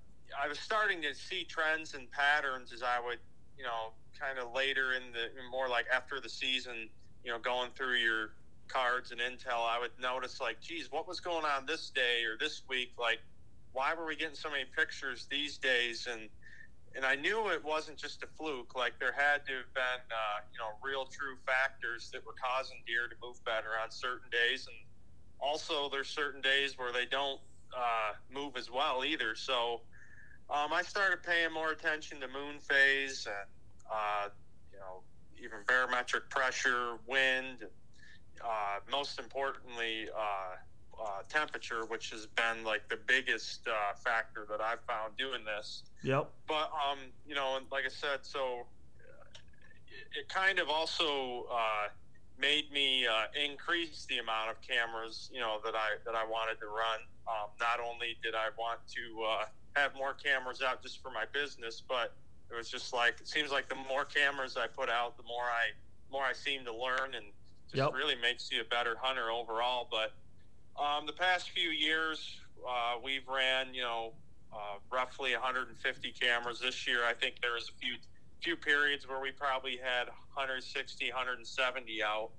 I 0.41 0.49
was 0.49 0.59
starting 0.59 1.03
to 1.03 1.15
see 1.15 1.45
trends 1.45 1.95
and 1.95 2.11
patterns 2.11 2.73
as 2.73 2.83
I 2.83 3.01
would, 3.05 3.19
you 3.59 3.65
know, 3.65 3.93
kind 4.19 4.39
of 4.39 4.53
later 4.55 4.93
in 4.95 5.13
the 5.13 5.29
more 5.51 5.69
like 5.69 5.87
after 5.95 6.21
the 6.21 6.29
season, 6.29 6.89
you 7.25 7.33
know, 7.33 7.39
going 7.39 7.71
through 7.77 7.97
your 7.97 8.31
cards 8.69 9.11
and 9.11 9.21
intel, 9.21 9.67
I 9.69 9.79
would 9.81 9.91
notice 10.01 10.41
like, 10.41 10.61
geez, 10.61 10.91
what 10.91 11.07
was 11.07 11.21
going 11.21 11.45
on 11.45 11.67
this 11.67 11.91
day 11.91 12.25
or 12.25 12.37
this 12.39 12.63
week? 12.69 12.93
Like, 12.99 13.19
why 13.73 13.95
were 13.95 14.07
we 14.07 14.17
getting 14.17 14.37
so 14.37 14.51
many 14.51 14.65
pictures 14.77 15.27
these 15.31 15.59
days? 15.59 16.09
And 16.11 16.29
and 16.97 17.05
I 17.05 17.15
knew 17.15 17.49
it 17.51 17.65
wasn't 17.65 17.99
just 17.99 18.23
a 18.23 18.27
fluke. 18.27 18.75
Like 18.77 18.99
there 18.99 19.13
had 19.13 19.47
to 19.47 19.53
have 19.53 19.75
been, 19.75 20.03
uh, 20.11 20.39
you 20.53 20.59
know, 20.59 20.77
real 20.83 21.07
true 21.07 21.37
factors 21.47 22.11
that 22.13 22.25
were 22.25 22.35
causing 22.35 22.79
deer 22.87 23.09
to 23.09 23.15
move 23.23 23.43
better 23.45 23.79
on 23.83 23.91
certain 23.91 24.29
days 24.31 24.67
and 24.67 24.77
also 25.43 25.89
there's 25.91 26.09
certain 26.09 26.41
days 26.41 26.79
where 26.79 26.93
they 26.93 27.07
don't 27.07 27.41
uh, 27.77 28.13
move 28.33 28.57
as 28.57 28.71
well 28.71 29.05
either. 29.05 29.35
So 29.35 29.81
um, 30.49 30.73
I 30.73 30.83
started 30.83 31.23
paying 31.23 31.53
more 31.53 31.73
attention 31.73 32.21
to 32.21 32.29
moon 32.29 32.59
phase 32.61 33.27
and 33.27 33.51
uh, 33.93 34.29
you 34.73 34.79
know 34.79 35.03
even 35.43 35.59
barometric 35.67 36.31
pressure, 36.31 36.99
wind, 37.07 37.67
uh, 38.45 38.79
most 38.91 39.19
importantly 39.19 40.09
uh, 41.03 41.09
uh, 41.09 41.23
temperature, 41.29 41.85
which 41.87 42.11
has 42.11 42.27
been 42.27 42.65
like 42.65 42.89
the 42.89 42.99
biggest 43.07 43.67
uh, 43.67 43.95
factor 43.95 44.47
that 44.49 44.61
I've 44.61 44.81
found 44.87 45.17
doing 45.17 45.45
this. 45.45 45.83
Yep. 46.03 46.31
But 46.47 46.71
um, 46.73 46.99
you 47.27 47.35
know, 47.35 47.59
like 47.71 47.85
I 47.85 47.89
said, 47.89 48.21
so 48.23 48.67
it, 49.89 50.21
it 50.21 50.29
kind 50.29 50.59
of 50.59 50.69
also 50.69 51.47
made 52.43 52.71
me 52.73 53.07
uh, 53.07 53.27
increase 53.39 54.05
the 54.07 54.19
amount 54.19 54.51
of 54.51 54.61
cameras, 54.61 55.31
you 55.33 55.41
know, 55.41 55.61
that 55.65 55.75
I 55.75 55.97
that 56.05 56.15
I 56.15 56.25
wanted 56.27 56.59
to 56.61 56.67
run. 56.67 57.01
Um, 57.29 57.51
not 57.61 57.79
only 57.79 58.19
did 58.23 58.35
I 58.35 58.49
want 58.59 58.81
to 58.95 59.23
uh, 59.23 59.45
have 59.75 59.95
more 59.95 60.13
cameras 60.13 60.61
out 60.61 60.83
just 60.83 61.01
for 61.01 61.11
my 61.11 61.25
business, 61.33 61.83
but 61.87 62.15
it 62.51 62.57
was 62.57 62.69
just 62.69 62.93
like 62.93 63.21
it 63.21 63.29
seems 63.29 63.51
like 63.51 63.69
the 63.69 63.79
more 63.89 64.05
cameras 64.05 64.57
I 64.57 64.67
put 64.67 64.91
out, 64.91 65.17
the 65.17 65.23
more 65.23 65.45
I 65.45 65.71
more 66.11 66.25
I 66.25 66.33
seem 66.33 66.65
to 66.65 66.75
learn, 66.75 67.15
and 67.15 67.27
just 67.71 67.77
yep. 67.77 67.95
really 67.95 68.17
makes 68.21 68.51
you 68.51 68.61
a 68.61 68.65
better 68.65 68.97
hunter 69.01 69.31
overall. 69.31 69.89
But 69.91 70.13
um, 70.77 71.07
the 71.07 71.13
past 71.13 71.51
few 71.51 71.71
years, 71.71 72.37
uh, 72.67 72.95
we've 73.03 73.27
ran, 73.29 73.75
you 73.75 73.83
know, 73.83 74.13
uh, 74.53 74.79
roughly 74.91 75.33
150 75.33 76.13
cameras. 76.13 76.61
This 76.61 76.87
year, 76.87 77.05
I 77.05 77.15
think 77.15 77.37
there 77.41 77.55
was 77.55 77.71
a 77.71 77.79
few 77.79 77.95
few 78.43 78.57
periods 78.57 79.09
where 79.09 79.21
we 79.21 79.31
probably 79.31 79.77
had 79.77 80.09
160, 80.35 81.09
170 81.11 82.03
out. 82.03 82.31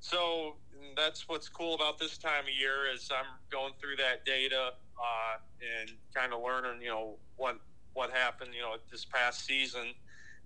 So 0.00 0.56
that's 0.96 1.28
what's 1.28 1.48
cool 1.48 1.74
about 1.74 1.98
this 1.98 2.18
time 2.18 2.44
of 2.44 2.50
year 2.50 2.92
is 2.92 3.10
I'm 3.10 3.24
going 3.50 3.72
through 3.80 3.96
that 3.96 4.26
data 4.26 4.72
uh, 4.98 5.38
and 5.80 5.90
kind 6.14 6.34
of 6.34 6.42
learning, 6.42 6.82
you 6.82 6.88
know, 6.88 7.16
what 7.36 7.58
what 7.94 8.10
happened, 8.10 8.52
you 8.54 8.62
know, 8.62 8.76
this 8.90 9.04
past 9.04 9.44
season. 9.44 9.94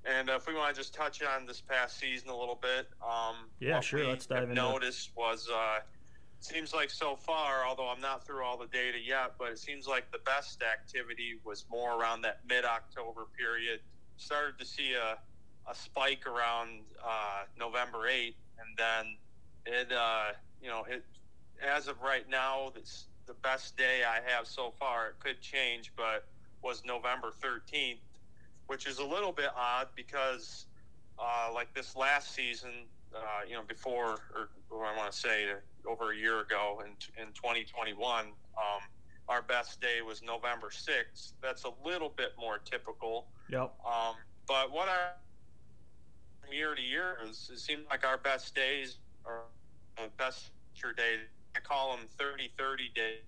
And 0.07 0.29
if 0.29 0.47
we 0.47 0.55
want 0.55 0.75
to 0.75 0.81
just 0.81 0.95
touch 0.95 1.23
on 1.23 1.47
this 1.47 1.61
past 1.61 1.99
season 1.99 2.29
a 2.29 2.37
little 2.37 2.59
bit, 2.61 2.89
um, 3.03 3.49
yeah, 3.61 3.81
sure. 3.81 4.07
Let's 4.07 4.27
dive 4.27 4.51
in. 4.51 4.55
Noticed 4.55 5.11
was 5.17 5.49
uh, 5.53 5.81
seems 6.45 6.75
like 6.75 6.91
so 6.91 7.17
far, 7.17 7.65
although 7.67 7.89
I'm 7.89 8.01
not 8.01 8.27
through 8.27 8.45
all 8.45 8.59
the 8.59 8.67
data 8.67 8.99
yet, 8.99 9.33
but 9.39 9.51
it 9.51 9.59
seems 9.59 9.87
like 9.87 10.11
the 10.13 10.19
best 10.19 10.63
activity 10.63 11.39
was 11.45 11.65
more 11.71 11.99
around 11.99 12.23
that 12.23 12.41
mid-October 12.49 13.27
period 13.37 13.81
started 14.17 14.59
to 14.59 14.65
see 14.65 14.93
a, 14.93 15.19
a 15.71 15.75
spike 15.75 16.27
around 16.27 16.81
uh, 17.05 17.45
November 17.59 18.09
8th, 18.09 18.35
and 18.59 18.77
then 18.77 19.17
it, 19.67 19.91
uh, 19.93 20.33
you 20.63 20.69
know, 20.69 20.85
it 20.89 21.05
as 21.63 21.89
of 21.89 22.01
right 22.03 22.29
now, 22.29 22.73
it's 22.77 23.07
the 23.27 23.35
best 23.35 23.77
day 23.77 24.03
I 24.05 24.19
have 24.31 24.47
so 24.47 24.73
far. 24.79 25.09
It 25.09 25.15
could 25.21 25.41
change, 25.41 25.93
but 25.97 26.27
was 26.63 26.83
November 26.85 27.33
13th, 27.43 27.99
which 28.67 28.87
is 28.87 28.99
a 28.99 29.05
little 29.05 29.33
bit 29.33 29.51
odd 29.57 29.89
because, 29.95 30.67
uh, 31.19 31.51
like 31.55 31.73
this 31.75 31.97
last 31.97 32.35
season, 32.35 32.87
uh, 33.15 33.21
you 33.49 33.55
know, 33.55 33.63
before, 33.67 34.19
or 34.71 34.87
I 34.87 34.97
want 34.97 35.13
to 35.13 35.19
say 35.19 35.47
over 35.87 36.13
a 36.13 36.17
year 36.17 36.41
ago 36.41 36.83
in, 36.85 36.91
in 37.23 37.33
2021, 37.33 38.27
um, 38.27 38.33
our 39.29 39.43
best 39.43 39.81
day 39.81 40.03
was 40.07 40.23
November 40.23 40.69
6th. 40.69 41.33
That's 41.43 41.65
a 41.65 41.71
little 41.85 42.11
bit 42.11 42.33
more 42.39 42.59
typical. 42.59 43.27
Yep. 43.49 43.75
Um, 43.87 44.15
but 44.47 44.73
what 44.73 44.89
I 44.89 45.11
year 46.53 46.75
to 46.75 46.83
year 46.83 47.19
is 47.29 47.51
it 47.53 47.59
seems 47.59 47.83
like 47.91 48.07
our 48.07 48.19
best 48.19 48.55
days 48.55 48.99
are 49.25 49.43
the 49.97 50.11
best 50.19 50.51
your 50.83 50.93
days. 50.93 51.21
I 51.57 51.61
call 51.61 51.97
them 51.97 52.07
30 52.19 52.51
30 52.59 52.91
days. 52.95 53.19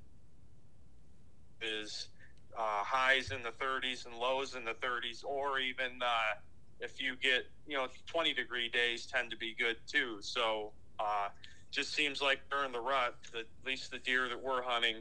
Is 1.62 2.09
uh, 2.57 2.85
highs 2.85 3.31
in 3.31 3.42
the 3.42 3.51
30s 3.51 4.05
and 4.07 4.14
lows 4.14 4.55
in 4.55 4.64
the 4.64 4.75
30s, 4.75 5.25
or 5.25 5.59
even 5.59 6.03
uh, 6.03 6.35
if 6.80 7.00
you 7.00 7.16
get, 7.16 7.46
you 7.66 7.76
know, 7.76 7.86
20 8.06 8.34
degree 8.34 8.68
days 8.68 9.06
tend 9.06 9.30
to 9.30 9.36
be 9.36 9.54
good 9.58 9.76
too. 9.86 10.18
So 10.20 10.72
uh, 10.98 11.28
just 11.70 11.94
seems 11.94 12.20
like 12.20 12.40
during 12.50 12.72
the 12.72 12.80
rut, 12.80 13.16
the, 13.32 13.40
at 13.40 13.46
least 13.64 13.90
the 13.90 13.98
deer 13.98 14.28
that 14.28 14.42
we're 14.42 14.62
hunting, 14.62 14.96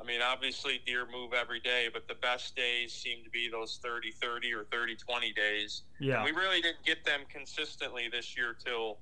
I 0.00 0.04
mean, 0.04 0.20
obviously 0.22 0.80
deer 0.86 1.06
move 1.10 1.32
every 1.32 1.58
day, 1.58 1.88
but 1.92 2.06
the 2.06 2.14
best 2.14 2.54
days 2.54 2.92
seem 2.92 3.24
to 3.24 3.30
be 3.30 3.48
those 3.50 3.80
30 3.82 4.12
30 4.12 4.52
or 4.52 4.64
30 4.64 4.94
20 4.94 5.32
days. 5.32 5.82
Yeah. 5.98 6.16
And 6.16 6.24
we 6.24 6.30
really 6.30 6.60
didn't 6.60 6.84
get 6.84 7.04
them 7.04 7.20
consistently 7.28 8.08
this 8.10 8.36
year 8.36 8.54
till 8.64 8.98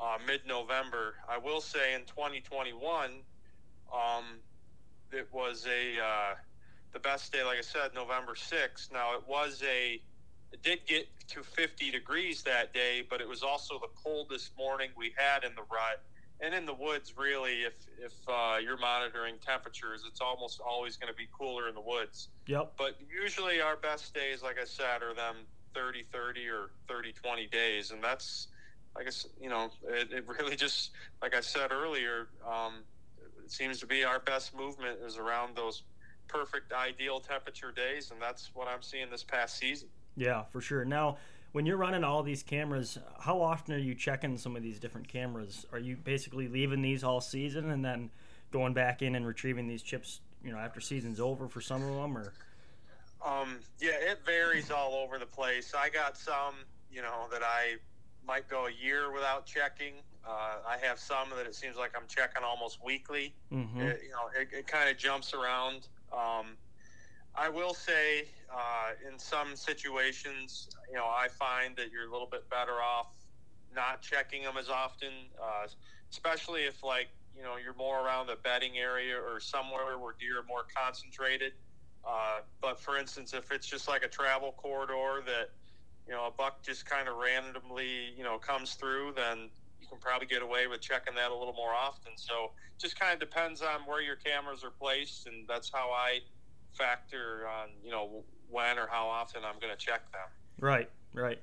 uh, 0.00 0.18
mid 0.26 0.40
November. 0.46 1.14
I 1.28 1.38
will 1.38 1.60
say 1.60 1.94
in 1.94 2.00
2021, 2.00 3.10
um, 3.92 4.24
it 5.12 5.28
was 5.32 5.66
a 5.66 6.02
uh, 6.02 6.34
the 6.92 6.98
best 6.98 7.32
day, 7.32 7.44
like 7.44 7.58
I 7.58 7.62
said, 7.62 7.90
November 7.94 8.34
6th. 8.34 8.92
Now, 8.92 9.14
it 9.14 9.22
was 9.28 9.62
a 9.64 10.00
it 10.54 10.62
did 10.62 10.86
get 10.86 11.08
to 11.28 11.42
50 11.42 11.90
degrees 11.90 12.42
that 12.44 12.72
day, 12.72 13.04
but 13.10 13.20
it 13.20 13.28
was 13.28 13.42
also 13.42 13.78
the 13.80 13.88
coldest 14.00 14.56
morning 14.56 14.90
we 14.96 15.12
had 15.16 15.42
in 15.42 15.52
the 15.56 15.62
rut. 15.62 16.00
And 16.40 16.54
in 16.54 16.64
the 16.64 16.74
woods, 16.74 17.14
really, 17.16 17.62
if 17.62 17.74
if 17.98 18.12
uh, 18.28 18.58
you're 18.62 18.78
monitoring 18.78 19.36
temperatures, 19.44 20.04
it's 20.06 20.20
almost 20.20 20.60
always 20.60 20.96
going 20.96 21.12
to 21.12 21.16
be 21.16 21.28
cooler 21.36 21.68
in 21.68 21.74
the 21.74 21.80
woods. 21.80 22.28
Yep. 22.46 22.74
But 22.76 22.98
usually, 23.08 23.60
our 23.60 23.76
best 23.76 24.14
days, 24.14 24.42
like 24.42 24.58
I 24.60 24.64
said, 24.64 25.02
are 25.02 25.14
them 25.14 25.36
30 25.74 26.04
30 26.12 26.48
or 26.48 26.70
30 26.88 27.12
20 27.12 27.46
days. 27.46 27.90
And 27.90 28.02
that's, 28.02 28.48
I 28.96 29.04
guess, 29.04 29.26
you 29.40 29.48
know, 29.48 29.70
it, 29.88 30.12
it 30.12 30.28
really 30.28 30.56
just, 30.56 30.90
like 31.22 31.34
I 31.34 31.40
said 31.40 31.72
earlier, 31.72 32.28
um, 32.46 32.84
it 33.44 33.50
seems 33.50 33.80
to 33.80 33.86
be 33.86 34.04
our 34.04 34.20
best 34.20 34.56
movement 34.56 35.00
is 35.04 35.16
around 35.16 35.56
those 35.56 35.82
perfect 36.28 36.72
ideal 36.72 37.20
temperature 37.20 37.72
days. 37.72 38.10
And 38.10 38.20
that's 38.20 38.50
what 38.54 38.68
I'm 38.68 38.82
seeing 38.82 39.10
this 39.10 39.24
past 39.24 39.56
season. 39.56 39.88
Yeah, 40.16 40.44
for 40.44 40.60
sure. 40.60 40.84
Now, 40.84 41.18
when 41.52 41.66
you're 41.66 41.76
running 41.76 42.04
all 42.04 42.22
these 42.22 42.42
cameras, 42.42 42.98
how 43.20 43.40
often 43.40 43.74
are 43.74 43.78
you 43.78 43.94
checking 43.94 44.36
some 44.36 44.56
of 44.56 44.62
these 44.62 44.78
different 44.78 45.08
cameras? 45.08 45.66
Are 45.72 45.78
you 45.78 45.96
basically 45.96 46.48
leaving 46.48 46.82
these 46.82 47.04
all 47.04 47.20
season 47.20 47.70
and 47.70 47.84
then 47.84 48.10
going 48.50 48.74
back 48.74 49.02
in 49.02 49.14
and 49.14 49.26
retrieving 49.26 49.68
these 49.68 49.82
chips, 49.82 50.20
you 50.44 50.52
know, 50.52 50.58
after 50.58 50.80
season's 50.80 51.20
over 51.20 51.48
for 51.48 51.60
some 51.60 51.82
of 51.82 51.94
them, 51.94 52.16
or? 52.16 52.32
Um, 53.24 53.60
yeah, 53.80 53.92
it 53.92 54.20
varies 54.26 54.70
all 54.70 54.94
over 54.94 55.18
the 55.18 55.26
place. 55.26 55.72
I 55.76 55.88
got 55.88 56.16
some, 56.16 56.54
you 56.92 57.02
know, 57.02 57.26
that 57.32 57.42
I 57.42 57.76
might 58.26 58.48
go 58.48 58.66
a 58.66 58.72
year 58.72 59.12
without 59.12 59.46
checking. 59.46 59.94
Uh, 60.26 60.56
I 60.66 60.76
have 60.82 60.98
some 60.98 61.30
that 61.36 61.46
it 61.46 61.54
seems 61.54 61.76
like 61.76 61.92
I'm 61.96 62.06
checking 62.08 62.42
almost 62.42 62.84
weekly. 62.84 63.34
Mm-hmm. 63.52 63.80
It, 63.80 64.00
you 64.04 64.10
know, 64.10 64.28
it, 64.40 64.48
it 64.52 64.66
kind 64.66 64.88
of 64.88 64.96
jumps 64.96 65.34
around. 65.34 65.88
Um, 66.12 66.56
I 67.36 67.48
will 67.48 67.74
say, 67.74 68.26
uh, 68.52 68.92
in 69.10 69.18
some 69.18 69.56
situations, 69.56 70.68
you 70.88 70.94
know, 70.94 71.06
I 71.06 71.28
find 71.28 71.76
that 71.76 71.90
you're 71.90 72.08
a 72.08 72.12
little 72.12 72.28
bit 72.30 72.48
better 72.48 72.80
off 72.80 73.14
not 73.74 74.00
checking 74.02 74.44
them 74.44 74.56
as 74.56 74.68
often, 74.68 75.10
uh, 75.42 75.66
especially 76.10 76.62
if, 76.62 76.84
like, 76.84 77.08
you 77.36 77.42
know, 77.42 77.56
you're 77.56 77.74
more 77.74 78.06
around 78.06 78.28
the 78.28 78.36
bedding 78.44 78.78
area 78.78 79.16
or 79.16 79.40
somewhere 79.40 79.98
where 79.98 80.14
deer 80.18 80.38
are 80.38 80.44
more 80.44 80.64
concentrated. 80.76 81.52
Uh, 82.06 82.40
but 82.60 82.78
for 82.78 82.96
instance, 82.96 83.34
if 83.34 83.50
it's 83.50 83.66
just 83.66 83.88
like 83.88 84.04
a 84.04 84.08
travel 84.08 84.52
corridor 84.56 85.22
that, 85.26 85.50
you 86.06 86.12
know, 86.12 86.26
a 86.26 86.30
buck 86.30 86.62
just 86.62 86.86
kind 86.86 87.08
of 87.08 87.16
randomly, 87.16 88.12
you 88.16 88.22
know, 88.22 88.38
comes 88.38 88.74
through, 88.74 89.12
then 89.16 89.48
you 89.80 89.88
can 89.88 89.98
probably 89.98 90.28
get 90.28 90.42
away 90.42 90.68
with 90.68 90.80
checking 90.80 91.14
that 91.14 91.32
a 91.32 91.34
little 91.34 91.54
more 91.54 91.72
often. 91.72 92.12
So 92.14 92.52
just 92.78 92.98
kind 92.98 93.12
of 93.12 93.18
depends 93.18 93.60
on 93.62 93.80
where 93.86 94.02
your 94.02 94.16
cameras 94.16 94.62
are 94.62 94.70
placed, 94.70 95.26
and 95.26 95.48
that's 95.48 95.70
how 95.72 95.90
I 95.90 96.20
factor 96.74 97.46
on 97.48 97.70
you 97.84 97.90
know 97.90 98.22
when 98.50 98.78
or 98.78 98.86
how 98.86 99.06
often 99.06 99.42
I'm 99.44 99.58
going 99.60 99.72
to 99.76 99.84
check 99.84 100.10
them. 100.12 100.28
Right, 100.60 100.90
right, 101.12 101.40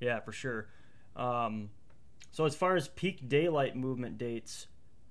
yeah, 0.00 0.20
for 0.20 0.32
sure. 0.32 0.68
Um, 1.16 1.70
so 2.30 2.44
as 2.46 2.54
far 2.54 2.76
as 2.76 2.88
peak 2.88 3.28
daylight 3.28 3.76
movement 3.76 4.18
dates, 4.18 4.66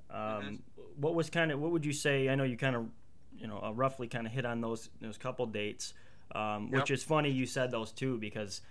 um, 0.10 0.20
mm-hmm. 0.20 0.56
what 0.98 1.16
was 1.16 1.30
kind 1.30 1.52
of 1.52 1.60
what 1.60 1.72
would 1.72 1.86
you 1.86 1.94
say? 1.94 2.30
I 2.30 2.36
know 2.36 2.44
you 2.44 2.58
kind 2.58 2.76
of 2.76 2.86
you 3.38 3.48
know 3.48 3.62
uh, 3.64 3.72
roughly 3.72 4.08
kind 4.08 4.28
of 4.28 4.34
hit 4.34 4.46
on 4.46 4.62
those 4.62 4.90
those 5.02 5.18
couple 5.18 5.46
dates, 5.46 5.94
um, 6.36 6.70
yep. 6.72 6.82
which 6.82 6.92
is 6.92 7.04
funny 7.04 7.30
you 7.30 7.46
said 7.46 7.72
those 7.72 7.92
two 7.92 8.18
because 8.18 8.62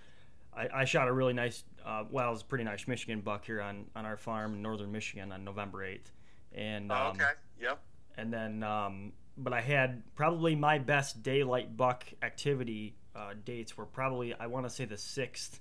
I, 0.55 0.69
I 0.73 0.85
shot 0.85 1.07
a 1.07 1.13
really 1.13 1.33
nice 1.33 1.63
uh, 1.85 2.03
well 2.09 2.29
it 2.29 2.31
was 2.31 2.41
a 2.41 2.45
pretty 2.45 2.63
nice 2.63 2.87
Michigan 2.87 3.21
buck 3.21 3.45
here 3.45 3.61
on 3.61 3.85
on 3.95 4.05
our 4.05 4.17
farm 4.17 4.53
in 4.53 4.61
northern 4.61 4.91
Michigan 4.91 5.31
on 5.31 5.43
November 5.43 5.83
eighth, 5.83 6.11
and 6.53 6.91
oh, 6.91 6.95
um, 6.95 7.07
okay, 7.15 7.31
yep, 7.59 7.79
and 8.17 8.31
then 8.31 8.63
um, 8.63 9.13
but 9.37 9.53
I 9.53 9.61
had 9.61 10.03
probably 10.15 10.55
my 10.55 10.77
best 10.77 11.23
daylight 11.23 11.75
buck 11.75 12.05
activity 12.21 12.95
uh, 13.15 13.33
dates 13.45 13.77
were 13.77 13.85
probably 13.85 14.33
I 14.33 14.47
want 14.47 14.65
to 14.65 14.69
say 14.69 14.85
the 14.85 14.97
sixth. 14.97 15.59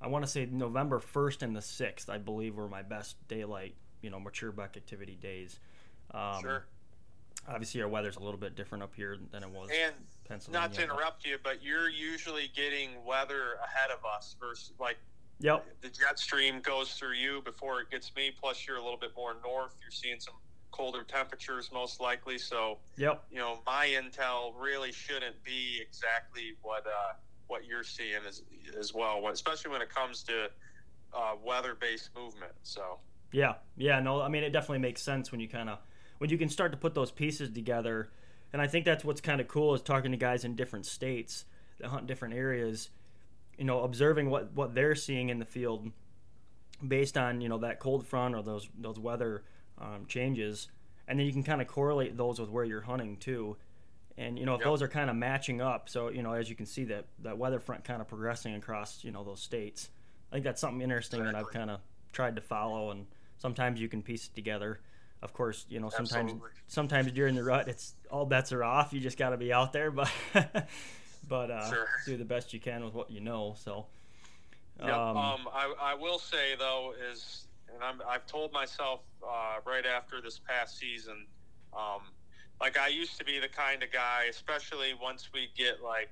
I 0.00 0.08
want 0.08 0.24
to 0.24 0.30
say 0.30 0.46
November 0.50 1.00
first 1.00 1.42
and 1.42 1.56
the 1.56 1.62
sixth. 1.62 2.10
I 2.10 2.18
believe 2.18 2.56
were 2.56 2.68
my 2.68 2.82
best 2.82 3.16
daylight, 3.28 3.74
you 4.02 4.10
know, 4.10 4.20
mature 4.20 4.52
buck 4.52 4.76
activity 4.76 5.18
days. 5.20 5.58
Um, 6.12 6.42
sure. 6.42 6.66
Obviously, 7.48 7.80
our 7.80 7.88
weather's 7.88 8.16
a 8.16 8.20
little 8.20 8.40
bit 8.40 8.56
different 8.56 8.82
up 8.82 8.94
here 8.94 9.18
than 9.30 9.42
it 9.42 9.50
was. 9.50 9.70
And 9.70 9.94
Pennsylvania, 10.28 10.68
not 10.68 10.74
to 10.74 10.82
interrupt 10.82 11.24
you, 11.24 11.38
but 11.42 11.62
you're 11.62 11.88
usually 11.88 12.50
getting 12.54 12.90
weather 13.06 13.58
ahead 13.64 13.90
of 13.90 14.04
us 14.04 14.36
versus 14.40 14.72
like 14.80 14.96
Yep. 15.40 15.66
The 15.82 15.88
jet 15.88 16.18
stream 16.18 16.60
goes 16.60 16.94
through 16.94 17.12
you 17.12 17.42
before 17.44 17.80
it 17.80 17.90
gets 17.90 18.14
me. 18.14 18.32
Plus, 18.38 18.66
you're 18.66 18.78
a 18.78 18.82
little 18.82 18.98
bit 18.98 19.10
more 19.16 19.36
north. 19.44 19.74
You're 19.82 19.90
seeing 19.90 20.18
some 20.18 20.34
colder 20.76 21.02
temperatures 21.02 21.70
most 21.72 22.00
likely. 22.00 22.38
So, 22.38 22.78
yep. 22.96 23.24
you 23.30 23.38
know, 23.38 23.58
my 23.66 23.86
intel 23.86 24.52
really 24.58 24.92
shouldn't 24.92 25.42
be 25.42 25.80
exactly 25.80 26.54
what 26.62 26.86
uh, 26.86 27.14
what 27.46 27.66
you're 27.66 27.84
seeing 27.84 28.20
as 28.28 28.42
as 28.78 28.92
well, 28.92 29.26
especially 29.28 29.70
when 29.70 29.82
it 29.82 29.88
comes 29.88 30.22
to 30.24 30.50
uh, 31.14 31.34
weather-based 31.42 32.10
movement. 32.16 32.52
So. 32.62 32.98
Yeah, 33.32 33.54
yeah, 33.76 34.00
no, 34.00 34.20
I 34.20 34.28
mean 34.28 34.44
it 34.44 34.50
definitely 34.50 34.78
makes 34.78 35.02
sense 35.02 35.32
when 35.32 35.40
you 35.40 35.48
kind 35.48 35.68
of 35.68 35.78
when 36.18 36.30
you 36.30 36.38
can 36.38 36.48
start 36.48 36.72
to 36.72 36.78
put 36.78 36.94
those 36.94 37.10
pieces 37.10 37.50
together, 37.50 38.10
and 38.52 38.62
I 38.62 38.66
think 38.66 38.84
that's 38.84 39.04
what's 39.04 39.20
kind 39.20 39.40
of 39.40 39.48
cool 39.48 39.74
is 39.74 39.82
talking 39.82 40.12
to 40.12 40.16
guys 40.16 40.44
in 40.44 40.54
different 40.54 40.86
states 40.86 41.44
that 41.78 41.88
hunt 41.88 42.06
different 42.06 42.34
areas, 42.34 42.90
you 43.58 43.64
know, 43.64 43.82
observing 43.82 44.30
what 44.30 44.52
what 44.52 44.74
they're 44.74 44.94
seeing 44.94 45.28
in 45.28 45.38
the 45.38 45.44
field 45.44 45.90
based 46.86 47.16
on 47.16 47.40
you 47.40 47.48
know 47.48 47.58
that 47.58 47.80
cold 47.80 48.06
front 48.06 48.34
or 48.34 48.42
those 48.42 48.68
those 48.78 48.98
weather 48.98 49.42
um, 49.80 50.06
changes, 50.06 50.68
and 51.08 51.18
then 51.18 51.26
you 51.26 51.32
can 51.32 51.42
kind 51.42 51.60
of 51.60 51.66
correlate 51.66 52.16
those 52.16 52.40
with 52.40 52.50
where 52.50 52.64
you're 52.64 52.80
hunting 52.80 53.16
too. 53.16 53.56
And 54.18 54.38
you 54.38 54.46
know 54.46 54.54
if 54.54 54.60
yep. 54.60 54.66
those 54.66 54.82
are 54.82 54.88
kind 54.88 55.10
of 55.10 55.16
matching 55.16 55.60
up, 55.60 55.88
so 55.88 56.08
you 56.08 56.22
know 56.22 56.32
as 56.32 56.48
you 56.48 56.56
can 56.56 56.66
see 56.66 56.84
that 56.84 57.04
that 57.22 57.36
weather 57.36 57.60
front 57.60 57.84
kind 57.84 58.00
of 58.00 58.08
progressing 58.08 58.54
across 58.54 59.04
you 59.04 59.10
know 59.10 59.24
those 59.24 59.40
states. 59.40 59.90
I 60.30 60.36
think 60.36 60.44
that's 60.44 60.60
something 60.60 60.80
interesting 60.80 61.20
exactly. 61.20 61.40
that 61.42 61.46
I've 61.46 61.52
kind 61.52 61.70
of 61.70 61.80
tried 62.12 62.36
to 62.36 62.42
follow, 62.42 62.90
and 62.90 63.06
sometimes 63.38 63.80
you 63.80 63.88
can 63.88 64.02
piece 64.02 64.26
it 64.26 64.34
together. 64.34 64.80
Of 65.22 65.32
course, 65.34 65.66
you 65.68 65.80
know 65.80 65.90
sometimes 65.90 66.32
Absolutely. 66.32 66.50
sometimes 66.66 67.12
during 67.12 67.34
the 67.34 67.44
rut, 67.44 67.68
it's 67.68 67.94
all 68.10 68.24
bets 68.24 68.52
are 68.52 68.64
off. 68.64 68.92
You 68.92 69.00
just 69.00 69.18
got 69.18 69.30
to 69.30 69.36
be 69.36 69.52
out 69.52 69.72
there, 69.72 69.90
but 69.90 70.10
but 71.28 71.50
uh, 71.50 71.68
sure. 71.68 71.88
do 72.06 72.16
the 72.16 72.24
best 72.24 72.54
you 72.54 72.60
can 72.60 72.84
with 72.84 72.94
what 72.94 73.10
you 73.10 73.20
know. 73.20 73.54
So. 73.58 73.86
Yep. 74.78 74.94
Um, 74.94 75.16
um, 75.16 75.48
I, 75.54 75.72
I 75.80 75.94
will 75.94 76.18
say 76.18 76.54
though 76.58 76.92
is 77.10 77.45
and 77.74 77.82
I'm, 77.82 78.00
I've 78.08 78.26
told 78.26 78.52
myself 78.52 79.00
uh, 79.22 79.56
right 79.64 79.84
after 79.86 80.20
this 80.20 80.38
past 80.38 80.78
season, 80.78 81.26
um, 81.76 82.02
like 82.60 82.78
I 82.78 82.88
used 82.88 83.18
to 83.18 83.24
be 83.24 83.38
the 83.38 83.48
kind 83.48 83.82
of 83.82 83.92
guy, 83.92 84.24
especially 84.30 84.94
once 85.00 85.30
we 85.32 85.50
get 85.56 85.82
like 85.82 86.08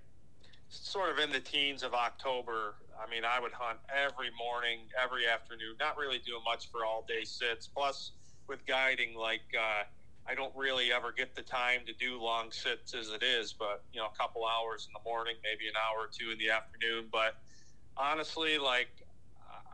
sort 0.69 1.11
of 1.11 1.19
in 1.19 1.31
the 1.31 1.41
teens 1.41 1.83
of 1.83 1.95
October. 1.95 2.75
I 3.03 3.11
mean, 3.11 3.25
I 3.25 3.41
would 3.41 3.53
hunt 3.53 3.79
every 3.89 4.31
morning, 4.39 4.81
every 5.03 5.27
afternoon, 5.27 5.77
not 5.81 5.97
really 5.97 6.19
doing 6.19 6.43
much 6.45 6.71
for 6.71 6.85
all 6.85 7.05
day 7.09 7.25
sits. 7.25 7.67
Plus, 7.67 8.13
with 8.47 8.65
guiding, 8.67 9.15
like 9.17 9.43
uh, 9.59 9.85
I 10.29 10.35
don't 10.35 10.55
really 10.55 10.93
ever 10.93 11.13
get 11.13 11.35
the 11.35 11.43
time 11.43 11.81
to 11.87 11.93
do 11.95 12.21
long 12.21 12.51
sits 12.51 12.95
as 12.95 13.11
it 13.11 13.23
is, 13.23 13.53
but 13.53 13.83
you 13.93 14.01
know, 14.01 14.07
a 14.13 14.17
couple 14.17 14.43
hours 14.45 14.87
in 14.87 14.93
the 14.93 15.09
morning, 15.09 15.37
maybe 15.43 15.69
an 15.69 15.75
hour 15.77 16.05
or 16.05 16.11
two 16.13 16.31
in 16.31 16.39
the 16.39 16.51
afternoon. 16.51 17.07
But 17.11 17.37
honestly, 17.97 18.59
like 18.59 18.91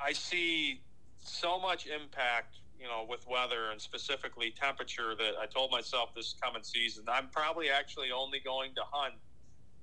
I 0.02 0.12
see 0.12 0.82
so 1.20 1.58
much 1.58 1.86
impact, 1.86 2.56
you 2.80 2.86
know, 2.86 3.06
with 3.08 3.26
weather 3.28 3.70
and 3.70 3.80
specifically 3.80 4.50
temperature 4.50 5.14
that 5.16 5.34
I 5.40 5.46
told 5.46 5.70
myself 5.70 6.14
this 6.14 6.34
coming 6.40 6.62
season, 6.62 7.04
I'm 7.08 7.28
probably 7.28 7.70
actually 7.70 8.10
only 8.10 8.40
going 8.40 8.74
to 8.74 8.82
hunt 8.90 9.14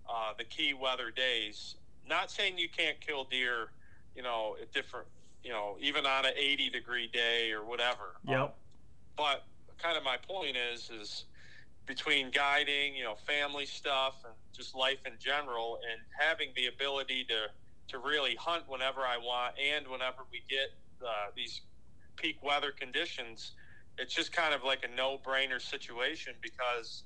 uh, 0.10 0.34
the 0.38 0.44
key 0.44 0.74
weather 0.74 1.12
days. 1.12 1.76
Not 2.08 2.32
saying 2.32 2.58
you 2.58 2.70
can't 2.70 3.00
kill 3.00 3.26
deer, 3.26 3.72
you 4.16 4.24
know, 4.24 4.56
at 4.62 4.72
different, 4.74 5.08
you 5.44 5.52
know, 5.52 5.78
even 5.80 6.06
on 6.06 6.26
an 6.26 6.34
80 6.36 6.70
degree 6.70 7.08
day 7.08 7.52
or 7.52 7.64
whatever. 7.64 8.16
Yep. 8.28 8.40
Um, 8.40 8.50
but 9.16 9.44
kind 9.78 9.98
of 9.98 10.04
my 10.04 10.18
point 10.18 10.56
is, 10.56 10.90
is 10.90 11.26
between 11.86 12.32
guiding, 12.32 12.96
you 12.96 13.04
know, 13.04 13.16
family 13.16 13.66
stuff 13.66 14.16
and 14.26 14.34
just 14.54 14.76
life 14.76 15.00
in 15.06 15.14
general, 15.20 15.80
and 15.92 16.02
having 16.18 16.50
the 16.56 16.68
ability 16.68 17.24
to 17.26 17.48
to 17.88 18.00
really 18.00 18.36
hunt 18.36 18.64
whenever 18.68 19.02
I 19.02 19.18
want 19.18 19.56
and 19.58 19.88
whenever 19.88 20.24
we 20.30 20.44
get 20.50 20.74
uh, 21.04 21.32
these 21.36 21.62
peak 22.16 22.38
weather 22.44 22.72
conditions, 22.72 23.54
it's 23.98 24.14
just 24.14 24.32
kind 24.32 24.54
of 24.54 24.64
like 24.64 24.84
a 24.84 24.96
no-brainer 24.96 25.62
situation 25.62 26.34
because 26.42 27.04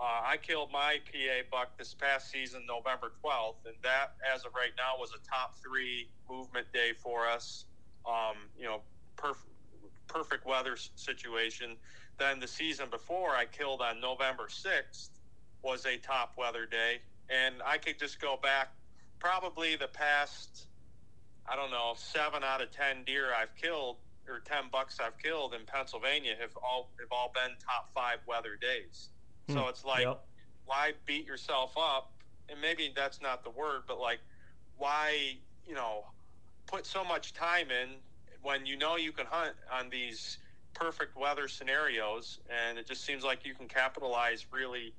uh, 0.00 0.22
I 0.24 0.36
killed 0.38 0.70
my 0.72 0.98
PA 1.12 1.42
buck 1.50 1.76
this 1.78 1.94
past 1.94 2.30
season, 2.30 2.62
November 2.66 3.12
12th, 3.24 3.66
and 3.66 3.74
that, 3.82 4.14
as 4.32 4.44
of 4.44 4.54
right 4.54 4.72
now, 4.76 4.98
was 4.98 5.10
a 5.10 5.28
top 5.28 5.54
three 5.62 6.08
movement 6.30 6.66
day 6.72 6.92
for 6.96 7.28
us. 7.28 7.66
Um, 8.06 8.36
you 8.58 8.64
know, 8.64 8.80
perf- 9.16 9.46
perfect 10.08 10.46
weather 10.46 10.76
situation. 10.96 11.76
then 12.18 12.40
the 12.40 12.48
season 12.48 12.88
before 12.90 13.30
I 13.30 13.46
killed 13.46 13.80
on 13.80 14.00
November 14.00 14.46
6th 14.48 15.08
was 15.62 15.86
a 15.86 15.96
top 15.98 16.34
weather 16.36 16.66
day. 16.66 17.00
And 17.30 17.56
I 17.64 17.78
could 17.78 17.98
just 17.98 18.20
go 18.20 18.38
back 18.42 18.68
probably 19.18 19.76
the 19.76 19.88
past, 19.88 20.66
I 21.48 21.56
don't 21.56 21.70
know, 21.70 21.94
seven 21.96 22.42
out 22.44 22.62
of 22.62 22.70
10 22.70 23.04
deer 23.04 23.28
I've 23.34 23.54
killed 23.56 23.96
or 24.28 24.40
10 24.40 24.64
bucks 24.70 24.98
I've 25.00 25.18
killed 25.18 25.54
in 25.54 25.66
Pennsylvania 25.66 26.34
have 26.40 26.56
all, 26.62 26.90
have 27.00 27.10
all 27.10 27.32
been 27.34 27.56
top 27.64 27.90
five 27.94 28.18
weather 28.26 28.56
days. 28.60 29.08
Hmm. 29.48 29.54
So 29.54 29.68
it's 29.68 29.84
like, 29.84 30.04
yep. 30.04 30.24
why 30.66 30.92
beat 31.06 31.26
yourself 31.26 31.74
up? 31.76 32.12
And 32.48 32.60
maybe 32.60 32.92
that's 32.94 33.20
not 33.20 33.42
the 33.44 33.50
word, 33.50 33.82
but 33.86 33.98
like, 33.98 34.20
why, 34.76 35.36
you 35.66 35.74
know, 35.74 36.04
put 36.66 36.86
so 36.86 37.04
much 37.04 37.32
time 37.32 37.70
in 37.70 37.88
when 38.42 38.66
you 38.66 38.76
know 38.76 38.96
you 38.96 39.12
can 39.12 39.26
hunt 39.26 39.54
on 39.72 39.88
these 39.90 40.38
perfect 40.74 41.16
weather 41.16 41.48
scenarios, 41.48 42.40
and 42.50 42.78
it 42.78 42.86
just 42.86 43.04
seems 43.04 43.24
like 43.24 43.44
you 43.44 43.54
can 43.54 43.68
capitalize 43.68 44.46
really, 44.50 44.94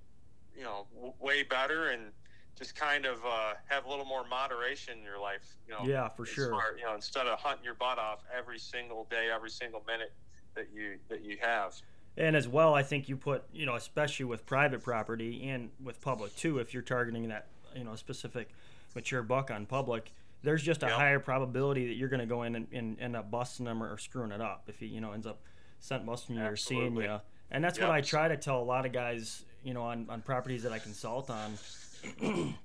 you 0.55 0.63
know, 0.63 0.85
w- 0.93 1.13
way 1.19 1.43
better 1.43 1.89
and 1.89 2.11
just 2.57 2.75
kind 2.75 3.05
of 3.05 3.17
uh, 3.25 3.53
have 3.65 3.85
a 3.85 3.89
little 3.89 4.05
more 4.05 4.25
moderation 4.27 4.97
in 4.97 5.03
your 5.03 5.19
life. 5.19 5.55
You 5.67 5.73
know, 5.73 5.91
yeah, 5.91 6.07
for 6.09 6.25
sure. 6.25 6.49
Smart, 6.49 6.77
you 6.79 6.85
know, 6.85 6.95
instead 6.95 7.27
of 7.27 7.39
hunting 7.39 7.65
your 7.65 7.73
butt 7.73 7.97
off 7.97 8.23
every 8.35 8.59
single 8.59 9.07
day, 9.09 9.29
every 9.33 9.49
single 9.49 9.83
minute 9.87 10.13
that 10.55 10.67
you 10.73 10.97
that 11.09 11.23
you 11.23 11.37
have. 11.41 11.75
And 12.15 12.35
as 12.35 12.47
well, 12.47 12.75
I 12.75 12.83
think 12.83 13.09
you 13.09 13.17
put, 13.17 13.43
you 13.51 13.65
know, 13.65 13.75
especially 13.75 14.25
with 14.25 14.45
private 14.45 14.83
property 14.83 15.49
and 15.49 15.71
with 15.83 15.99
public 15.99 16.35
too, 16.35 16.59
if 16.59 16.73
you're 16.73 16.83
targeting 16.83 17.27
that, 17.29 17.47
you 17.75 17.83
know, 17.83 17.95
specific 17.95 18.49
mature 18.93 19.23
buck 19.23 19.49
on 19.49 19.65
public, 19.65 20.11
there's 20.43 20.61
just 20.61 20.83
a 20.83 20.87
yep. 20.87 20.95
higher 20.95 21.19
probability 21.19 21.87
that 21.87 21.95
you're 21.95 22.09
going 22.09 22.19
to 22.19 22.27
go 22.27 22.43
in 22.43 22.55
and, 22.55 22.67
and, 22.71 22.99
end 22.99 23.15
up 23.15 23.31
busting 23.31 23.65
them 23.65 23.81
or, 23.81 23.97
screwing 23.97 24.31
it 24.31 24.41
up 24.41 24.63
if 24.67 24.77
he 24.79 24.85
you 24.85 25.01
know 25.01 25.13
ends 25.13 25.25
up 25.25 25.39
scent 25.79 26.05
busting 26.05 26.35
you 26.35 26.41
Absolutely. 26.41 26.85
or 26.85 27.07
seeing 27.07 27.11
you. 27.11 27.19
And 27.49 27.63
that's 27.63 27.79
yep. 27.79 27.87
what 27.87 27.95
I 27.95 28.01
try 28.01 28.27
to 28.27 28.37
tell 28.37 28.61
a 28.61 28.63
lot 28.63 28.85
of 28.85 28.91
guys, 28.91 29.43
you 29.63 29.73
know, 29.73 29.83
on, 29.83 30.07
on 30.09 30.21
properties 30.21 30.63
that 30.63 30.71
I 30.71 30.79
consult 30.79 31.29
on. 31.29 31.53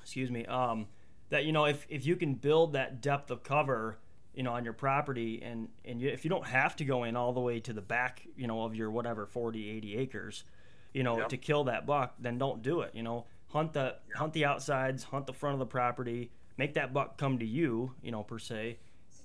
excuse 0.00 0.30
me. 0.30 0.46
Um, 0.46 0.86
that 1.30 1.44
you 1.44 1.52
know, 1.52 1.66
if 1.66 1.86
if 1.88 2.06
you 2.06 2.16
can 2.16 2.34
build 2.34 2.72
that 2.72 3.00
depth 3.00 3.30
of 3.30 3.42
cover, 3.42 3.98
you 4.34 4.42
know, 4.42 4.52
on 4.52 4.64
your 4.64 4.72
property, 4.72 5.42
and 5.42 5.68
and 5.84 6.00
you, 6.00 6.08
if 6.08 6.24
you 6.24 6.30
don't 6.30 6.46
have 6.46 6.76
to 6.76 6.84
go 6.84 7.04
in 7.04 7.16
all 7.16 7.32
the 7.32 7.40
way 7.40 7.60
to 7.60 7.72
the 7.72 7.82
back, 7.82 8.26
you 8.36 8.46
know, 8.46 8.62
of 8.62 8.74
your 8.74 8.90
whatever 8.90 9.26
40, 9.26 9.68
80 9.68 9.96
acres, 9.96 10.44
you 10.92 11.02
know, 11.02 11.18
yep. 11.18 11.28
to 11.28 11.36
kill 11.36 11.64
that 11.64 11.86
buck, 11.86 12.14
then 12.18 12.38
don't 12.38 12.62
do 12.62 12.80
it. 12.80 12.92
You 12.94 13.02
know, 13.02 13.26
hunt 13.48 13.72
the 13.72 13.96
hunt 14.14 14.32
the 14.32 14.44
outsides, 14.44 15.04
hunt 15.04 15.26
the 15.26 15.32
front 15.32 15.54
of 15.54 15.58
the 15.58 15.66
property 15.66 16.30
make 16.58 16.74
that 16.74 16.92
buck 16.92 17.16
come 17.16 17.38
to 17.38 17.46
you, 17.46 17.94
you 18.02 18.10
know, 18.10 18.22
per 18.22 18.38
se. 18.38 18.78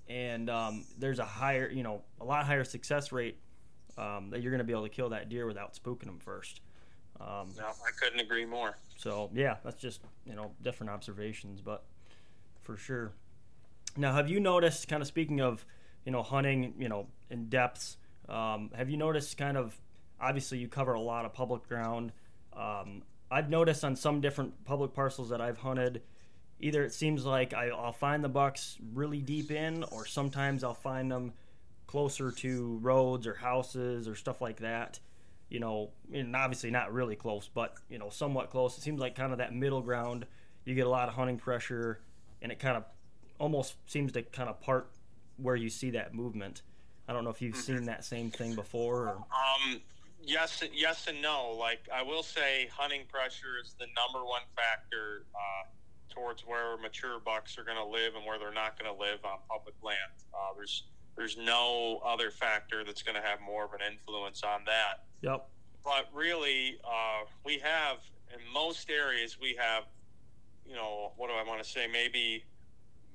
And 0.08 0.50
um, 0.50 0.86
there's 0.98 1.20
a 1.20 1.26
higher, 1.26 1.70
you 1.70 1.84
know, 1.84 2.04
a 2.22 2.26
lot 2.26 2.46
higher 2.46 2.64
success 2.64 3.12
rate 3.12 3.38
um, 3.98 4.30
that 4.30 4.42
you're 4.42 4.52
going 4.52 4.60
to 4.60 4.66
be 4.66 4.72
able 4.72 4.84
to 4.84 4.90
kill 4.90 5.10
that 5.10 5.28
deer 5.28 5.46
without 5.46 5.74
spooking 5.74 6.06
them 6.06 6.20
first. 6.20 6.62
Um, 7.20 7.50
no, 7.58 7.66
I 7.66 7.92
couldn't 8.00 8.20
agree 8.20 8.46
more. 8.46 8.78
So 8.98 9.30
yeah, 9.34 9.58
that's 9.64 9.82
just 9.82 10.02
you 10.26 10.36
know 10.36 10.52
different 10.62 10.90
observations, 10.90 11.62
but 11.62 11.84
for 12.62 12.78
sure. 12.78 13.12
Now, 13.96 14.14
have 14.14 14.30
you 14.30 14.40
noticed, 14.40 14.88
kind 14.88 15.02
of 15.02 15.08
speaking 15.08 15.40
of, 15.40 15.66
you 16.06 16.12
know, 16.12 16.24
hunting, 16.24 16.74
you 16.80 16.90
know, 16.90 17.08
in 17.30 17.48
depths, 17.50 17.98
um, 18.28 18.72
have 18.76 18.90
you 18.90 18.98
noticed 18.98 19.38
kind 19.38 19.58
of, 19.58 19.80
obviously 20.20 20.58
you 20.58 20.68
cover 20.68 20.94
a 20.94 21.02
lot 21.02 21.26
of 21.26 21.34
public 21.34 21.68
ground. 21.68 22.12
Um, 22.54 23.04
I've 23.30 23.50
noticed 23.50 23.84
on 23.84 23.96
some 23.96 24.22
different 24.22 24.66
public 24.66 24.94
parcels 24.94 25.30
that 25.30 25.42
I've 25.42 25.58
hunted, 25.58 26.02
either 26.60 26.84
it 26.84 26.94
seems 26.94 27.26
like 27.26 27.54
I, 27.54 27.68
will 27.68 27.92
find 27.92 28.24
the 28.24 28.30
bucks 28.30 28.78
really 28.94 29.22
deep 29.22 29.52
in, 29.52 29.84
or 29.92 30.06
sometimes 30.06 30.64
I'll 30.64 30.74
find 30.74 31.12
them 31.12 31.34
closer 31.86 32.32
to 32.32 32.80
roads 32.82 33.28
or 33.28 33.36
houses 33.36 34.08
or 34.08 34.16
stuff 34.16 34.42
like 34.42 34.62
that. 34.62 35.00
You 35.54 35.60
know, 35.60 35.92
and 36.12 36.36
obviously 36.36 36.72
not 36.72 36.92
really 36.92 37.16
close, 37.16 37.48
but 37.54 37.76
you 37.88 38.00
know, 38.00 38.10
somewhat 38.10 38.50
close. 38.50 38.76
It 38.76 38.82
seems 38.82 39.00
like 39.00 39.16
kind 39.16 39.32
of 39.32 39.38
that 39.38 39.54
middle 39.54 39.82
ground. 39.82 40.26
You 40.66 40.74
get 40.74 40.88
a 40.88 40.90
lot 40.90 41.10
of 41.10 41.14
hunting 41.14 41.38
pressure, 41.38 42.02
and 42.42 42.52
it 42.52 42.58
kind 42.58 42.76
of 42.76 42.86
almost 43.38 43.76
seems 43.86 44.12
to 44.14 44.24
kind 44.24 44.50
of 44.50 44.60
part 44.62 44.90
where 45.38 45.56
you 45.56 45.70
see 45.70 45.92
that 45.92 46.16
movement. 46.16 46.64
I 47.08 47.14
don't 47.14 47.24
know 47.24 47.30
if 47.30 47.40
you've 47.40 47.54
mm-hmm. 47.54 47.78
seen 47.78 47.86
that 47.86 48.04
same 48.04 48.32
thing 48.32 48.56
before. 48.56 49.10
Or... 49.10 49.18
Um, 49.18 49.80
yes, 50.24 50.64
yes, 50.74 51.06
and 51.08 51.22
no. 51.22 51.56
Like 51.58 51.88
I 51.94 52.02
will 52.02 52.24
say, 52.24 52.68
hunting 52.76 53.04
pressure 53.08 53.60
is 53.64 53.76
the 53.78 53.86
number 53.96 54.26
one 54.26 54.42
factor. 54.56 55.26
Uh, 55.36 55.70
towards 56.14 56.46
where 56.46 56.78
mature 56.78 57.20
bucks 57.20 57.58
are 57.58 57.64
going 57.64 57.78
to 57.78 57.86
live 57.86 58.16
and 58.16 58.26
where 58.26 58.38
they're 58.38 58.54
not 58.54 58.78
going 58.78 58.94
to 58.94 59.00
live 59.00 59.20
on 59.26 59.40
public 59.50 59.76
land. 59.82 60.14
Uh, 60.34 60.54
there's 60.56 60.84
there's 61.16 61.38
no 61.38 62.02
other 62.06 62.32
factor 62.32 62.84
that's 62.84 63.04
going 63.04 63.16
to 63.16 63.22
have 63.22 63.40
more 63.42 63.66
of 63.66 63.74
an 63.74 63.80
influence 63.92 64.44
on 64.44 64.62
that. 64.66 65.06
Yep. 65.22 65.48
But 65.84 66.10
really, 66.14 66.78
uh, 66.84 67.26
we 67.46 67.60
have 67.60 67.98
in 68.34 68.40
most 68.54 68.90
areas 68.90 69.38
we 69.40 69.56
have, 69.60 69.84
you 70.66 70.76
know, 70.76 71.12
what 71.18 71.28
do 71.28 71.34
I 71.34 71.44
want 71.44 71.62
to 71.64 71.70
say? 71.70 71.88
Maybe 71.92 72.46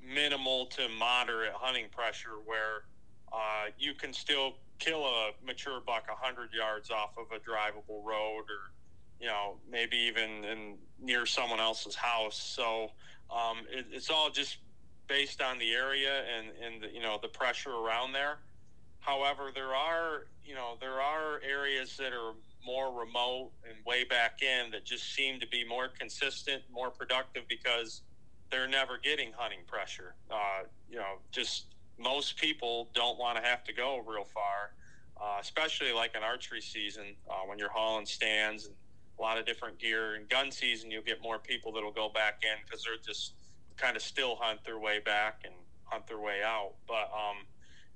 minimal 0.03 0.67
to 0.67 0.89
moderate 0.89 1.53
hunting 1.55 1.87
pressure 1.91 2.37
where 2.45 2.85
uh, 3.33 3.71
you 3.79 3.95
can 3.95 4.13
still 4.13 4.55
kill 4.79 5.05
a 5.05 5.31
mature 5.45 5.81
buck 5.85 6.09
100 6.09 6.53
yards 6.53 6.91
off 6.91 7.17
of 7.19 7.27
a 7.33 7.41
drivable 7.41 8.05
road 8.05 8.45
or 8.49 8.73
you 9.21 9.27
know, 9.27 9.57
maybe 9.71 9.97
even 9.97 10.45
in 10.45 10.77
near 11.01 11.27
someone 11.27 11.61
else's 11.61 11.95
house. 11.95 12.37
So 12.37 12.91
um, 13.31 13.59
it, 13.71 13.87
it's 13.91 14.11
all 14.11 14.31
just 14.31 14.59
based 15.09 15.41
on 15.41 15.59
the 15.59 15.73
area 15.73 16.23
and, 16.37 16.49
and 16.65 16.83
the, 16.83 16.95
you 16.95 17.03
know 17.03 17.19
the 17.21 17.29
pressure 17.29 17.73
around 17.73 18.13
there. 18.13 18.39
However, 19.01 19.51
there 19.55 19.75
are 19.75 20.27
you 20.45 20.55
know 20.55 20.77
there 20.81 21.01
are 21.01 21.41
areas 21.43 21.97
that 21.97 22.13
are 22.13 22.33
more 22.65 22.93
remote 22.93 23.51
and 23.65 23.75
way 23.87 24.05
back 24.05 24.43
in 24.43 24.71
that 24.71 24.85
just 24.85 25.15
seem 25.15 25.41
to 25.41 25.47
be 25.49 25.65
more 25.65 25.89
consistent, 25.89 26.63
more 26.71 26.91
productive 26.91 27.43
because 27.49 28.03
they're 28.51 28.69
never 28.69 28.99
getting 28.99 29.33
hunting 29.33 29.61
pressure. 29.67 30.15
Uh, 30.31 30.65
you 30.91 30.97
know, 30.97 31.19
just 31.31 31.67
most 31.99 32.37
people 32.37 32.89
don't 32.95 33.19
want 33.19 33.37
to 33.37 33.43
have 33.43 33.65
to 33.65 33.73
go 33.73 34.03
real 34.07 34.25
far, 34.25 34.73
uh, 35.21 35.39
especially 35.41 35.93
like 35.93 36.15
an 36.15 36.23
archery 36.23 36.61
season 36.61 37.15
uh, 37.31 37.35
when 37.47 37.59
you're 37.59 37.71
hauling 37.71 38.07
stands 38.07 38.67
and 38.67 38.75
a 39.19 39.23
lot 39.23 39.39
of 39.39 39.47
different 39.47 39.79
gear. 39.79 40.15
And 40.15 40.29
gun 40.29 40.51
season, 40.51 40.91
you'll 40.91 41.03
get 41.03 41.23
more 41.23 41.39
people 41.39 41.73
that'll 41.73 41.93
go 41.93 42.09
back 42.09 42.43
in 42.43 42.57
because 42.65 42.85
they're 42.85 42.97
just 43.05 43.33
kind 43.79 43.97
of 43.97 44.03
still 44.03 44.37
hunt 44.37 44.65
their 44.65 44.79
way 44.79 45.01
back 45.01 45.43
and 45.45 45.55
hunt 45.85 46.07
their 46.07 46.21
way 46.21 46.43
out. 46.45 46.73
But 46.87 47.11
um, 47.13 47.39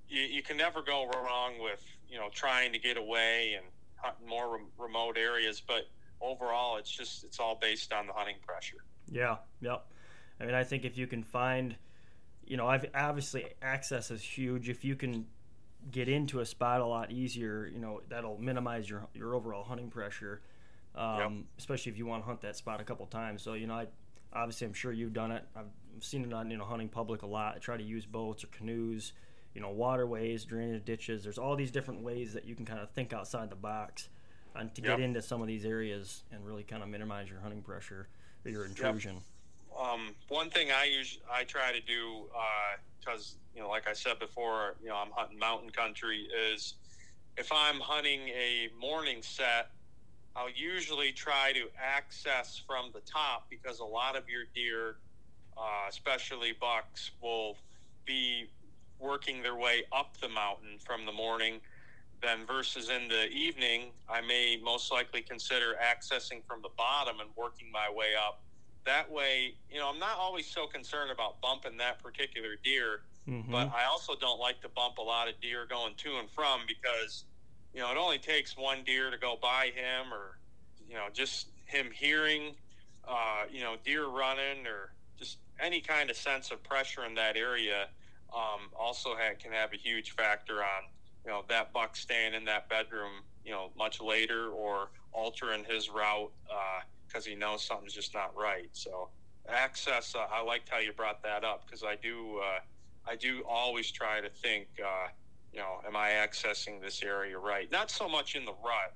you, 0.09 0.23
you 0.23 0.43
can 0.43 0.57
never 0.57 0.83
go 0.83 1.07
wrong 1.07 1.55
with 1.61 1.85
you 2.09 2.19
know 2.19 2.29
trying 2.33 2.73
to 2.73 2.79
get 2.79 2.97
away 2.97 3.55
and 3.57 3.67
hunting 3.97 4.27
more 4.27 4.61
remote 4.79 5.17
areas. 5.17 5.61
But 5.61 5.89
overall, 6.21 6.77
it's 6.77 6.91
just 6.91 7.25
it's 7.25 7.39
all 7.39 7.59
based 7.61 7.93
on 7.93 8.07
the 8.07 8.13
hunting 8.13 8.37
pressure. 8.47 8.85
Yeah. 9.11 9.37
Yep. 9.61 9.87
I 10.41 10.45
mean, 10.45 10.55
I 10.55 10.65
think 10.65 10.85
if 10.85 10.97
you 10.97 11.07
can 11.07 11.23
find, 11.23 11.77
you 12.47 12.57
know, 12.57 12.67
I've 12.67 12.87
obviously 12.95 13.47
access 13.61 14.11
is 14.11 14.23
huge. 14.23 14.69
If 14.69 14.85
you 14.85 14.97
can 14.97 15.27
get 15.91 16.09
into 16.09 16.41
a 16.41 16.47
spot 16.47 16.81
a 16.81 16.87
lot 16.87 17.11
easier, 17.11 17.69
you 17.73 17.79
know, 17.81 18.01
that'll 18.09 18.39
minimize 18.39 18.89
your 18.89 19.07
your 19.15 19.35
overall 19.35 19.65
hunting 19.65 19.91
pressure 19.91 20.41
um, 20.95 21.19
yep. 21.19 21.31
especially 21.59 21.93
if 21.93 21.99
you 21.99 22.07
want 22.07 22.23
to 22.23 22.27
hunt 22.27 22.41
that 22.43 22.57
spot 22.57 22.81
a 22.81 22.85
couple 22.85 23.07
times. 23.07 23.43
So 23.43 23.55
you 23.55 23.67
know, 23.67 23.75
I 23.75 23.87
obviously 24.35 24.67
I'm 24.67 24.73
sure 24.75 24.93
you've 24.93 25.13
done 25.13 25.33
it. 25.33 25.45
I've 25.57 25.67
seen 26.01 26.25
it 26.25 26.33
on 26.33 26.51
you 26.51 26.57
know 26.57 26.65
hunting 26.65 26.89
public 26.89 27.23
a 27.23 27.27
lot. 27.27 27.55
I 27.57 27.59
try 27.59 27.77
to 27.77 27.83
use 27.83 28.07
boats 28.07 28.45
or 28.45 28.49
canoes, 28.49 29.13
you 29.55 29.61
know, 29.61 29.71
waterways, 29.71 30.45
drainage 30.45 30.85
ditches. 30.85 31.23
There's 31.23 31.39
all 31.39 31.57
these 31.57 31.71
different 31.71 32.03
ways 32.03 32.33
that 32.35 32.45
you 32.45 32.55
can 32.55 32.65
kind 32.65 32.81
of 32.81 32.91
think 32.91 33.13
outside 33.13 33.51
the 33.51 33.57
box 33.57 34.09
and 34.55 34.75
to 34.75 34.83
yep. 34.83 34.99
get 34.99 35.05
into 35.05 35.23
some 35.23 35.41
of 35.41 35.49
these 35.49 35.65
areas 35.65 36.25
and 36.31 36.45
really 36.45 36.63
kind 36.63 36.83
of 36.83 36.89
minimize 36.89 37.29
your 37.31 37.41
hunting 37.41 37.63
pressure 37.63 38.09
or 38.45 38.51
your 38.51 38.65
intrusion. 38.67 39.15
Yep. 39.15 39.23
Um, 39.81 40.15
one 40.29 40.51
thing 40.51 40.69
I 40.71 40.85
use 40.85 41.19
I 41.33 41.45
try 41.45 41.73
to 41.73 41.81
do 41.81 42.27
because 43.01 43.37
uh, 43.37 43.57
you 43.57 43.63
know, 43.63 43.69
like 43.69 43.89
I 43.89 43.93
said 43.95 44.19
before, 44.19 44.77
you 44.83 44.89
know, 44.89 44.97
I'm 44.97 45.11
hunting 45.13 45.39
mountain 45.39 45.71
country 45.71 46.29
is 46.53 46.75
if 47.37 47.51
I'm 47.51 47.81
hunting 47.81 48.29
a 48.29 48.69
morning 48.79 49.23
set 49.23 49.71
I'll 50.35 50.51
usually 50.51 51.13
try 51.13 51.53
to 51.53 51.69
access 51.81 52.61
from 52.67 52.91
the 52.95 53.01
top 53.01 53.49
because 53.51 53.81
a 53.81 53.85
lot 53.85 54.17
of 54.17 54.29
your 54.29 54.45
deer, 54.55 54.97
uh, 55.57 55.89
especially 55.89 56.53
bucks, 56.59 57.11
will 57.21 57.59
be 58.07 58.49
working 58.99 59.43
their 59.43 59.57
way 59.57 59.83
up 59.93 60.17
the 60.21 60.29
mountain 60.29 60.79
from 60.79 61.05
the 61.05 61.13
morning. 61.13 61.61
Then, 62.23 62.47
versus 62.47 62.89
in 62.89 63.09
the 63.09 63.29
evening, 63.31 63.91
I 64.09 64.21
may 64.21 64.59
most 64.63 64.93
likely 64.93 65.23
consider 65.23 65.77
accessing 65.83 66.43
from 66.47 66.63
the 66.63 66.71
bottom 66.79 67.21
and 67.21 67.29
working 67.37 67.71
my 67.71 67.91
way 67.93 68.13
up. 68.15 68.41
That 68.87 69.11
way, 69.11 69.55
you 69.71 69.79
know, 69.79 69.91
I'm 69.91 69.99
not 69.99 70.19
always 70.19 70.47
so 70.47 70.67
concerned 70.67 71.11
about 71.11 71.41
bumping 71.41 71.77
that 71.79 72.03
particular 72.03 72.57
deer, 72.63 73.03
mm-hmm. 73.29 73.51
but 73.51 73.73
I 73.75 73.85
also 73.91 74.15
don't 74.19 74.41
like 74.41 74.61
to 74.63 74.69
bump 74.69 74.99
a 74.99 75.03
lot 75.03 75.29
of 75.29 75.41
deer 75.41 75.67
going 75.69 75.95
to 75.97 76.19
and 76.19 76.31
from 76.31 76.61
because 76.67 77.25
you 77.75 77.81
know, 77.81 77.91
it 77.91 77.97
only 77.97 78.19
takes 78.19 78.57
one 78.57 78.85
deer 78.85 79.11
to 79.11 79.19
go 79.19 79.37
by 79.41 79.67
him, 79.75 80.13
or 80.13 80.39
you 80.89 80.95
know, 80.95 81.07
just 81.13 81.49
him 81.65 81.91
hearing, 81.93 82.55
uh, 83.07 83.45
you 83.51 83.61
know, 83.61 83.77
deer 83.85 84.07
running, 84.07 84.67
or 84.67 84.93
just 85.19 85.39
any 85.61 85.81
kind 85.81 86.11
of 86.11 86.17
sense 86.17 86.51
of 86.51 86.63
pressure 86.63 87.05
in 87.05 87.15
that 87.15 87.37
area. 87.37 87.89
Um, 88.35 88.71
also 88.79 89.15
can 89.39 89.53
have 89.53 89.73
a 89.75 89.77
huge 89.77 90.13
factor 90.13 90.63
on 90.63 90.85
you 91.25 91.31
know 91.31 91.45
that 91.49 91.73
buck 91.73 91.97
staying 91.97 92.35
in 92.35 92.45
that 92.47 92.69
bedroom 92.69 93.23
you 93.45 93.53
know, 93.53 93.71
much 93.77 94.01
later 94.01 94.51
or 94.51 94.91
altering 95.13 95.65
his 95.65 95.91
route 95.91 96.31
because 97.07 97.27
uh, 97.27 97.31
he 97.31 97.35
knows 97.35 97.65
something's 97.65 97.95
just 97.95 98.15
not 98.15 98.35
right. 98.37 98.69
So 98.73 99.09
access, 99.49 100.15
uh, 100.15 100.27
I 100.33 100.43
liked 100.43 100.69
how 100.69 100.79
you 100.79 100.93
brought 100.93 101.23
that 101.23 101.45
up 101.45 101.65
because 101.67 101.83
I 101.83 101.97
do, 101.97 102.41
uh, 102.43 102.61
I 103.11 103.17
do 103.17 103.43
always 103.49 103.91
try 103.91 104.21
to 104.21 104.29
think, 104.29 104.69
uh, 104.85 105.09
you 105.53 105.59
know, 105.61 105.81
am 105.87 105.97
I 105.97 106.11
accessing 106.11 106.81
this 106.81 107.03
area 107.03 107.39
right? 107.39 107.71
Not 107.71 107.91
so 107.91 108.09
much 108.09 108.35
in 108.35 108.45
the 108.45 108.55
rut, 108.65 108.95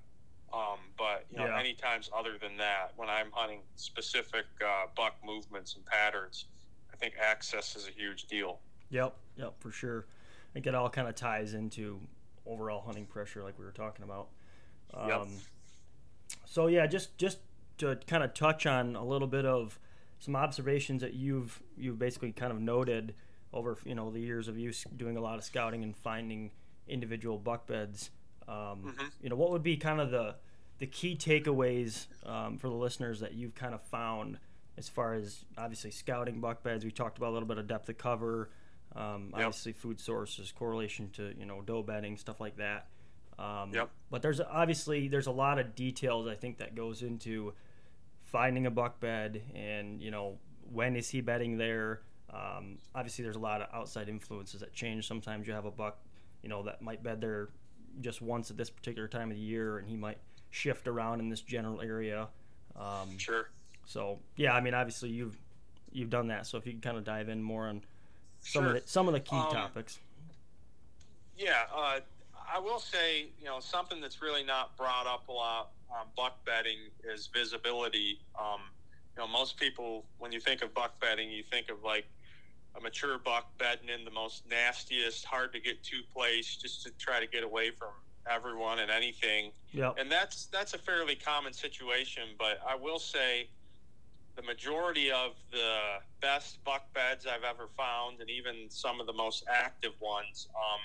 um, 0.52 0.78
but 0.96 1.26
you 1.30 1.38
know, 1.38 1.46
Yeah. 1.46 1.58
any 1.58 1.74
times 1.74 2.10
other 2.16 2.38
than 2.38 2.56
that, 2.56 2.92
when 2.96 3.08
I'm 3.10 3.30
hunting 3.32 3.62
specific 3.76 4.46
uh, 4.64 4.86
buck 4.96 5.16
movements 5.24 5.74
and 5.76 5.84
patterns, 5.84 6.46
I 6.92 6.96
think 6.96 7.14
access 7.20 7.76
is 7.76 7.86
a 7.88 7.90
huge 7.90 8.24
deal. 8.24 8.60
Yep, 8.90 9.16
yep, 9.36 9.54
for 9.60 9.70
sure. 9.70 10.06
I 10.08 10.52
think 10.54 10.66
it 10.66 10.74
all 10.74 10.88
kind 10.88 11.08
of 11.08 11.14
ties 11.14 11.52
into 11.54 12.00
overall 12.46 12.80
hunting 12.80 13.04
pressure, 13.06 13.42
like 13.42 13.58
we 13.58 13.64
were 13.64 13.72
talking 13.72 14.04
about. 14.04 14.28
Um, 14.94 15.08
Yep. 15.08 15.26
So 16.46 16.68
yeah, 16.68 16.86
just 16.86 17.18
just 17.18 17.38
to 17.78 17.96
kind 18.06 18.24
of 18.24 18.32
touch 18.32 18.64
on 18.66 18.96
a 18.96 19.04
little 19.04 19.28
bit 19.28 19.44
of 19.44 19.78
some 20.18 20.34
observations 20.34 21.02
that 21.02 21.12
you've 21.12 21.62
you've 21.76 21.98
basically 21.98 22.32
kind 22.32 22.50
of 22.52 22.58
noted 22.60 23.14
over 23.52 23.76
you 23.84 23.94
know 23.94 24.10
the 24.10 24.20
years 24.20 24.48
of 24.48 24.58
use 24.58 24.84
doing 24.96 25.16
a 25.16 25.20
lot 25.20 25.38
of 25.38 25.44
scouting 25.44 25.82
and 25.82 25.96
finding 25.96 26.50
individual 26.88 27.38
buck 27.38 27.66
beds. 27.66 28.10
Um, 28.48 28.94
Mhm. 28.96 29.10
You 29.22 29.28
know, 29.30 29.36
what 29.36 29.50
would 29.50 29.62
be 29.62 29.76
kind 29.76 30.00
of 30.00 30.10
the 30.10 30.36
the 30.78 30.86
key 30.86 31.16
takeaways 31.16 32.06
um, 32.28 32.58
for 32.58 32.68
the 32.68 32.74
listeners 32.74 33.20
that 33.20 33.32
you've 33.34 33.54
kind 33.54 33.74
of 33.74 33.80
found 33.82 34.38
as 34.76 34.88
far 34.90 35.14
as 35.14 35.44
obviously 35.56 35.90
scouting 35.90 36.40
buck 36.40 36.62
beds? 36.62 36.84
We 36.84 36.90
talked 36.90 37.16
about 37.18 37.30
a 37.30 37.34
little 37.34 37.48
bit 37.48 37.56
of 37.58 37.66
depth 37.66 37.88
of 37.88 37.96
cover, 37.98 38.50
um, 38.94 39.32
Yep. 39.36 39.46
obviously 39.46 39.72
food 39.72 39.98
sources, 39.98 40.52
correlation 40.52 41.10
to 41.12 41.34
you 41.38 41.46
know 41.46 41.62
doe 41.62 41.82
bedding, 41.82 42.16
stuff 42.16 42.40
like 42.40 42.56
that. 42.56 42.88
Um, 43.38 43.72
Yep. 43.74 43.90
But 44.10 44.22
there's 44.22 44.40
obviously 44.40 45.08
there's 45.08 45.26
a 45.26 45.32
lot 45.32 45.58
of 45.58 45.74
details 45.74 46.26
I 46.28 46.34
think 46.36 46.58
that 46.58 46.74
goes 46.74 47.02
into 47.02 47.54
finding 48.24 48.66
a 48.66 48.70
buck 48.70 49.00
bed 49.00 49.42
and 49.54 50.00
you 50.02 50.10
know 50.10 50.38
when 50.72 50.94
is 50.96 51.08
he 51.10 51.20
bedding 51.20 51.56
there. 51.58 52.02
Um, 52.36 52.78
obviously, 52.94 53.24
there's 53.24 53.36
a 53.36 53.40
lot 53.40 53.62
of 53.62 53.68
outside 53.72 54.08
influences 54.08 54.60
that 54.60 54.72
change. 54.72 55.06
Sometimes 55.06 55.46
you 55.46 55.52
have 55.54 55.64
a 55.64 55.70
buck, 55.70 55.98
you 56.42 56.48
know, 56.48 56.62
that 56.64 56.82
might 56.82 57.02
bed 57.02 57.20
there 57.20 57.48
just 58.00 58.20
once 58.20 58.50
at 58.50 58.56
this 58.56 58.68
particular 58.68 59.08
time 59.08 59.30
of 59.30 59.36
the 59.36 59.42
year, 59.42 59.78
and 59.78 59.88
he 59.88 59.96
might 59.96 60.18
shift 60.50 60.86
around 60.86 61.20
in 61.20 61.28
this 61.28 61.40
general 61.40 61.80
area. 61.80 62.28
Um, 62.74 63.16
Sure. 63.18 63.48
so 63.86 64.18
yeah, 64.36 64.52
I 64.54 64.60
mean, 64.60 64.74
obviously 64.74 65.08
you've 65.10 65.36
you've 65.92 66.10
done 66.10 66.28
that. 66.28 66.46
So 66.46 66.58
if 66.58 66.66
you 66.66 66.72
can 66.72 66.80
kind 66.80 66.96
of 66.98 67.04
dive 67.04 67.28
in 67.28 67.42
more 67.42 67.68
on 67.68 67.82
some 68.40 68.64
Sure. 68.64 68.76
of 68.76 68.82
the 68.82 68.88
some 68.88 69.08
of 69.08 69.14
the 69.14 69.20
key 69.20 69.36
Um, 69.36 69.50
topics. 69.50 69.98
Yeah, 71.36 71.64
uh, 71.74 72.00
I 72.48 72.58
will 72.58 72.78
say, 72.78 73.28
you 73.38 73.44
know, 73.46 73.60
something 73.60 74.00
that's 74.00 74.20
really 74.22 74.44
not 74.44 74.76
brought 74.76 75.06
up 75.06 75.28
a 75.28 75.32
lot 75.32 75.70
on 75.90 76.06
buck 76.16 76.44
bedding 76.44 76.78
is 77.04 77.26
visibility. 77.28 78.20
Um, 78.38 78.60
you 79.16 79.22
know, 79.22 79.28
most 79.28 79.56
people, 79.56 80.04
when 80.18 80.32
you 80.32 80.40
think 80.40 80.62
of 80.62 80.74
buck 80.74 80.98
bedding, 81.00 81.30
you 81.30 81.42
think 81.42 81.70
of 81.70 81.82
like 81.82 82.06
a 82.76 82.80
mature 82.80 83.18
buck 83.18 83.56
bedding 83.58 83.88
in 83.88 84.04
the 84.04 84.10
most 84.10 84.48
nastiest, 84.48 85.24
hard 85.24 85.52
to 85.52 85.60
get 85.60 85.82
to 85.84 85.96
place 86.14 86.56
just 86.56 86.82
to 86.84 86.90
try 86.98 87.20
to 87.20 87.26
get 87.26 87.42
away 87.42 87.70
from 87.70 87.88
everyone 88.30 88.80
and 88.80 88.90
anything. 88.90 89.52
Yep. 89.72 89.96
And 89.98 90.10
that's 90.10 90.46
that's 90.46 90.74
a 90.74 90.78
fairly 90.78 91.14
common 91.14 91.52
situation, 91.52 92.24
but 92.38 92.60
I 92.68 92.74
will 92.74 92.98
say 92.98 93.48
the 94.36 94.42
majority 94.42 95.10
of 95.10 95.32
the 95.50 95.78
best 96.20 96.62
buck 96.64 96.92
beds 96.92 97.26
I've 97.26 97.44
ever 97.44 97.68
found, 97.76 98.20
and 98.20 98.28
even 98.28 98.68
some 98.68 99.00
of 99.00 99.06
the 99.06 99.12
most 99.12 99.44
active 99.48 99.94
ones, 100.00 100.48
um, 100.54 100.80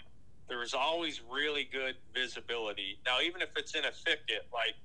there 0.47 0.63
is 0.63 0.73
always 0.73 1.21
really 1.29 1.67
good 1.71 1.95
visibility. 2.13 2.99
Now, 3.05 3.19
even 3.21 3.41
if 3.41 3.49
it's 3.57 3.75
in 3.75 3.85
a 3.85 3.91
thicket, 3.91 4.47
like 4.53 4.75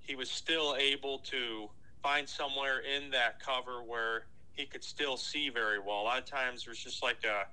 he 0.00 0.14
was 0.14 0.30
still 0.30 0.76
able 0.78 1.18
to 1.20 1.68
find 2.02 2.28
somewhere 2.28 2.80
in 2.80 3.10
that 3.12 3.40
cover 3.40 3.82
where 3.82 4.26
he 4.54 4.66
could 4.66 4.84
still 4.84 5.16
see 5.16 5.48
very 5.48 5.78
well. 5.78 6.00
A 6.00 6.04
lot 6.04 6.18
of 6.18 6.24
times 6.24 6.64
there's 6.64 6.78
just 6.78 7.02
like 7.02 7.24
a, 7.24 7.46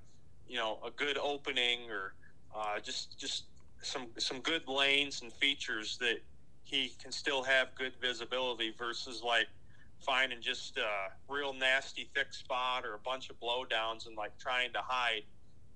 you 0.47 0.57
know, 0.57 0.79
a 0.85 0.91
good 0.91 1.17
opening 1.17 1.89
or 1.89 2.13
uh, 2.55 2.79
just 2.79 3.17
just 3.17 3.45
some 3.81 4.07
some 4.17 4.39
good 4.41 4.67
lanes 4.67 5.21
and 5.21 5.31
features 5.33 5.97
that 5.97 6.19
he 6.63 6.91
can 7.01 7.11
still 7.11 7.43
have 7.43 7.73
good 7.75 7.93
visibility 8.01 8.73
versus 8.77 9.23
like 9.23 9.47
finding 10.01 10.41
just 10.41 10.77
a 10.77 11.11
real 11.27 11.53
nasty 11.53 12.09
thick 12.13 12.33
spot 12.33 12.85
or 12.85 12.93
a 12.93 12.99
bunch 12.99 13.29
of 13.29 13.39
blowdowns 13.39 14.07
and 14.07 14.15
like 14.15 14.37
trying 14.37 14.71
to 14.73 14.79
hide. 14.79 15.23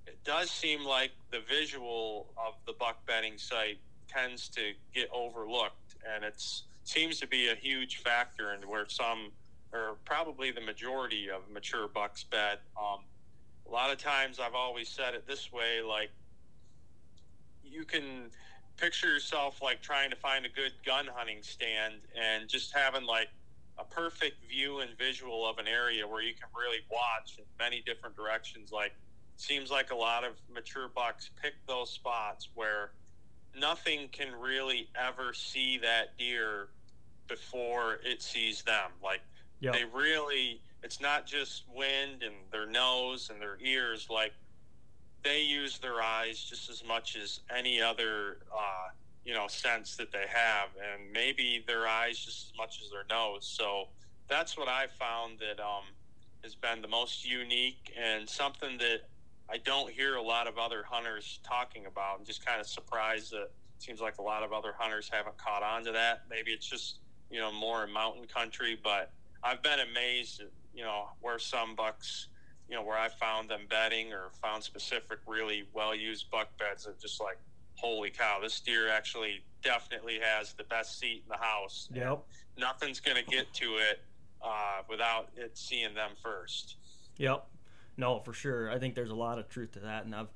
It 0.05 0.17
does 0.23 0.51
seem 0.51 0.83
like 0.83 1.11
the 1.31 1.39
visual 1.49 2.27
of 2.37 2.55
the 2.65 2.73
buck 2.73 3.05
bedding 3.05 3.37
site 3.37 3.79
tends 4.07 4.49
to 4.49 4.73
get 4.93 5.09
overlooked, 5.13 5.95
and 6.13 6.23
it's 6.23 6.63
seems 6.83 7.19
to 7.21 7.27
be 7.27 7.49
a 7.49 7.55
huge 7.55 7.97
factor 7.97 8.53
in 8.53 8.67
where 8.67 8.87
some 8.89 9.31
or 9.73 9.97
probably 10.05 10.51
the 10.51 10.61
majority 10.61 11.29
of 11.29 11.49
mature 11.51 11.87
bucks 11.87 12.23
bed. 12.23 12.59
Um, 12.77 12.99
a 13.67 13.71
lot 13.71 13.91
of 13.91 13.97
times, 13.97 14.39
I've 14.39 14.55
always 14.55 14.87
said 14.87 15.15
it 15.15 15.27
this 15.27 15.51
way: 15.51 15.81
like 15.81 16.11
you 17.63 17.83
can 17.83 18.29
picture 18.77 19.07
yourself 19.07 19.61
like 19.61 19.81
trying 19.81 20.09
to 20.09 20.15
find 20.15 20.45
a 20.45 20.49
good 20.49 20.71
gun 20.85 21.07
hunting 21.13 21.41
stand 21.41 21.95
and 22.19 22.49
just 22.49 22.73
having 22.75 23.05
like 23.05 23.29
a 23.77 23.83
perfect 23.83 24.47
view 24.47 24.79
and 24.79 24.97
visual 24.97 25.47
of 25.47 25.57
an 25.57 25.67
area 25.67 26.07
where 26.07 26.21
you 26.21 26.33
can 26.33 26.49
really 26.55 26.79
watch 26.91 27.37
in 27.37 27.43
many 27.59 27.81
different 27.85 28.15
directions 28.15 28.71
like 28.71 28.93
seems 29.35 29.71
like 29.71 29.91
a 29.91 29.95
lot 29.95 30.23
of 30.23 30.33
mature 30.53 30.89
bucks 30.95 31.29
pick 31.41 31.53
those 31.67 31.89
spots 31.89 32.49
where 32.55 32.91
nothing 33.59 34.07
can 34.11 34.31
really 34.39 34.89
ever 34.95 35.33
see 35.33 35.77
that 35.77 36.17
deer 36.17 36.69
before 37.27 37.99
it 38.03 38.21
sees 38.21 38.61
them 38.63 38.91
like 39.03 39.21
Yep. 39.63 39.73
they 39.73 39.85
really 39.85 40.59
it's 40.83 40.99
not 40.99 41.25
just 41.25 41.63
wind 41.73 42.21
and 42.21 42.35
their 42.51 42.67
nose 42.67 43.29
and 43.31 43.41
their 43.41 43.57
ears 43.61 44.07
like 44.09 44.33
they 45.23 45.41
use 45.41 45.79
their 45.79 46.01
eyes 46.01 46.43
just 46.43 46.69
as 46.69 46.83
much 46.85 47.15
as 47.15 47.39
any 47.55 47.81
other 47.81 48.39
uh, 48.53 48.89
you 49.23 49.33
know 49.33 49.47
sense 49.47 49.95
that 49.95 50.11
they 50.11 50.25
have 50.27 50.67
and 50.75 51.09
maybe 51.13 51.63
their 51.65 51.87
eyes 51.87 52.19
just 52.19 52.51
as 52.51 52.57
much 52.57 52.81
as 52.83 52.91
their 52.91 53.05
nose 53.09 53.45
so 53.57 53.85
that's 54.27 54.57
what 54.57 54.67
i 54.67 54.85
found 54.99 55.39
that 55.39 55.63
um, 55.63 55.83
has 56.43 56.55
been 56.55 56.81
the 56.81 56.87
most 56.89 57.25
unique 57.25 57.93
and 57.97 58.27
something 58.27 58.77
that 58.77 59.07
i 59.49 59.57
don't 59.59 59.89
hear 59.93 60.15
a 60.15 60.21
lot 60.21 60.45
of 60.45 60.57
other 60.57 60.83
hunters 60.85 61.39
talking 61.41 61.85
about 61.85 62.19
i'm 62.19 62.25
just 62.25 62.45
kind 62.45 62.59
of 62.59 62.67
surprised 62.67 63.31
that 63.31 63.49
seems 63.77 64.01
like 64.01 64.17
a 64.17 64.21
lot 64.21 64.43
of 64.43 64.51
other 64.51 64.75
hunters 64.77 65.09
haven't 65.09 65.37
caught 65.37 65.63
on 65.63 65.85
to 65.85 65.93
that 65.93 66.23
maybe 66.29 66.51
it's 66.51 66.67
just 66.67 66.99
you 67.29 67.39
know 67.39 67.51
more 67.51 67.85
in 67.85 67.93
mountain 67.93 68.25
country 68.25 68.77
but 68.83 69.13
i've 69.43 69.61
been 69.63 69.79
amazed 69.91 70.41
at 70.41 70.47
you 70.73 70.83
know 70.83 71.05
where 71.21 71.39
some 71.39 71.75
bucks 71.75 72.27
you 72.69 72.75
know 72.75 72.83
where 72.83 72.97
i 72.97 73.07
found 73.07 73.49
them 73.49 73.61
bedding 73.69 74.11
or 74.13 74.29
found 74.41 74.63
specific 74.63 75.19
really 75.27 75.63
well 75.73 75.95
used 75.95 76.29
buck 76.31 76.47
beds 76.57 76.85
that 76.85 76.99
just 76.99 77.21
like 77.21 77.37
holy 77.75 78.09
cow 78.09 78.39
this 78.41 78.59
deer 78.59 78.89
actually 78.89 79.43
definitely 79.63 80.19
has 80.21 80.53
the 80.53 80.63
best 80.65 80.99
seat 80.99 81.23
in 81.25 81.29
the 81.29 81.43
house 81.43 81.89
Yep. 81.93 82.23
nothing's 82.57 82.99
going 82.99 83.17
to 83.17 83.23
get 83.23 83.51
to 83.53 83.75
it 83.77 84.01
uh, 84.41 84.81
without 84.89 85.29
it 85.37 85.57
seeing 85.57 85.93
them 85.93 86.11
first 86.21 86.75
Yep. 87.17 87.45
No, 87.97 88.19
for 88.19 88.33
sure. 88.33 88.71
I 88.71 88.79
think 88.79 88.95
there's 88.95 89.11
a 89.11 89.15
lot 89.15 89.37
of 89.37 89.49
truth 89.49 89.73
to 89.73 89.79
that, 89.81 90.05
and 90.05 90.15
I've, 90.15 90.29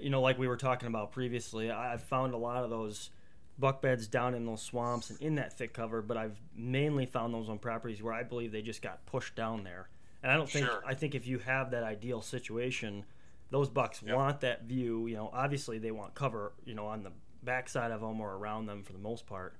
you 0.00 0.10
know, 0.10 0.20
like 0.20 0.38
we 0.38 0.48
were 0.48 0.56
talking 0.56 0.88
about 0.88 1.12
previously, 1.12 1.70
I've 1.70 2.02
found 2.02 2.34
a 2.34 2.36
lot 2.36 2.64
of 2.64 2.70
those 2.70 3.10
buck 3.58 3.82
beds 3.82 4.06
down 4.06 4.34
in 4.34 4.46
those 4.46 4.62
swamps 4.62 5.10
and 5.10 5.20
in 5.20 5.34
that 5.36 5.52
thick 5.52 5.72
cover, 5.74 6.00
but 6.00 6.16
I've 6.16 6.40
mainly 6.54 7.06
found 7.06 7.34
those 7.34 7.48
on 7.48 7.58
properties 7.58 8.02
where 8.02 8.12
I 8.12 8.22
believe 8.22 8.52
they 8.52 8.62
just 8.62 8.82
got 8.82 9.04
pushed 9.06 9.34
down 9.34 9.64
there. 9.64 9.88
And 10.22 10.30
I 10.30 10.36
don't 10.36 10.48
think 10.48 10.66
Sure. 10.66 10.82
I 10.86 10.94
think 10.94 11.14
if 11.14 11.26
you 11.26 11.38
have 11.38 11.70
that 11.72 11.82
ideal 11.82 12.22
situation, 12.22 13.04
those 13.50 13.68
bucks 13.68 14.02
Yep. 14.02 14.14
want 14.16 14.40
that 14.40 14.64
view. 14.64 15.06
You 15.06 15.16
know, 15.16 15.30
obviously 15.32 15.78
they 15.78 15.90
want 15.90 16.14
cover. 16.14 16.52
You 16.64 16.74
know, 16.74 16.86
on 16.86 17.02
the 17.02 17.12
backside 17.42 17.90
of 17.92 18.00
them 18.00 18.20
or 18.20 18.34
around 18.36 18.66
them 18.66 18.82
for 18.82 18.92
the 18.92 18.98
most 18.98 19.26
part. 19.26 19.56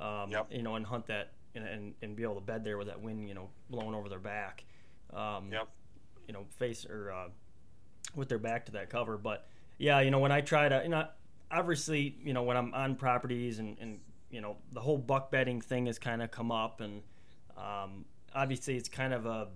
Um, 0.00 0.30
Yep. 0.30 0.52
You 0.52 0.62
know, 0.62 0.74
and 0.76 0.86
hunt 0.86 1.06
that 1.06 1.32
and, 1.54 1.66
and 1.66 1.94
and 2.02 2.16
be 2.16 2.22
able 2.22 2.34
to 2.36 2.40
bed 2.40 2.64
there 2.64 2.78
with 2.78 2.86
that 2.88 3.00
wind, 3.00 3.28
you 3.28 3.34
know, 3.34 3.50
blowing 3.70 3.94
over 3.94 4.08
their 4.08 4.18
back. 4.18 4.64
Um, 5.12 5.52
Yep. 5.52 5.68
You 6.28 6.34
know, 6.34 6.44
face 6.58 6.84
or 6.86 7.12
uh, 7.12 7.28
with 8.14 8.28
their 8.28 8.38
back 8.38 8.66
to 8.66 8.72
that 8.72 8.90
cover. 8.90 9.16
But 9.18 9.46
yeah, 9.78 10.00
you 10.00 10.10
know, 10.10 10.18
when 10.20 10.32
I 10.32 10.40
try 10.40 10.68
to, 10.68 10.80
you 10.82 10.88
know, 10.88 11.06
obviously, 11.50 12.16
you 12.22 12.32
know, 12.32 12.42
when 12.42 12.56
I'm 12.56 12.74
on 12.74 12.96
properties 12.96 13.58
and, 13.58 13.76
and 13.80 13.98
you 14.30 14.40
know, 14.40 14.56
the 14.72 14.80
whole 14.80 14.98
buck 14.98 15.30
bedding 15.30 15.60
thing 15.60 15.86
has 15.86 15.98
kind 15.98 16.22
of 16.22 16.30
come 16.30 16.50
up, 16.50 16.80
and 16.80 17.02
um, 17.56 18.04
obviously, 18.34 18.76
it's 18.76 18.88
kind 18.88 19.14
of 19.14 19.26
a, 19.26 19.48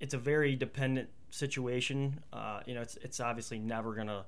it's 0.00 0.14
a 0.14 0.18
very 0.18 0.54
dependent 0.54 1.08
situation. 1.30 2.20
Uh, 2.32 2.60
you 2.66 2.74
know, 2.74 2.82
it's 2.82 2.96
it's 2.96 3.20
obviously 3.20 3.58
never 3.58 3.94
gonna, 3.94 4.24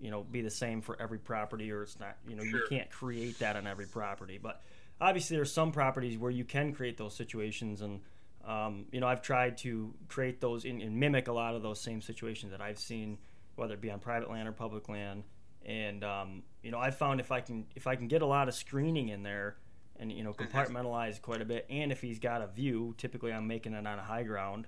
you 0.00 0.10
know, 0.10 0.22
be 0.22 0.42
the 0.42 0.50
same 0.50 0.80
for 0.80 1.00
every 1.00 1.18
property, 1.18 1.70
or 1.70 1.82
it's 1.82 1.98
not, 1.98 2.16
you 2.28 2.36
know, 2.36 2.42
you 2.42 2.62
can't 2.68 2.90
create 2.90 3.38
that 3.38 3.56
on 3.56 3.66
every 3.66 3.86
property. 3.86 4.38
But 4.42 4.60
obviously, 5.00 5.36
there's 5.36 5.52
some 5.52 5.72
properties 5.72 6.18
where 6.18 6.30
you 6.30 6.44
can 6.44 6.72
create 6.72 6.96
those 6.96 7.14
situations, 7.14 7.80
and 7.80 8.00
um, 8.44 8.86
you 8.90 9.00
know, 9.00 9.06
I've 9.06 9.22
tried 9.22 9.58
to 9.58 9.94
create 10.08 10.40
those 10.40 10.64
and, 10.64 10.82
and 10.82 10.96
mimic 10.96 11.28
a 11.28 11.32
lot 11.32 11.54
of 11.54 11.62
those 11.62 11.80
same 11.80 12.02
situations 12.02 12.50
that 12.50 12.60
I've 12.60 12.78
seen, 12.78 13.18
whether 13.54 13.74
it 13.74 13.80
be 13.80 13.90
on 13.90 14.00
private 14.00 14.30
land 14.30 14.48
or 14.48 14.52
public 14.52 14.88
land. 14.88 15.22
And 15.64 16.02
um, 16.04 16.42
you 16.62 16.70
know, 16.70 16.78
I 16.78 16.90
found 16.90 17.20
if 17.20 17.30
I 17.30 17.40
can 17.40 17.66
if 17.74 17.86
I 17.86 17.96
can 17.96 18.08
get 18.08 18.22
a 18.22 18.26
lot 18.26 18.48
of 18.48 18.54
screening 18.54 19.08
in 19.08 19.22
there, 19.22 19.56
and 19.98 20.10
you 20.10 20.24
know 20.24 20.32
Mm-hmm. 20.32 20.56
compartmentalize 20.56 21.20
quite 21.20 21.40
a 21.40 21.44
bit, 21.44 21.66
and 21.70 21.92
if 21.92 22.00
he's 22.00 22.18
got 22.18 22.42
a 22.42 22.46
view, 22.48 22.94
typically 22.98 23.32
I'm 23.32 23.46
making 23.46 23.74
it 23.74 23.86
on 23.86 23.98
a 23.98 24.02
high 24.02 24.24
ground. 24.24 24.66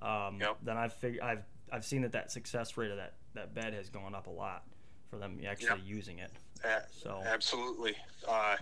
Um, 0.00 0.38
Yep. 0.40 0.56
Then 0.62 0.76
I've 0.76 0.92
figured 0.92 1.22
I've 1.22 1.44
I've 1.70 1.84
seen 1.84 2.02
that 2.02 2.12
that 2.12 2.30
success 2.32 2.76
rate 2.76 2.90
of 2.90 2.96
that 2.96 3.14
that 3.34 3.54
bed 3.54 3.72
has 3.74 3.88
gone 3.88 4.14
up 4.14 4.26
a 4.26 4.30
lot 4.30 4.64
for 5.10 5.18
them 5.18 5.38
actually 5.46 5.68
Yep. 5.68 5.86
using 5.86 6.18
it. 6.18 6.32
So 6.90 7.22
Absolutely. 7.26 7.94
Uh, 8.28 8.56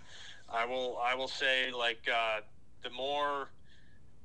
I 0.52 0.64
will. 0.66 0.98
I 1.02 1.14
will 1.14 1.28
say, 1.28 1.70
like, 1.70 2.08
uh, 2.12 2.40
the 2.82 2.90
more, 2.90 3.50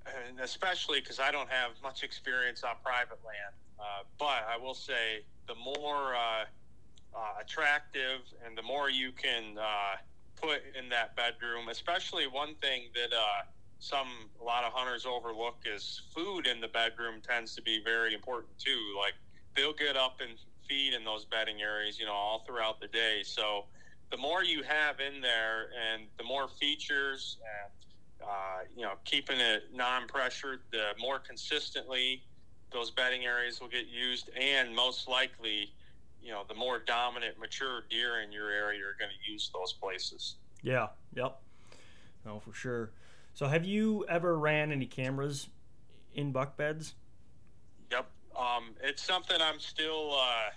and 0.08 0.40
especially 0.40 1.00
because 1.02 1.20
I 1.20 1.32
don't 1.32 1.50
have 1.50 1.72
much 1.84 2.04
experience 2.04 2.64
on 2.64 2.72
private 2.84 3.20
land, 3.26 3.54
uh, 3.80 4.04
but 4.18 4.46
I 4.50 4.58
will 4.58 4.74
say, 4.74 5.24
the 5.48 5.56
more 5.56 6.16
uh, 7.16 7.42
attractive 7.42 8.22
and 8.46 8.58
the 8.58 8.62
more 8.62 8.90
you 8.90 9.12
can 9.12 9.58
uh, 9.58 9.96
put 10.36 10.62
in 10.78 10.90
that 10.90 11.16
bedroom, 11.16 11.70
especially 11.70 12.28
one 12.28 12.56
thing 12.56 12.84
that 12.94 13.16
uh, 13.16 13.44
some 13.80 14.08
a 14.42 14.44
lot 14.44 14.64
of 14.64 14.74
hunters 14.74 15.06
overlook 15.06 15.58
is 15.66 16.02
food 16.14 16.48
in 16.48 16.60
the 16.60 16.68
bedroom 16.68 17.22
tends 17.22 17.56
to 17.56 17.62
be 17.62 17.82
very 17.84 18.14
important 18.14 18.58
too. 18.60 18.96
Like 18.98 19.14
they'll 19.56 19.74
get 19.74 19.96
up 19.96 20.20
and 20.22 20.38
feed 20.68 20.94
in 20.94 21.04
those 21.04 21.26
bedding 21.26 21.62
areas, 21.62 22.00
you 22.00 22.06
know, 22.06 22.14
all 22.14 22.44
throughout 22.46 22.82
the 22.82 22.88
day. 22.88 23.22
So 23.24 23.66
the 24.12 24.18
more 24.18 24.44
you 24.44 24.64
have 24.64 25.00
in 25.00 25.22
there 25.22 25.68
and 25.92 26.04
the 26.18 26.24
more 26.24 26.48
features 26.48 27.38
and 27.42 28.28
uh, 28.28 28.64
you 28.76 28.84
know 28.84 28.94
keeping 29.04 29.40
it 29.40 29.64
non-pressured 29.74 30.60
the 30.72 30.92
more 31.00 31.20
consistently 31.20 32.24
those 32.72 32.92
bedding 32.92 33.26
areas 33.26 33.60
will 33.60 33.68
get 33.68 33.88
used 33.88 34.30
and 34.40 34.76
most 34.76 35.08
likely 35.08 35.74
you 36.26 36.32
know 36.32 36.44
the 36.50 36.56
more 36.56 36.80
dominant 36.80 37.40
mature 37.40 37.84
deer 37.90 38.22
in 38.22 38.32
your 38.32 38.50
area 38.50 38.82
are 38.82 38.98
going 39.00 39.12
to 39.12 39.32
use 39.32 39.52
those 39.54 39.74
places 39.74 40.36
yeah, 40.66 40.88
yep, 41.14 41.40
no 42.26 42.40
for 42.40 42.52
sure. 42.52 42.90
So 43.36 43.46
have 43.46 43.66
you 43.66 44.04
ever 44.10 44.38
ran 44.38 44.72
any 44.72 44.88
cameras 44.88 45.48
in 46.16 46.32
buck 46.32 46.58
beds? 46.58 46.96
Yep. 47.92 48.08
Um, 48.36 48.72
it's 48.82 49.04
something 49.04 49.38
I'm 49.40 49.60
still 49.60 50.16
uh, 50.16 50.50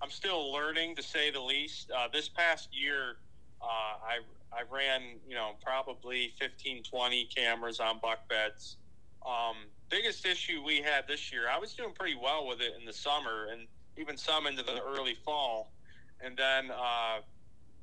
I'm 0.00 0.10
still 0.10 0.52
learning 0.52 0.94
to 0.96 1.02
say 1.02 1.32
the 1.32 1.40
least. 1.40 1.90
Uh, 1.90 2.06
this 2.12 2.28
past 2.28 2.68
year, 2.72 3.16
uh, 3.60 3.64
I 3.64 4.18
I 4.52 4.62
ran 4.70 5.16
you 5.28 5.34
know 5.34 5.56
probably 5.60 6.32
15, 6.38 6.84
20 6.84 7.24
cameras 7.34 7.80
on 7.80 7.98
buck 8.00 8.28
beds. 8.28 8.76
Um, 9.26 9.56
biggest 9.90 10.24
issue 10.24 10.62
we 10.64 10.76
had 10.80 11.08
this 11.08 11.32
year, 11.32 11.48
I 11.52 11.58
was 11.58 11.72
doing 11.72 11.92
pretty 11.92 12.14
well 12.14 12.46
with 12.46 12.60
it 12.60 12.74
in 12.78 12.86
the 12.86 12.92
summer 12.92 13.48
and 13.50 13.66
even 13.96 14.16
some 14.16 14.46
into 14.46 14.62
the 14.62 14.80
early 14.82 15.14
fall, 15.24 15.72
and 16.20 16.36
then 16.36 16.70
uh, 16.70 17.18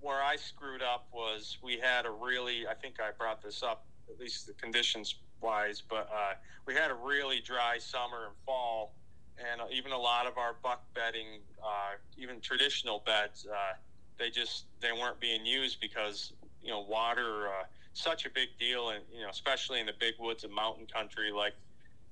where 0.02 0.22
I 0.22 0.36
screwed 0.36 0.82
up 0.82 1.08
was 1.12 1.58
we 1.64 1.80
had 1.80 2.06
a 2.06 2.12
really 2.12 2.68
I 2.68 2.74
think 2.74 3.00
I 3.00 3.12
brought 3.18 3.42
this 3.42 3.64
up 3.64 3.86
at 4.10 4.20
least 4.20 4.48
the 4.48 4.54
conditions 4.54 5.16
wise, 5.42 5.82
but 5.88 6.10
uh, 6.14 6.34
we 6.66 6.74
had 6.74 6.92
a 6.92 6.96
really 6.96 7.40
dry 7.40 7.78
summer 7.78 8.28
and 8.28 8.36
fall, 8.46 8.94
and 9.38 9.62
even 9.72 9.92
a 9.92 9.98
lot 9.98 10.28
of 10.28 10.38
our 10.38 10.56
buck 10.62 10.84
bedding, 10.94 11.40
uh, 11.64 11.98
even 12.18 12.40
traditional 12.40 13.02
beds, 13.06 13.48
uh, 13.52 13.74
they 14.18 14.30
just 14.30 14.66
they 14.82 14.92
weren't 14.92 15.20
being 15.20 15.46
used 15.46 15.80
because 15.80 16.34
you 16.62 16.70
know 16.70 16.82
water 16.82 17.48
uh, 17.48 17.64
such 17.94 18.26
a 18.26 18.30
big 18.30 18.50
deal, 18.60 18.90
and 18.90 19.04
you 19.14 19.22
know 19.22 19.30
especially 19.30 19.80
in 19.80 19.86
the 19.86 19.94
big 20.00 20.14
woods 20.20 20.44
and 20.44 20.54
mountain 20.54 20.86
country, 20.86 21.32
like 21.32 21.54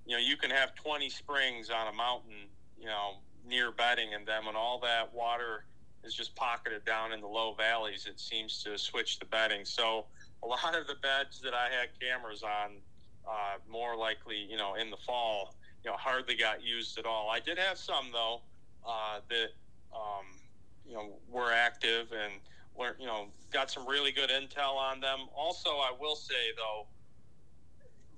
you 0.05 0.13
know 0.13 0.21
you 0.21 0.37
can 0.37 0.49
have 0.49 0.73
20 0.75 1.09
springs 1.09 1.69
on 1.69 1.87
a 1.87 1.93
mountain, 1.93 2.47
you 2.79 2.87
know 2.87 3.15
near 3.47 3.71
bedding, 3.71 4.13
and 4.13 4.25
then 4.25 4.45
when 4.45 4.55
all 4.55 4.79
that 4.79 5.13
water 5.13 5.65
is 6.03 6.13
just 6.13 6.35
pocketed 6.35 6.83
down 6.85 7.13
in 7.13 7.21
the 7.21 7.27
low 7.27 7.53
valleys, 7.53 8.07
it 8.07 8.19
seems 8.19 8.63
to 8.63 8.77
switch 8.77 9.19
the 9.19 9.25
bedding. 9.25 9.65
So 9.65 10.05
a 10.43 10.47
lot 10.47 10.75
of 10.75 10.87
the 10.87 10.95
beds 10.95 11.39
that 11.41 11.53
I 11.53 11.69
had 11.69 11.89
cameras 11.99 12.43
on, 12.43 12.77
uh, 13.27 13.57
more 13.69 13.95
likely, 13.95 14.47
you 14.49 14.57
know, 14.57 14.75
in 14.75 14.89
the 14.89 14.97
fall, 14.97 15.55
you 15.83 15.91
know, 15.91 15.97
hardly 15.97 16.35
got 16.35 16.63
used 16.63 16.97
at 16.97 17.05
all. 17.05 17.29
I 17.29 17.39
did 17.39 17.57
have 17.57 17.77
some 17.77 18.11
though 18.11 18.41
uh, 18.87 19.19
that, 19.29 19.49
um, 19.93 20.25
you 20.87 20.93
know, 20.93 21.13
were 21.29 21.51
active 21.51 22.11
and 22.11 22.33
learned, 22.77 22.95
you 22.99 23.05
know, 23.05 23.27
got 23.51 23.69
some 23.69 23.87
really 23.87 24.11
good 24.11 24.29
intel 24.29 24.75
on 24.75 24.99
them. 24.99 25.19
Also, 25.35 25.69
I 25.69 25.91
will 25.99 26.15
say 26.15 26.51
though, 26.57 26.87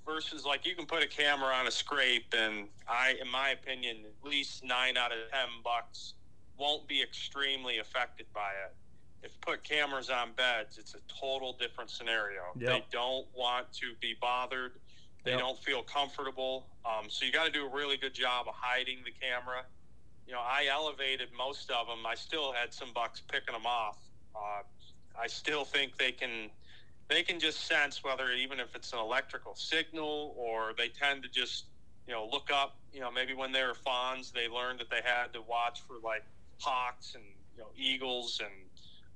versus 0.06 0.45
like 0.45 0.66
you 0.66 0.76
can 0.76 0.86
put 0.86 1.04
a 1.04 1.08
camera 1.08 1.54
on 1.54 1.68
a 1.68 1.72
scrape, 1.72 2.34
and 2.38 2.68
I, 2.88 3.16
in 3.22 3.30
my 3.30 3.49
opinion, 3.49 3.97
at 4.06 4.28
least 4.28 4.64
nine 4.64 4.97
out 4.97 5.12
of 5.12 5.18
ten 5.32 5.47
bucks 5.64 6.14
won't 6.58 6.88
be 6.88 7.01
extremely 7.01 7.80
affected 7.80 8.28
by 8.34 8.49
it 8.66 8.76
if 9.24 9.39
put 9.41 9.64
cameras 9.64 10.10
on 10.10 10.34
beds, 10.34 10.78
it's 10.78 10.95
a 10.95 10.99
total 11.08 11.54
different 11.60 11.89
scenario. 11.89 12.41
Yep. 12.58 12.70
They 12.70 12.86
don't 12.91 13.26
want 13.34 13.72
to 13.74 13.93
be 14.01 14.16
bothered. 14.20 14.74
They 15.24 15.32
Yep. 15.32 15.39
don't 15.39 15.64
feel 15.64 15.82
comfortable. 15.82 16.68
Um, 16.84 17.10
so 17.10 17.26
you 17.26 17.32
got 17.32 17.45
to 17.45 17.51
do 17.51 17.66
a 17.66 17.70
really 17.70 17.95
good 17.95 18.14
job 18.14 18.47
of 18.49 18.54
hiding 18.56 19.01
the 19.06 19.12
camera. 19.12 19.66
You 20.28 20.34
know, 20.34 20.41
I 20.41 20.68
elevated 20.70 21.32
most 21.32 21.72
of 21.72 21.88
them. 21.88 22.06
I 22.06 22.16
still 22.16 22.51
had 22.51 22.74
some 22.74 22.91
bucks 22.91 23.22
picking 23.22 23.54
them 23.54 23.66
off. 23.66 23.97
Uh, 24.36 24.64
I 25.18 25.28
still 25.28 25.64
think 25.64 25.97
they 25.97 26.12
can 26.12 26.51
they 27.14 27.22
can 27.22 27.39
just 27.39 27.68
sense 27.68 28.03
whether 28.03 28.32
even 28.32 28.59
if 28.59 28.76
it's 28.76 28.91
an 28.91 28.99
electrical 28.99 29.55
signal 29.55 30.34
or 30.36 30.74
they 30.78 30.88
tend 30.88 31.22
to 31.24 31.30
just 31.30 31.66
you 32.07 32.14
know 32.14 32.28
look 32.32 32.49
up. 32.51 32.78
You 32.91 33.01
know, 33.01 33.11
maybe 33.11 33.34
when 33.34 33.51
they 33.51 33.64
were 33.64 33.76
fawns, 33.76 34.32
they 34.32 34.47
learned 34.47 34.80
that 34.80 34.89
they 34.89 35.01
had 35.03 35.34
to 35.34 35.41
watch 35.41 35.82
for 35.82 35.95
like 36.03 36.24
hawks 36.59 37.16
and 37.16 37.24
you 37.55 37.61
know 37.61 37.70
eagles 37.78 38.41
and 38.43 38.51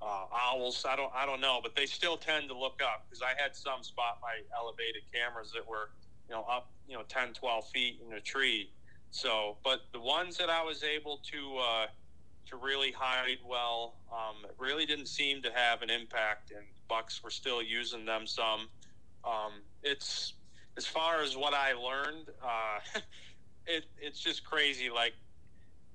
uh, 0.01 0.25
owls. 0.33 0.85
I 0.87 0.95
don't 0.95 1.11
I 1.15 1.25
don't 1.25 1.41
know, 1.41 1.59
but 1.61 1.75
they 1.75 1.85
still 1.85 2.17
tend 2.17 2.49
to 2.49 2.57
look 2.57 2.81
up 2.83 3.05
because 3.07 3.23
I 3.23 3.39
had 3.41 3.55
some 3.55 3.83
spot 3.83 4.19
my 4.21 4.41
elevated 4.55 5.03
cameras 5.13 5.51
that 5.53 5.67
were 5.67 5.89
you 6.29 6.35
know 6.35 6.43
up 6.43 6.69
you 6.87 6.95
know 6.95 7.03
10, 7.09 7.33
12 7.33 7.69
feet 7.69 8.01
in 8.07 8.13
a 8.13 8.21
tree. 8.21 8.69
So, 9.09 9.57
but 9.63 9.81
the 9.93 10.01
ones 10.01 10.37
that 10.37 10.49
I 10.49 10.63
was 10.63 10.83
able 10.83 11.19
to 11.31 11.57
uh, 11.57 11.87
to 12.49 12.57
really 12.57 12.91
hide 12.91 13.39
well, 13.45 13.95
um, 14.11 14.49
really 14.57 14.85
didn't 14.85 15.07
seem 15.07 15.41
to 15.41 15.51
have 15.51 15.81
an 15.81 15.89
impact, 15.89 16.51
and 16.51 16.65
bucks 16.88 17.23
were 17.23 17.29
still 17.29 17.61
using 17.61 18.05
them 18.05 18.27
some. 18.27 18.67
Um, 19.23 19.61
it's 19.83 20.33
as 20.77 20.85
far 20.85 21.21
as 21.21 21.35
what 21.35 21.53
I 21.53 21.73
learned, 21.73 22.27
uh, 22.43 22.99
it 23.65 23.85
it's 23.99 24.19
just 24.19 24.43
crazy. 24.43 24.89
Like 24.89 25.13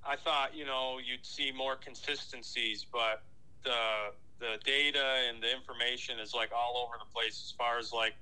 I 0.07 0.17
thought, 0.17 0.55
you 0.57 0.65
know, 0.65 0.99
you'd 1.05 1.25
see 1.25 1.53
more 1.53 1.77
consistencies, 1.77 2.87
but 2.91 3.23
the 3.65 4.13
the 4.39 4.59
data 4.65 5.05
and 5.29 5.43
the 5.43 5.55
information 5.55 6.19
is 6.19 6.35
like 6.35 6.51
all 6.53 6.85
over 6.85 6.95
the 6.99 7.11
place 7.13 7.41
as 7.47 7.53
far 7.57 7.79
as 7.79 7.93
like 7.93 8.15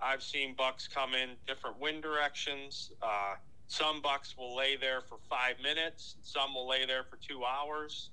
I've 0.00 0.22
seen 0.22 0.54
bucks 0.56 0.88
come 0.88 1.14
in 1.14 1.30
different 1.46 1.78
wind 1.80 2.02
directions. 2.02 2.92
Uh, 3.02 3.34
some 3.66 4.00
bucks 4.00 4.36
will 4.36 4.56
lay 4.56 4.76
there 4.76 5.02
for 5.02 5.18
five 5.28 5.56
minutes. 5.62 6.16
Some 6.22 6.54
will 6.54 6.66
lay 6.66 6.86
there 6.86 7.04
for 7.04 7.16
two 7.16 7.44
hours. 7.44 8.10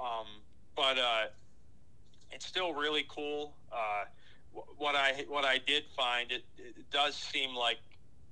Um, 0.00 0.26
but 0.74 0.98
uh, 0.98 1.26
it's 2.32 2.46
still 2.46 2.74
really 2.74 3.04
cool. 3.08 3.54
Uh, 3.72 4.04
what 4.76 4.94
I 4.94 5.24
what 5.28 5.44
I 5.44 5.58
did 5.58 5.84
find 5.96 6.32
it, 6.32 6.44
it 6.58 6.90
does 6.90 7.14
seem 7.14 7.54
like 7.54 7.78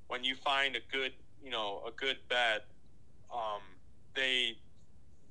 when 0.09 0.25
you 0.25 0.35
find 0.35 0.77
a 0.77 0.81
good 0.91 1.13
you 1.43 1.51
know 1.51 1.83
a 1.87 1.91
good 1.91 2.17
bed, 2.29 2.63
um, 3.33 3.61
they 4.15 4.57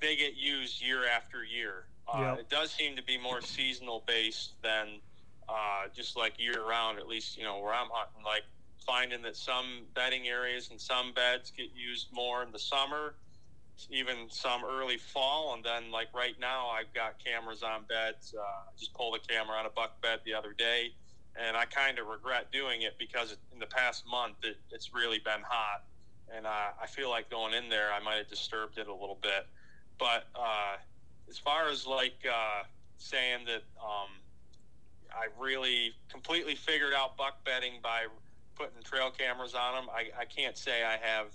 they 0.01 0.15
get 0.15 0.35
used 0.35 0.81
year 0.81 1.07
after 1.07 1.43
year. 1.43 1.85
Uh, 2.07 2.19
Yep. 2.35 2.39
It 2.39 2.49
does 2.49 2.71
seem 2.71 2.95
to 2.95 3.03
be 3.03 3.17
more 3.17 3.41
seasonal 3.41 4.03
based 4.05 4.61
than 4.61 4.99
uh, 5.49 5.87
just 5.93 6.15
like 6.15 6.39
year 6.39 6.63
round. 6.67 6.99
At 6.99 7.07
least 7.07 7.37
you 7.37 7.43
know 7.43 7.59
where 7.59 7.73
I'm 7.73 7.89
hunting, 7.91 8.23
like 8.23 8.43
finding 8.85 9.21
that 9.23 9.35
some 9.35 9.85
bedding 9.95 10.27
areas 10.27 10.69
and 10.69 10.79
some 10.79 11.13
beds 11.13 11.51
get 11.55 11.69
used 11.75 12.07
more 12.13 12.43
in 12.43 12.51
the 12.51 12.59
summer, 12.59 13.15
even 13.89 14.29
some 14.29 14.63
early 14.63 14.97
fall, 14.97 15.53
and 15.53 15.63
then 15.63 15.91
like 15.91 16.07
right 16.13 16.35
now 16.39 16.67
I've 16.69 16.93
got 16.93 17.23
cameras 17.23 17.63
on 17.63 17.83
beds. 17.87 18.33
Uh, 18.37 18.41
I 18.41 18.71
just 18.77 18.93
pulled 18.93 19.15
a 19.15 19.27
camera 19.27 19.55
on 19.57 19.65
a 19.65 19.69
buck 19.69 20.01
bed 20.01 20.19
the 20.25 20.33
other 20.33 20.53
day, 20.53 20.93
and 21.35 21.57
I 21.57 21.65
kind 21.65 21.99
of 21.99 22.07
regret 22.07 22.51
doing 22.51 22.83
it 22.83 22.95
because 22.97 23.35
in 23.53 23.59
the 23.59 23.65
past 23.65 24.05
month 24.09 24.35
it, 24.43 24.57
it's 24.71 24.93
really 24.93 25.19
been 25.19 25.41
hot, 25.45 25.83
and 26.33 26.45
uh, 26.45 26.71
I 26.81 26.87
feel 26.87 27.09
like 27.09 27.29
going 27.29 27.53
in 27.53 27.69
there 27.69 27.91
I 27.91 28.03
might 28.03 28.17
have 28.17 28.29
disturbed 28.29 28.77
it 28.77 28.87
a 28.87 28.93
little 28.93 29.19
bit. 29.21 29.47
But 29.97 30.27
uh, 30.35 30.77
as 31.29 31.37
far 31.37 31.69
as 31.69 31.85
like 31.85 32.25
uh, 32.29 32.63
saying 32.97 33.45
that 33.45 33.63
um, 33.81 34.09
I 35.11 35.27
really 35.39 35.93
completely 36.09 36.55
figured 36.55 36.93
out 36.93 37.17
buck 37.17 37.43
bedding 37.45 37.79
by 37.81 38.05
putting 38.55 38.81
trail 38.83 39.11
cameras 39.11 39.53
on 39.53 39.75
them, 39.75 39.89
I, 39.93 40.21
I 40.21 40.25
can't 40.25 40.57
say 40.57 40.83
I 40.83 40.97
have 40.97 41.27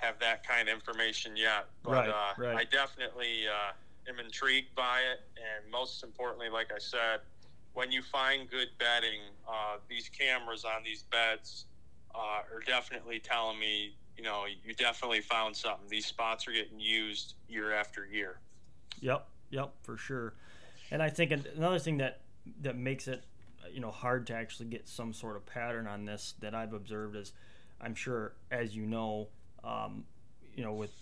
have 0.00 0.18
that 0.20 0.46
kind 0.46 0.68
of 0.68 0.74
information 0.74 1.36
yet. 1.36 1.66
But 1.82 1.92
Right, 1.92 2.08
uh, 2.08 2.34
right. 2.38 2.56
I 2.56 2.64
definitely 2.64 3.46
uh, 3.48 3.72
am 4.08 4.18
intrigued 4.24 4.74
by 4.74 5.00
it, 5.00 5.20
and 5.36 5.70
most 5.70 6.02
importantly, 6.02 6.48
like 6.48 6.72
I 6.74 6.78
said, 6.78 7.20
when 7.72 7.92
you 7.92 8.02
find 8.02 8.50
good 8.50 8.68
bedding, 8.78 9.20
uh, 9.48 9.76
these 9.88 10.08
cameras 10.08 10.64
on 10.64 10.82
these 10.84 11.04
beds 11.04 11.66
uh, 12.14 12.18
are 12.18 12.60
definitely 12.66 13.20
telling 13.20 13.58
me, 13.58 13.94
you 14.16 14.24
know, 14.24 14.44
you 14.64 14.74
definitely 14.74 15.20
found 15.20 15.56
something. 15.56 15.86
These 15.88 16.06
spots 16.06 16.48
are 16.48 16.52
getting 16.52 16.80
used 16.80 17.34
year 17.48 17.72
after 17.72 18.06
year. 18.06 18.40
Yep. 19.00 19.26
Yep, 19.50 19.72
for 19.82 19.96
sure. 19.96 20.34
And 20.90 21.02
I 21.02 21.10
think 21.10 21.32
another 21.56 21.78
thing 21.78 21.98
that 21.98 22.20
that 22.62 22.76
makes 22.76 23.06
it 23.06 23.24
you 23.72 23.80
know 23.80 23.90
hard 23.90 24.26
to 24.28 24.34
actually 24.34 24.66
get 24.66 24.88
some 24.88 25.12
sort 25.12 25.36
of 25.36 25.44
pattern 25.46 25.86
on 25.86 26.04
this 26.04 26.34
that 26.40 26.54
I've 26.54 26.72
observed 26.72 27.16
is 27.16 27.32
I'm 27.80 27.94
sure 27.94 28.32
as 28.50 28.74
you 28.74 28.86
know 28.86 29.28
um, 29.64 30.04
you 30.54 30.64
know 30.64 30.72
with 30.72 30.92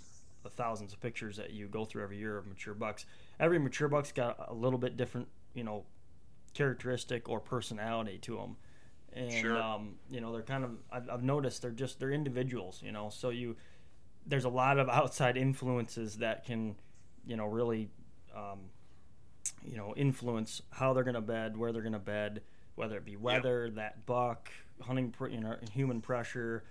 the 0.43 0.51
thousands 0.51 0.93
of 0.93 1.01
pictures 1.01 1.37
that 1.37 1.51
you 1.51 1.67
go 1.69 1.85
through 1.85 2.03
every 2.03 2.17
year 2.19 2.39
of 2.39 2.47
mature 2.47 2.75
bucks 2.75 3.07
every 3.41 3.59
mature 3.59 3.89
buck's 3.89 4.13
got 4.13 4.37
a 4.49 4.55
little 4.55 4.79
bit 4.79 4.97
different 4.97 5.29
you 5.55 5.65
know 5.65 5.85
characteristic 6.55 7.29
or 7.29 7.41
personality 7.41 8.19
to 8.19 8.37
them 8.37 8.57
and 9.13 9.33
Sure. 9.33 9.57
um, 9.61 9.97
you 10.11 10.21
know 10.21 10.33
they're 10.33 10.43
kind 10.43 10.65
of 10.65 10.71
I've, 10.93 11.09
I've 11.11 11.23
noticed 11.23 11.63
they're 11.63 11.71
just 11.71 11.99
they're 11.99 12.13
individuals 12.13 12.81
you 12.85 12.93
know. 12.93 13.09
So 13.11 13.31
you 13.31 13.57
there's 14.27 14.45
a 14.45 14.49
lot 14.51 14.79
of 14.79 14.89
outside 15.01 15.37
influences 15.37 16.19
that 16.19 16.45
can 16.45 16.77
you 17.27 17.37
know 17.37 17.47
really 17.47 17.89
um, 18.37 18.61
you 19.65 19.77
know 19.77 19.95
influence 19.97 20.63
how 20.71 20.93
they're 20.93 21.05
going 21.05 21.15
to 21.15 21.21
bed 21.21 21.57
where 21.57 21.73
they're 21.73 21.83
going 21.83 21.93
to 21.95 21.99
bed 21.99 22.43
whether 22.75 22.97
it 22.97 23.05
be 23.05 23.17
weather 23.17 23.71
that 23.71 24.05
buck 24.07 24.51
hunting 24.83 25.13
you 25.31 25.41
know 25.41 25.57
human 25.73 26.01
pressure 26.01 26.65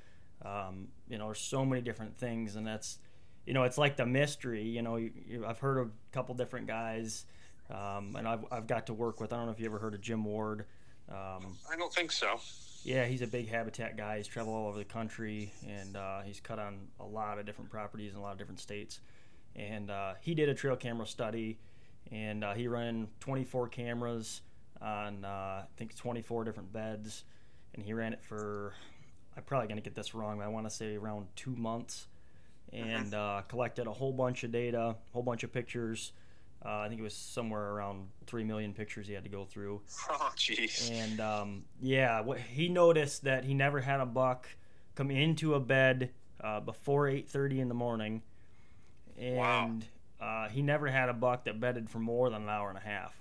um, 0.45 0.87
you 1.09 1.17
know 1.17 1.25
there's 1.25 1.39
so 1.39 1.65
many 1.65 1.81
different 1.81 2.17
things 2.17 2.55
and 2.55 2.65
that's 2.65 2.99
you 3.45 3.53
know 3.53 3.63
it's 3.63 3.77
like 3.77 3.97
the 3.97 4.05
mystery 4.05 4.63
you 4.63 4.81
know 4.81 4.97
you, 4.97 5.11
you, 5.25 5.45
i've 5.45 5.59
heard 5.59 5.77
of 5.77 5.87
a 5.87 6.13
couple 6.13 6.35
different 6.35 6.67
guys 6.67 7.25
um, 7.69 8.15
and 8.17 8.27
I've, 8.27 8.45
I've 8.51 8.67
got 8.67 8.87
to 8.87 8.93
work 8.93 9.19
with 9.19 9.33
i 9.33 9.37
don't 9.37 9.45
know 9.45 9.51
if 9.51 9.59
you 9.59 9.65
ever 9.65 9.79
heard 9.79 9.93
of 9.93 10.01
jim 10.01 10.23
ward 10.23 10.65
um, 11.09 11.55
I 11.71 11.77
don't 11.77 11.93
think 11.93 12.11
so. 12.11 12.39
yeah, 12.83 13.05
he's 13.05 13.21
a 13.21 13.27
big 13.27 13.47
habitat 13.47 13.95
guy. 13.95 14.17
He's 14.17 14.27
traveled 14.27 14.55
all 14.55 14.67
over 14.67 14.77
the 14.77 14.85
country, 14.85 15.53
and 15.65 15.95
uh, 15.95 16.21
he's 16.21 16.39
cut 16.39 16.59
on 16.59 16.87
a 16.99 17.05
lot 17.05 17.39
of 17.39 17.45
different 17.45 17.71
properties 17.71 18.11
in 18.11 18.17
a 18.17 18.21
lot 18.21 18.33
of 18.33 18.37
different 18.37 18.59
states. 18.59 18.99
And 19.55 19.89
uh, 19.89 20.15
he 20.21 20.35
did 20.35 20.49
a 20.49 20.53
trail 20.53 20.75
camera 20.75 21.07
study, 21.07 21.59
and 22.11 22.43
uh, 22.43 22.53
he 22.53 22.67
ran 22.67 23.07
24 23.21 23.69
cameras 23.69 24.41
on 24.81 25.23
uh, 25.23 25.27
I 25.27 25.65
think 25.77 25.95
24 25.95 26.43
different 26.43 26.71
beds, 26.73 27.23
and 27.73 27.83
he 27.83 27.93
ran 27.93 28.13
it 28.13 28.21
for 28.21 28.73
I'm 29.37 29.43
probably 29.43 29.67
gonna 29.67 29.81
get 29.81 29.93
this 29.95 30.15
wrong, 30.15 30.37
but 30.39 30.45
I 30.45 30.47
want 30.47 30.67
to 30.67 30.75
say 30.75 30.95
around 30.95 31.27
two 31.35 31.55
months, 31.55 32.07
and 32.73 33.13
uh, 33.13 33.43
collected 33.47 33.85
a 33.87 33.93
whole 33.93 34.11
bunch 34.11 34.43
of 34.43 34.51
data, 34.51 34.79
a 34.79 34.95
whole 35.13 35.21
bunch 35.23 35.43
of 35.43 35.53
pictures. 35.53 36.11
Uh, 36.65 36.79
I 36.79 36.87
think 36.89 36.99
it 36.99 37.03
was 37.03 37.13
somewhere 37.13 37.69
around 37.71 38.07
three 38.25 38.43
million 38.43 38.73
pictures 38.73 39.07
he 39.07 39.13
had 39.13 39.23
to 39.23 39.29
go 39.29 39.45
through. 39.45 39.81
Oh, 40.09 40.31
jeez. 40.35 40.89
And 40.91 41.19
um, 41.21 41.65
yeah, 41.81 42.21
what 42.21 42.39
he 42.39 42.67
noticed 42.67 43.23
that 43.25 43.43
he 43.45 43.53
never 43.53 43.79
had 43.79 43.99
a 43.99 44.05
buck 44.07 44.47
come 44.95 45.11
into 45.11 45.53
a 45.53 45.59
bed 45.59 46.09
uh, 46.41 46.59
before 46.59 47.05
8:30 47.07 47.59
in 47.59 47.67
the 47.67 47.73
morning, 47.75 48.23
and 49.19 49.85
uh, 50.19 50.49
he 50.49 50.63
never 50.63 50.87
had 50.87 51.09
a 51.09 51.13
buck 51.13 51.45
that 51.45 51.59
bedded 51.59 51.89
for 51.89 51.99
more 51.99 52.29
than 52.31 52.41
an 52.43 52.49
hour 52.49 52.69
and 52.69 52.77
a 52.77 52.81
half. 52.81 53.13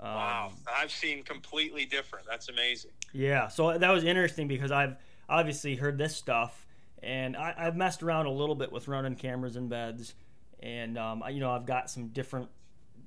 Um, 0.00 0.14
Wow. 0.14 0.52
I've 0.76 0.90
seen 0.90 1.22
completely 1.22 1.86
different. 1.86 2.26
That's 2.26 2.50
amazing. 2.50 2.90
Yeah, 3.14 3.48
so 3.48 3.78
that 3.78 3.90
was 3.90 4.04
interesting 4.04 4.48
because 4.48 4.70
I've 4.70 4.96
obviously 5.28 5.76
heard 5.76 5.98
this 5.98 6.14
stuff, 6.16 6.66
and 7.02 7.36
I, 7.36 7.54
I've 7.56 7.76
messed 7.76 8.02
around 8.02 8.26
a 8.26 8.30
little 8.30 8.54
bit 8.54 8.72
with 8.72 8.88
running 8.88 9.14
cameras 9.16 9.56
in 9.56 9.68
beds, 9.68 10.14
and 10.60 10.96
um, 10.98 11.22
I, 11.22 11.30
you 11.30 11.40
know 11.40 11.50
I've 11.50 11.66
got 11.66 11.90
some 11.90 12.08
different, 12.08 12.48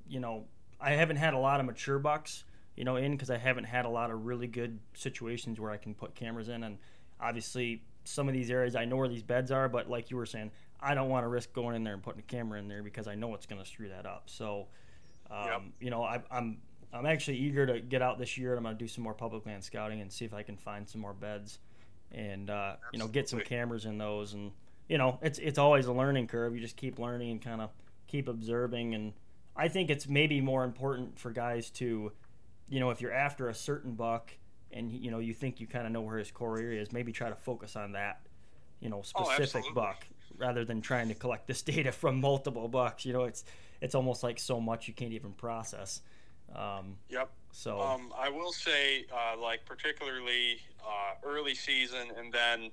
you 0.08 0.20
know, 0.20 0.44
I 0.80 0.92
haven't 0.92 1.16
had 1.16 1.34
a 1.34 1.38
lot 1.38 1.60
of 1.60 1.66
mature 1.66 1.98
bucks, 1.98 2.44
you 2.76 2.84
know, 2.84 2.96
in 2.96 3.12
because 3.12 3.30
I 3.30 3.38
haven't 3.38 3.64
had 3.64 3.84
a 3.84 3.88
lot 3.88 4.10
of 4.10 4.24
really 4.26 4.46
good 4.46 4.78
situations 4.94 5.58
where 5.58 5.70
I 5.70 5.76
can 5.76 5.94
put 5.94 6.14
cameras 6.14 6.48
in, 6.48 6.64
and 6.64 6.78
obviously 7.20 7.82
some 8.04 8.26
of 8.28 8.34
these 8.34 8.50
areas 8.50 8.74
I 8.74 8.84
know 8.86 8.96
where 8.96 9.08
these 9.08 9.22
beds 9.22 9.50
are, 9.50 9.68
but 9.68 9.90
like 9.90 10.10
you 10.10 10.16
were 10.16 10.24
saying, 10.26 10.50
I 10.80 10.94
don't 10.94 11.10
want 11.10 11.24
to 11.24 11.28
risk 11.28 11.52
going 11.52 11.76
in 11.76 11.84
there 11.84 11.92
and 11.94 12.02
putting 12.02 12.20
a 12.20 12.22
camera 12.22 12.58
in 12.58 12.68
there 12.68 12.82
because 12.82 13.06
I 13.06 13.14
know 13.16 13.34
it's 13.34 13.44
going 13.46 13.60
to 13.60 13.68
screw 13.68 13.88
that 13.90 14.06
up. 14.06 14.24
So, 14.26 14.68
um, 15.30 15.46
Yep. 15.46 15.62
you 15.80 15.90
know, 15.90 16.02
I, 16.04 16.22
I'm 16.30 16.58
I'm 16.92 17.04
actually 17.04 17.36
eager 17.36 17.66
to 17.66 17.80
get 17.80 18.00
out 18.00 18.18
this 18.18 18.38
year. 18.38 18.52
and 18.52 18.58
I'm 18.58 18.62
going 18.64 18.78
to 18.78 18.82
do 18.82 18.88
some 18.88 19.04
more 19.04 19.12
public 19.12 19.44
land 19.44 19.62
scouting 19.62 20.00
and 20.00 20.10
see 20.10 20.24
if 20.24 20.32
I 20.32 20.42
can 20.42 20.56
find 20.56 20.88
some 20.88 21.02
more 21.02 21.12
beds, 21.12 21.58
and 22.12 22.50
uh, 22.50 22.76
you 22.92 22.98
know, 22.98 23.08
get 23.08 23.28
some 23.28 23.40
cameras 23.40 23.84
in 23.84 23.98
those. 23.98 24.34
And 24.34 24.52
you 24.88 24.98
know, 24.98 25.18
it's 25.22 25.38
it's 25.38 25.58
always 25.58 25.86
a 25.86 25.92
learning 25.92 26.26
curve. 26.28 26.54
You 26.54 26.60
just 26.60 26.76
keep 26.76 26.98
learning 26.98 27.30
and 27.30 27.42
kind 27.42 27.60
of 27.60 27.70
keep 28.06 28.28
observing. 28.28 28.94
And 28.94 29.12
I 29.56 29.68
think 29.68 29.90
it's 29.90 30.08
maybe 30.08 30.40
more 30.40 30.64
important 30.64 31.18
for 31.18 31.30
guys 31.30 31.70
to, 31.72 32.12
you 32.68 32.80
know, 32.80 32.90
if 32.90 33.00
you're 33.00 33.12
after 33.12 33.48
a 33.48 33.54
certain 33.54 33.94
buck 33.94 34.32
and 34.70 34.92
you 34.92 35.10
know 35.10 35.18
you 35.18 35.32
think 35.32 35.60
you 35.60 35.66
kind 35.66 35.86
of 35.86 35.92
know 35.92 36.02
where 36.02 36.18
his 36.18 36.30
core 36.30 36.58
area 36.58 36.80
is, 36.80 36.92
maybe 36.92 37.12
try 37.12 37.28
to 37.28 37.36
focus 37.36 37.76
on 37.76 37.92
that, 37.92 38.20
you 38.80 38.88
know, 38.88 38.98
Oh, 38.98 39.02
specific 39.24 39.56
absolutely. 39.56 39.72
buck 39.74 40.06
rather 40.36 40.64
than 40.64 40.80
trying 40.80 41.08
to 41.08 41.14
collect 41.14 41.46
this 41.46 41.62
data 41.74 41.90
from 41.92 42.20
multiple 42.20 42.68
bucks. 42.68 43.04
You 43.04 43.12
know, 43.12 43.24
it's 43.24 43.44
it's 43.80 43.94
almost 43.94 44.22
like 44.22 44.38
so 44.38 44.60
much 44.60 44.88
you 44.88 44.94
can't 44.94 45.12
even 45.12 45.32
process. 45.32 46.00
Um, 46.54 46.96
Yep. 47.10 47.30
So 47.52 47.80
Um, 47.80 48.12
I 48.16 48.28
will 48.28 48.52
say, 48.52 49.06
uh, 49.12 49.36
like 49.40 49.64
particularly 49.64 50.60
uh, 50.84 51.14
early 51.24 51.54
season, 51.54 52.08
and 52.16 52.32
then 52.32 52.70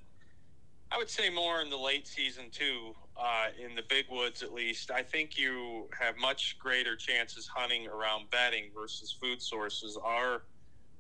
I 0.91 0.97
would 0.97 1.09
say 1.09 1.30
more 1.30 1.61
in 1.61 1.69
the 1.69 1.78
late 1.78 2.07
season 2.07 2.49
too. 2.51 2.95
Uh, 3.17 3.47
in 3.57 3.76
the 3.76 3.82
big 3.88 4.05
woods, 4.09 4.43
at 4.43 4.53
least, 4.53 4.91
I 4.91 5.01
think 5.01 5.38
you 5.38 5.88
have 5.97 6.17
much 6.17 6.57
greater 6.59 6.95
chances 6.97 7.47
hunting 7.47 7.88
around 7.88 8.30
bedding 8.30 8.71
versus 8.76 9.11
food 9.11 9.41
sources. 9.41 9.97
Our 9.97 10.43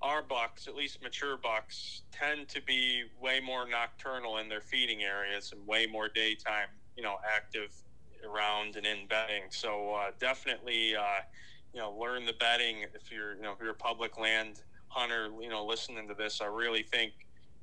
our 0.01 0.21
bucks, 0.21 0.67
at 0.67 0.75
least 0.75 1.01
mature 1.01 1.37
bucks, 1.37 2.01
tend 2.11 2.47
to 2.49 2.61
be 2.61 3.03
way 3.19 3.39
more 3.39 3.67
nocturnal 3.67 4.37
in 4.37 4.49
their 4.49 4.61
feeding 4.61 5.03
areas 5.03 5.51
and 5.51 5.65
way 5.67 5.87
more 5.87 6.07
daytime, 6.07 6.67
you 6.95 7.03
know, 7.03 7.17
active 7.35 7.71
around 8.25 8.75
and 8.75 8.85
in 8.85 9.07
bedding. 9.07 9.43
So 9.49 9.93
uh, 9.93 10.11
definitely. 10.19 10.95
You 11.75 11.81
know, 11.81 11.91
learn 11.91 12.25
the 12.25 12.31
bedding. 12.39 12.83
If 12.83 13.11
you're, 13.11 13.35
you 13.35 13.41
know, 13.41 13.51
if 13.51 13.59
you're 13.59 13.71
a 13.71 13.73
public 13.73 14.17
land 14.17 14.61
hunter, 14.87 15.29
you 15.41 15.49
know, 15.49 15.65
listening 15.65 16.07
to 16.07 16.13
this, 16.13 16.39
I 16.39 16.45
really 16.45 16.83
think, 16.83 17.11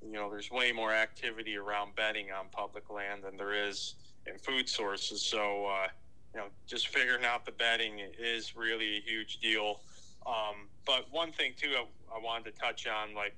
you 0.04 0.12
know, 0.12 0.28
there's 0.30 0.50
way 0.50 0.70
more 0.70 0.92
activity 0.92 1.56
around 1.56 1.94
bedding 1.96 2.26
on 2.30 2.50
public 2.52 2.90
land 2.90 3.24
than 3.24 3.38
there 3.38 3.54
is 3.54 3.94
in 4.26 4.36
food 4.36 4.68
sources. 4.68 5.22
So, 5.22 5.64
uh, 5.64 5.88
you 6.34 6.40
know, 6.40 6.48
just 6.66 6.88
figuring 6.88 7.24
out 7.24 7.46
the 7.46 7.52
bedding 7.52 8.00
is 8.18 8.54
really 8.54 8.98
a 8.98 9.00
huge 9.00 9.38
deal. 9.38 9.80
Um, 10.26 10.68
but 10.84 11.06
one 11.10 11.32
thing 11.32 11.54
too, 11.56 11.72
I, 11.74 11.86
I 12.14 12.18
wanted 12.22 12.54
to 12.54 12.60
touch 12.60 12.86
on, 12.86 13.14
like, 13.14 13.34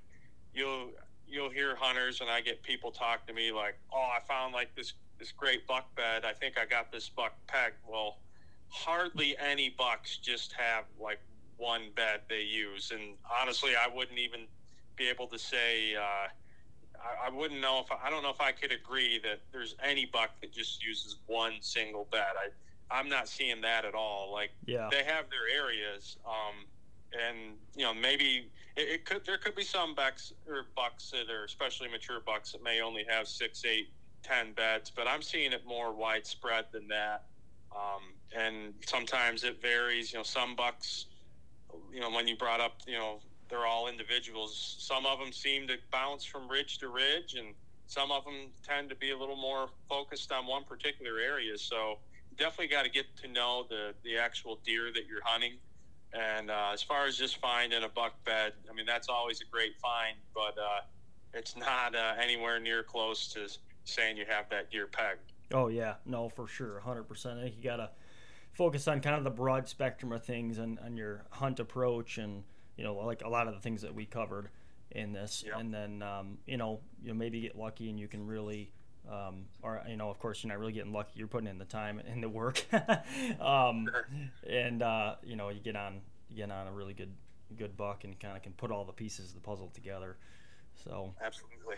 you'll 0.53 0.91
you'll 1.29 1.51
hear 1.51 1.77
hunters, 1.77 2.21
and 2.21 2.29
I 2.29 2.41
get 2.41 2.63
people 2.63 2.91
talk 2.91 3.27
to 3.29 3.33
me 3.33 3.53
like, 3.53 3.79
"Oh, 3.93 4.11
I 4.17 4.21
found 4.27 4.53
like 4.53 4.75
this 4.75 4.95
this 5.19 5.33
great 5.33 5.67
buck 5.67 5.95
bed. 5.95 6.25
I 6.25 6.33
think 6.33 6.59
I 6.59 6.67
got 6.67 6.91
this 6.93 7.09
buck 7.09 7.35
pegged." 7.47 7.77
Well, 7.89 8.19
hardly 8.75 9.37
any 9.39 9.69
bucks 9.71 10.17
just 10.17 10.53
have 10.53 10.85
like 11.01 11.21
one 11.57 11.91
bed 11.95 12.23
they 12.29 12.43
use, 12.43 12.91
and 12.93 13.15
honestly, 13.41 13.73
I 13.77 13.95
wouldn't 13.95 14.19
even 14.19 14.41
be 14.97 15.09
able 15.09 15.29
to 15.29 15.39
say. 15.39 15.95
Uh, 15.95 16.29
I, 16.99 17.29
I 17.29 17.31
wouldn't 17.31 17.61
know 17.61 17.81
if 17.81 17.87
I 17.93 18.11
don't 18.11 18.23
know 18.23 18.31
if 18.31 18.41
I 18.41 18.51
could 18.51 18.73
agree 18.73 19.21
that 19.23 19.41
there's 19.53 19.77
any 19.83 20.07
buck 20.07 20.31
that 20.41 20.53
just 20.53 20.85
uses 20.85 21.17
one 21.27 21.55
single 21.61 22.09
bed. 22.11 22.33
I 22.37 22.99
I'm 22.99 23.09
not 23.09 23.29
seeing 23.29 23.61
that 23.61 23.85
at 23.85 23.95
all. 23.95 24.33
Like 24.33 24.51
yeah, 24.67 24.89
they 24.91 25.05
have 25.05 25.27
their 25.31 25.49
areas, 25.57 26.17
um, 26.27 26.67
and 27.13 27.55
you 27.77 27.85
know 27.85 27.95
maybe 27.95 28.51
it, 28.77 28.89
it 28.89 29.05
could 29.05 29.25
there 29.25 29.39
could 29.39 29.55
be 29.55 29.65
some 29.65 29.95
bucks 29.95 30.33
or 30.49 30.67
bucks 30.75 31.13
that 31.13 31.33
are 31.33 31.45
especially 31.45 31.89
mature 31.89 32.21
bucks 32.27 32.53
that 32.53 32.63
may 32.63 32.81
only 32.81 33.05
have 33.09 33.29
six, 33.29 33.65
eight, 33.65 33.91
ten 34.25 34.53
beds, 34.53 34.91
but 34.91 35.07
I'm 35.07 35.23
seeing 35.23 35.53
it 35.53 35.65
more 35.65 35.93
widespread 35.93 36.67
than 36.73 36.89
that. 36.89 37.27
Um, 37.71 38.14
and 38.35 38.75
sometimes 38.87 39.45
it 39.45 39.61
varies. 39.63 40.13
You 40.13 40.19
know, 40.19 40.23
some 40.23 40.57
bucks, 40.57 41.07
you 41.93 42.01
know, 42.01 42.11
when 42.11 42.29
you 42.29 42.37
brought 42.37 42.61
up, 42.61 42.81
you 42.87 42.99
know, 42.99 43.21
they're 43.49 43.67
all 43.67 43.89
individuals. 43.89 44.77
Some 44.79 45.07
of 45.07 45.19
them 45.19 45.33
seem 45.33 45.69
to 45.69 45.77
bounce 45.93 46.25
from 46.25 46.49
ridge 46.49 46.79
to 46.79 46.89
ridge, 46.89 47.35
and 47.35 47.55
some 47.87 48.11
of 48.11 48.25
them 48.25 48.51
tend 48.67 48.89
to 48.91 48.97
be 48.97 49.11
a 49.11 49.19
little 49.19 49.37
more 49.37 49.69
focused 49.89 50.33
on 50.33 50.47
one 50.47 50.65
particular 50.65 51.19
area. 51.19 51.57
So 51.59 51.99
definitely 52.37 52.69
got 52.69 52.85
to 52.85 52.91
get 52.91 53.07
to 53.23 53.29
know 53.29 53.67
the 53.69 53.95
the 54.03 54.17
actual 54.19 54.59
deer 54.65 54.93
that 54.93 55.07
you're 55.07 55.23
hunting. 55.25 55.55
And 56.13 56.51
uh, 56.51 56.71
as 56.73 56.83
far 56.83 57.07
as 57.07 57.17
just 57.17 57.39
finding 57.39 57.83
a 57.83 57.89
buck 57.89 58.25
bed, 58.25 58.53
I 58.71 58.75
mean 58.75 58.87
that's 58.87 59.09
always 59.09 59.41
a 59.41 59.45
great 59.51 59.77
find, 59.81 60.17
but 60.35 60.57
uh, 60.59 60.81
it's 61.33 61.57
not 61.57 61.95
uh, 61.95 62.15
anywhere 62.21 62.61
near 62.61 62.83
close 62.83 63.29
to 63.35 63.49
saying 63.85 64.17
you 64.17 64.25
have 64.29 64.49
that 64.51 64.71
deer 64.71 64.87
pegged. 64.87 65.33
Oh 65.53 65.69
yeah, 65.69 65.95
no, 66.07 66.29
for 66.29 66.47
sure, 66.47 66.81
hundred 66.81 67.05
percent. 67.05 67.41
You 67.41 67.63
gotta 67.63 67.91
focus 68.55 68.89
on 68.89 69.01
kind 69.01 69.17
of 69.17 69.25
the 69.25 69.31
broad 69.31 69.69
spectrum 69.69 70.13
of 70.13 70.25
things 70.25 70.59
and 70.59 70.79
on 70.81 70.97
your 70.97 71.25
hunt 71.31 71.61
approach, 71.61 72.19
and 72.19 72.45
you 72.77 72.85
know, 72.85 72.95
like 72.97 73.23
a 73.23 73.29
lot 73.29 73.47
of 73.49 73.55
the 73.55 73.61
things 73.61 73.83
that 73.83 73.95
we 73.95 74.07
covered 74.07 74.49
in 74.91 75.13
this, 75.13 75.45
Yeah. 75.47 75.59
and 75.59 75.73
then 75.75 76.03
um, 76.03 76.39
you 76.47 76.57
know, 76.57 76.81
you 77.03 77.09
know, 77.09 77.15
maybe 77.15 77.41
get 77.41 77.57
lucky 77.57 77.91
and 77.91 77.99
you 78.01 78.09
can 78.09 78.27
really. 78.27 78.71
Um, 79.07 79.45
or 79.61 79.83
you 79.87 79.99
know, 79.99 80.09
of 80.09 80.19
course, 80.19 80.43
you're 80.43 80.49
not 80.49 80.59
really 80.59 80.73
getting 80.73 80.91
lucky. 80.95 81.11
You're 81.17 81.29
putting 81.29 81.47
in 81.47 81.59
the 81.59 81.67
time 81.67 81.99
and 82.07 82.23
the 82.23 82.29
work, 82.31 82.65
um, 83.39 83.87
and 84.49 84.83
uh, 84.83 85.17
you 85.23 85.37
know, 85.37 85.51
you 85.51 85.61
get 85.61 85.77
on 85.77 86.01
you 86.31 86.37
get 86.37 86.51
on 86.51 86.67
a 86.69 86.73
really 86.73 86.95
good 86.95 87.13
good 87.59 87.77
buck 87.77 88.05
and 88.05 88.19
kind 88.19 88.35
of 88.35 88.43
can 88.43 88.53
put 88.53 88.71
all 88.71 88.87
the 88.87 88.95
pieces 88.95 89.29
of 89.29 89.35
the 89.35 89.41
puzzle 89.43 89.71
together. 89.75 90.17
So 90.85 91.13
Absolutely. 91.23 91.77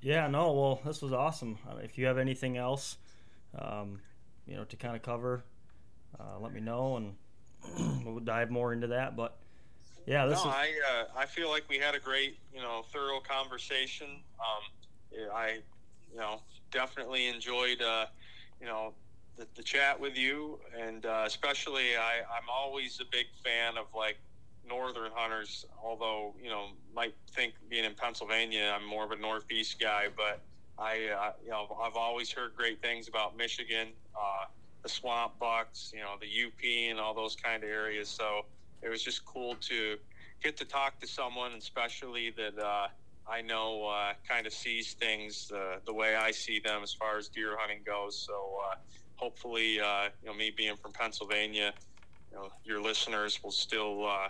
yeah, 0.00 0.26
no, 0.28 0.50
well, 0.52 0.80
this 0.84 1.02
was 1.02 1.12
awesome. 1.12 1.58
If 1.82 1.98
you 1.98 2.06
have 2.06 2.16
anything 2.16 2.56
else, 2.56 2.96
um, 3.58 4.00
you 4.46 4.56
know, 4.56 4.64
to 4.64 4.76
kind 4.76 4.96
of 4.96 5.02
cover, 5.02 5.44
uh, 6.18 6.38
let 6.40 6.52
me 6.52 6.60
know, 6.60 6.96
and 6.96 8.04
we'll 8.06 8.20
dive 8.20 8.50
more 8.50 8.72
into 8.72 8.86
that. 8.88 9.16
But 9.16 9.36
yeah, 10.06 10.26
this 10.26 10.44
no, 10.44 10.50
is. 10.50 10.56
I 10.56 10.70
uh, 10.90 11.04
I 11.16 11.26
feel 11.26 11.50
like 11.50 11.64
we 11.68 11.78
had 11.78 11.94
a 11.94 12.00
great, 12.00 12.38
you 12.54 12.60
know, 12.60 12.84
thorough 12.92 13.20
conversation. 13.20 14.08
Um, 14.38 15.28
I, 15.32 15.58
you 16.12 16.18
know, 16.18 16.40
definitely 16.70 17.28
enjoyed, 17.28 17.80
uh, 17.80 18.06
you 18.60 18.66
know, 18.66 18.92
the, 19.36 19.46
the 19.54 19.62
chat 19.62 19.98
with 19.98 20.16
you, 20.16 20.58
and 20.78 21.06
uh, 21.06 21.24
especially 21.26 21.96
I, 21.96 22.18
I'm 22.18 22.48
always 22.52 23.00
a 23.00 23.04
big 23.10 23.26
fan 23.44 23.78
of 23.78 23.86
like 23.96 24.18
northern 24.68 25.10
hunters. 25.14 25.66
Although 25.82 26.34
you 26.42 26.50
know, 26.50 26.68
might 26.94 27.14
think 27.32 27.54
being 27.68 27.84
in 27.84 27.94
Pennsylvania, 27.94 28.74
I'm 28.74 28.86
more 28.86 29.04
of 29.04 29.10
a 29.12 29.16
northeast 29.16 29.80
guy, 29.80 30.06
but 30.16 30.40
I, 30.78 31.08
uh, 31.08 31.32
you 31.44 31.50
know, 31.50 31.76
I've 31.82 31.96
always 31.96 32.30
heard 32.32 32.54
great 32.56 32.82
things 32.82 33.08
about 33.08 33.36
Michigan, 33.36 33.88
uh, 34.14 34.46
the 34.84 34.88
swamp 34.90 35.32
bucks, 35.40 35.90
you 35.92 36.00
know, 36.00 36.14
the 36.20 36.26
UP, 36.46 36.90
and 36.90 37.00
all 37.00 37.14
those 37.14 37.34
kind 37.34 37.64
of 37.64 37.70
areas. 37.70 38.08
So 38.08 38.42
it 38.82 38.88
was 38.88 39.02
just 39.02 39.24
cool 39.24 39.56
to 39.62 39.96
get 40.42 40.56
to 40.58 40.64
talk 40.64 41.00
to 41.00 41.06
someone, 41.08 41.52
especially 41.54 42.32
that 42.36 42.62
uh, 42.62 42.88
I 43.26 43.40
know 43.40 43.86
uh, 43.86 44.12
kind 44.28 44.46
of 44.46 44.52
sees 44.52 44.92
things 44.92 45.50
uh, 45.52 45.78
the 45.86 45.94
way 45.94 46.16
I 46.16 46.30
see 46.30 46.60
them 46.60 46.82
as 46.82 46.92
far 46.92 47.16
as 47.16 47.28
deer 47.28 47.56
hunting 47.58 47.80
goes. 47.84 48.24
So 48.28 48.34
uh, 48.70 48.74
hopefully, 49.16 49.80
uh, 49.80 50.10
you 50.22 50.28
know, 50.28 50.34
me 50.34 50.52
being 50.54 50.76
from 50.76 50.92
Pennsylvania, 50.92 51.72
you 52.30 52.36
know, 52.36 52.50
your 52.62 52.82
listeners 52.82 53.40
will 53.42 53.52
still 53.52 54.06
uh, 54.06 54.28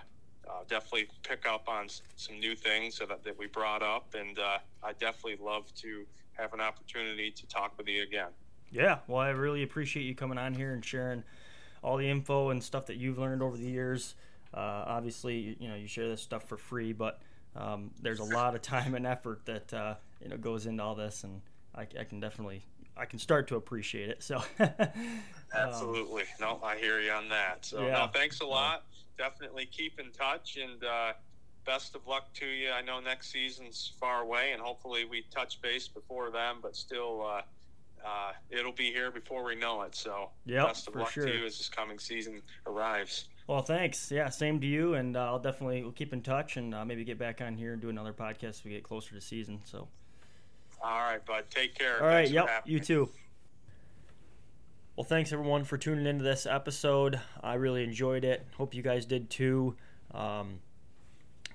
definitely 0.69 1.09
pick 1.29 1.49
up 1.49 1.69
on 1.69 1.89
some 2.15 2.39
new 2.39 2.55
things 2.55 2.99
that, 3.01 3.09
that 3.25 3.37
we 3.37 3.49
brought 3.49 3.83
up, 3.83 4.15
and 4.17 4.39
I 4.39 4.93
definitely 5.01 5.45
love 5.45 5.75
to 5.77 6.05
have 6.35 6.53
an 6.53 6.61
opportunity 6.61 7.33
to 7.33 7.47
talk 7.47 7.77
with 7.77 7.89
you 7.89 8.03
again. 8.05 8.31
Yeah, 8.75 8.99
well, 9.07 9.21
I 9.21 9.31
really 9.31 9.63
appreciate 9.63 10.03
you 10.03 10.17
coming 10.17 10.37
on 10.37 10.53
here 10.53 10.73
and 10.73 10.85
sharing 10.85 11.23
all 11.83 11.97
the 11.97 12.11
info 12.11 12.51
and 12.51 12.63
stuff 12.63 12.87
that 12.87 12.97
you've 12.97 13.19
learned 13.19 13.41
over 13.41 13.57
the 13.57 13.65
years. 13.65 14.17
Uh, 14.53 14.85
obviously, 14.87 15.57
you 15.61 15.69
know, 15.69 15.77
you 15.77 15.87
share 15.87 16.09
this 16.09 16.21
stuff 16.21 16.49
for 16.49 16.57
free, 16.57 16.93
but 16.93 17.21
um, 17.55 17.93
there's 18.03 18.19
a 18.19 18.25
lot 18.25 18.57
of 18.57 18.63
time 18.63 18.95
and 18.97 19.07
effort 19.07 19.43
that 19.45 19.73
uh, 19.73 19.95
you 20.21 20.29
know 20.29 20.37
goes 20.37 20.67
into 20.67 20.83
all 20.83 20.97
this, 20.97 21.23
and 21.23 21.41
I, 21.75 21.83
I, 21.83 22.05
can 22.05 22.19
definitely 22.19 22.63
I 22.97 23.05
can 23.05 23.21
start 23.21 23.47
to 23.49 23.57
appreciate 23.57 24.09
it. 24.09 24.25
So, 24.25 24.43
absolutely, 25.57 26.23
um, 26.23 26.29
no, 26.41 26.61
I 26.65 26.77
hear 26.77 27.01
you 27.01 27.13
on 27.13 27.29
that. 27.29 27.65
So, 27.65 27.87
yeah. 27.87 27.93
no, 27.93 28.09
thanks 28.13 28.41
a 28.41 28.47
lot. 28.47 28.87
Definitely 29.17 29.67
keep 29.67 30.01
in 30.01 30.11
touch, 30.11 30.59
and 30.61 30.83
uh, 30.83 31.13
best 31.65 31.95
of 31.95 32.09
luck 32.09 32.33
to 32.35 32.47
you. 32.47 32.73
I 32.73 32.83
know 32.83 32.99
next 32.99 33.31
season's 33.31 33.93
far 34.01 34.23
away, 34.23 34.51
and 34.53 34.61
hopefully 34.61 35.05
we 35.05 35.25
touch 35.31 35.63
base 35.63 35.87
before 35.87 36.33
then, 36.33 36.57
but 36.61 36.75
still. 36.75 37.23
Uh, 38.05 38.33
it'll 38.51 38.73
be 38.73 38.93
here 38.93 39.11
before 39.11 39.45
we 39.45 39.55
know 39.55 39.83
it. 39.83 39.95
So, 39.95 40.31
yep, 40.45 40.67
best 40.67 40.89
of 40.89 40.95
luck 40.95 41.11
sure. 41.11 41.27
to 41.27 41.39
you 41.39 41.47
as 41.47 41.57
this 41.59 41.69
coming 41.69 41.99
season 41.99 42.43
arrives. 42.67 43.29
Well, 43.47 43.63
thanks. 43.63 44.11
Yeah, 44.11 44.29
same 44.29 44.61
to 44.61 44.67
you, 44.67 44.95
and 44.95 45.17
uh, 45.17 45.25
I'll 45.25 45.39
definitely 45.39 45.83
we'll 45.83 45.93
keep 45.93 46.13
in 46.13 46.23
touch 46.23 46.57
and 46.57 46.75
uh, 46.75 46.85
maybe 46.85 47.05
get 47.05 47.19
back 47.19 47.41
on 47.41 47.57
here 47.57 47.73
and 47.73 47.81
do 47.81 47.89
another 47.89 48.13
podcast 48.13 48.45
as 48.45 48.65
we 48.65 48.71
get 48.73 48.83
closer 48.83 49.15
to 49.15 49.21
season. 49.21 49.61
So. 49.65 49.89
All 50.83 50.99
right, 50.99 51.25
bud. 51.25 51.45
Take 51.49 51.75
care. 51.75 52.03
All 52.03 52.09
right. 52.09 52.29
Yep. 52.29 52.65
You 52.67 52.81
too. 52.81 53.09
Well, 54.97 55.05
thanks 55.05 55.33
everyone 55.33 55.65
for 55.65 55.77
tuning 55.77 56.07
into 56.07 56.23
this 56.23 56.47
episode. 56.47 57.19
I 57.43 57.55
really 57.55 57.83
enjoyed 57.83 58.25
it. 58.25 58.47
Hope 58.57 58.75
you 58.75 58.83
guys 58.83 59.07
did 59.07 59.29
too. 59.29 59.77
Um, 60.13 60.61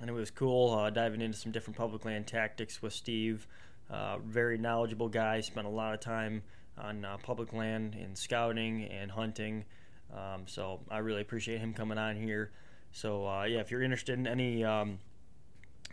and 0.01 0.09
it 0.09 0.13
was 0.13 0.29
cool 0.29 0.73
uh, 0.73 0.89
diving 0.89 1.21
into 1.21 1.37
some 1.37 1.51
different 1.51 1.77
public 1.77 2.05
land 2.05 2.27
tactics 2.27 2.81
with 2.81 2.91
Steve. 2.91 3.47
Uh, 3.89 4.17
very 4.19 4.57
knowledgeable 4.57 5.09
guy. 5.09 5.41
Spent 5.41 5.65
a 5.65 5.69
lot 5.69 5.93
of 5.93 5.99
time 5.99 6.43
on 6.77 7.03
uh, 7.03 7.17
public 7.17 7.53
land 7.53 7.95
in 7.95 8.15
scouting 8.15 8.83
and 8.85 9.11
hunting. 9.11 9.65
Um, 10.13 10.43
so 10.45 10.79
I 10.89 10.99
really 10.99 11.21
appreciate 11.21 11.59
him 11.59 11.73
coming 11.73 11.97
on 11.97 12.15
here. 12.15 12.51
So 12.91 13.27
uh, 13.27 13.43
yeah, 13.43 13.59
if 13.59 13.71
you're 13.71 13.83
interested 13.83 14.17
in 14.17 14.27
any 14.27 14.63
um, 14.63 14.99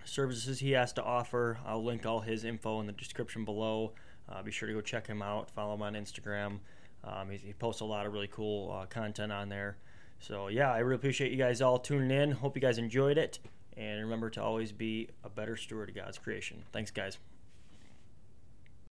services 0.05 0.59
he 0.59 0.73
has 0.73 0.93
to 0.95 1.03
offer, 1.03 1.59
I'll 1.67 1.85
link 1.85 2.07
all 2.07 2.21
his 2.21 2.45
info 2.45 2.81
in 2.81 2.87
the 2.87 2.93
description 2.93 3.45
below. 3.45 3.93
Uh, 4.29 4.43
be 4.43 4.51
sure 4.51 4.67
to 4.69 4.75
go 4.75 4.81
check 4.81 5.07
him 5.07 5.23
out. 5.23 5.51
Follow 5.51 5.75
him 5.75 5.83
on 5.83 5.95
Instagram. 5.95 6.59
Um, 7.05 7.31
he, 7.31 7.37
he, 7.39 7.53
posts 7.53 7.81
a 7.81 7.85
lot 7.85 8.07
of 8.07 8.13
really 8.13 8.29
cool 8.29 8.73
uh, 8.73 8.87
content 8.87 9.31
on 9.31 9.49
there. 9.49 9.77
So 10.19 10.49
yeah, 10.49 10.73
I 10.73 10.79
really 10.79 10.97
appreciate 10.97 11.31
you 11.31 11.39
guys 11.39 11.61
all 11.61 11.79
tuning 11.79 12.11
in. 12.11 12.33
Hope 12.33 12.57
you 12.57 12.63
guys 12.63 12.79
enjoyed 12.79 13.19
it. 13.19 13.39
And 13.77 14.01
remember 14.01 14.31
to 14.31 14.43
always 14.43 14.73
be 14.73 15.11
a 15.23 15.29
better 15.29 15.57
steward 15.57 15.91
of 15.91 15.95
God's 15.95 16.19
creation. 16.19 16.65
Thanks, 16.73 16.91
guys. 16.91 17.19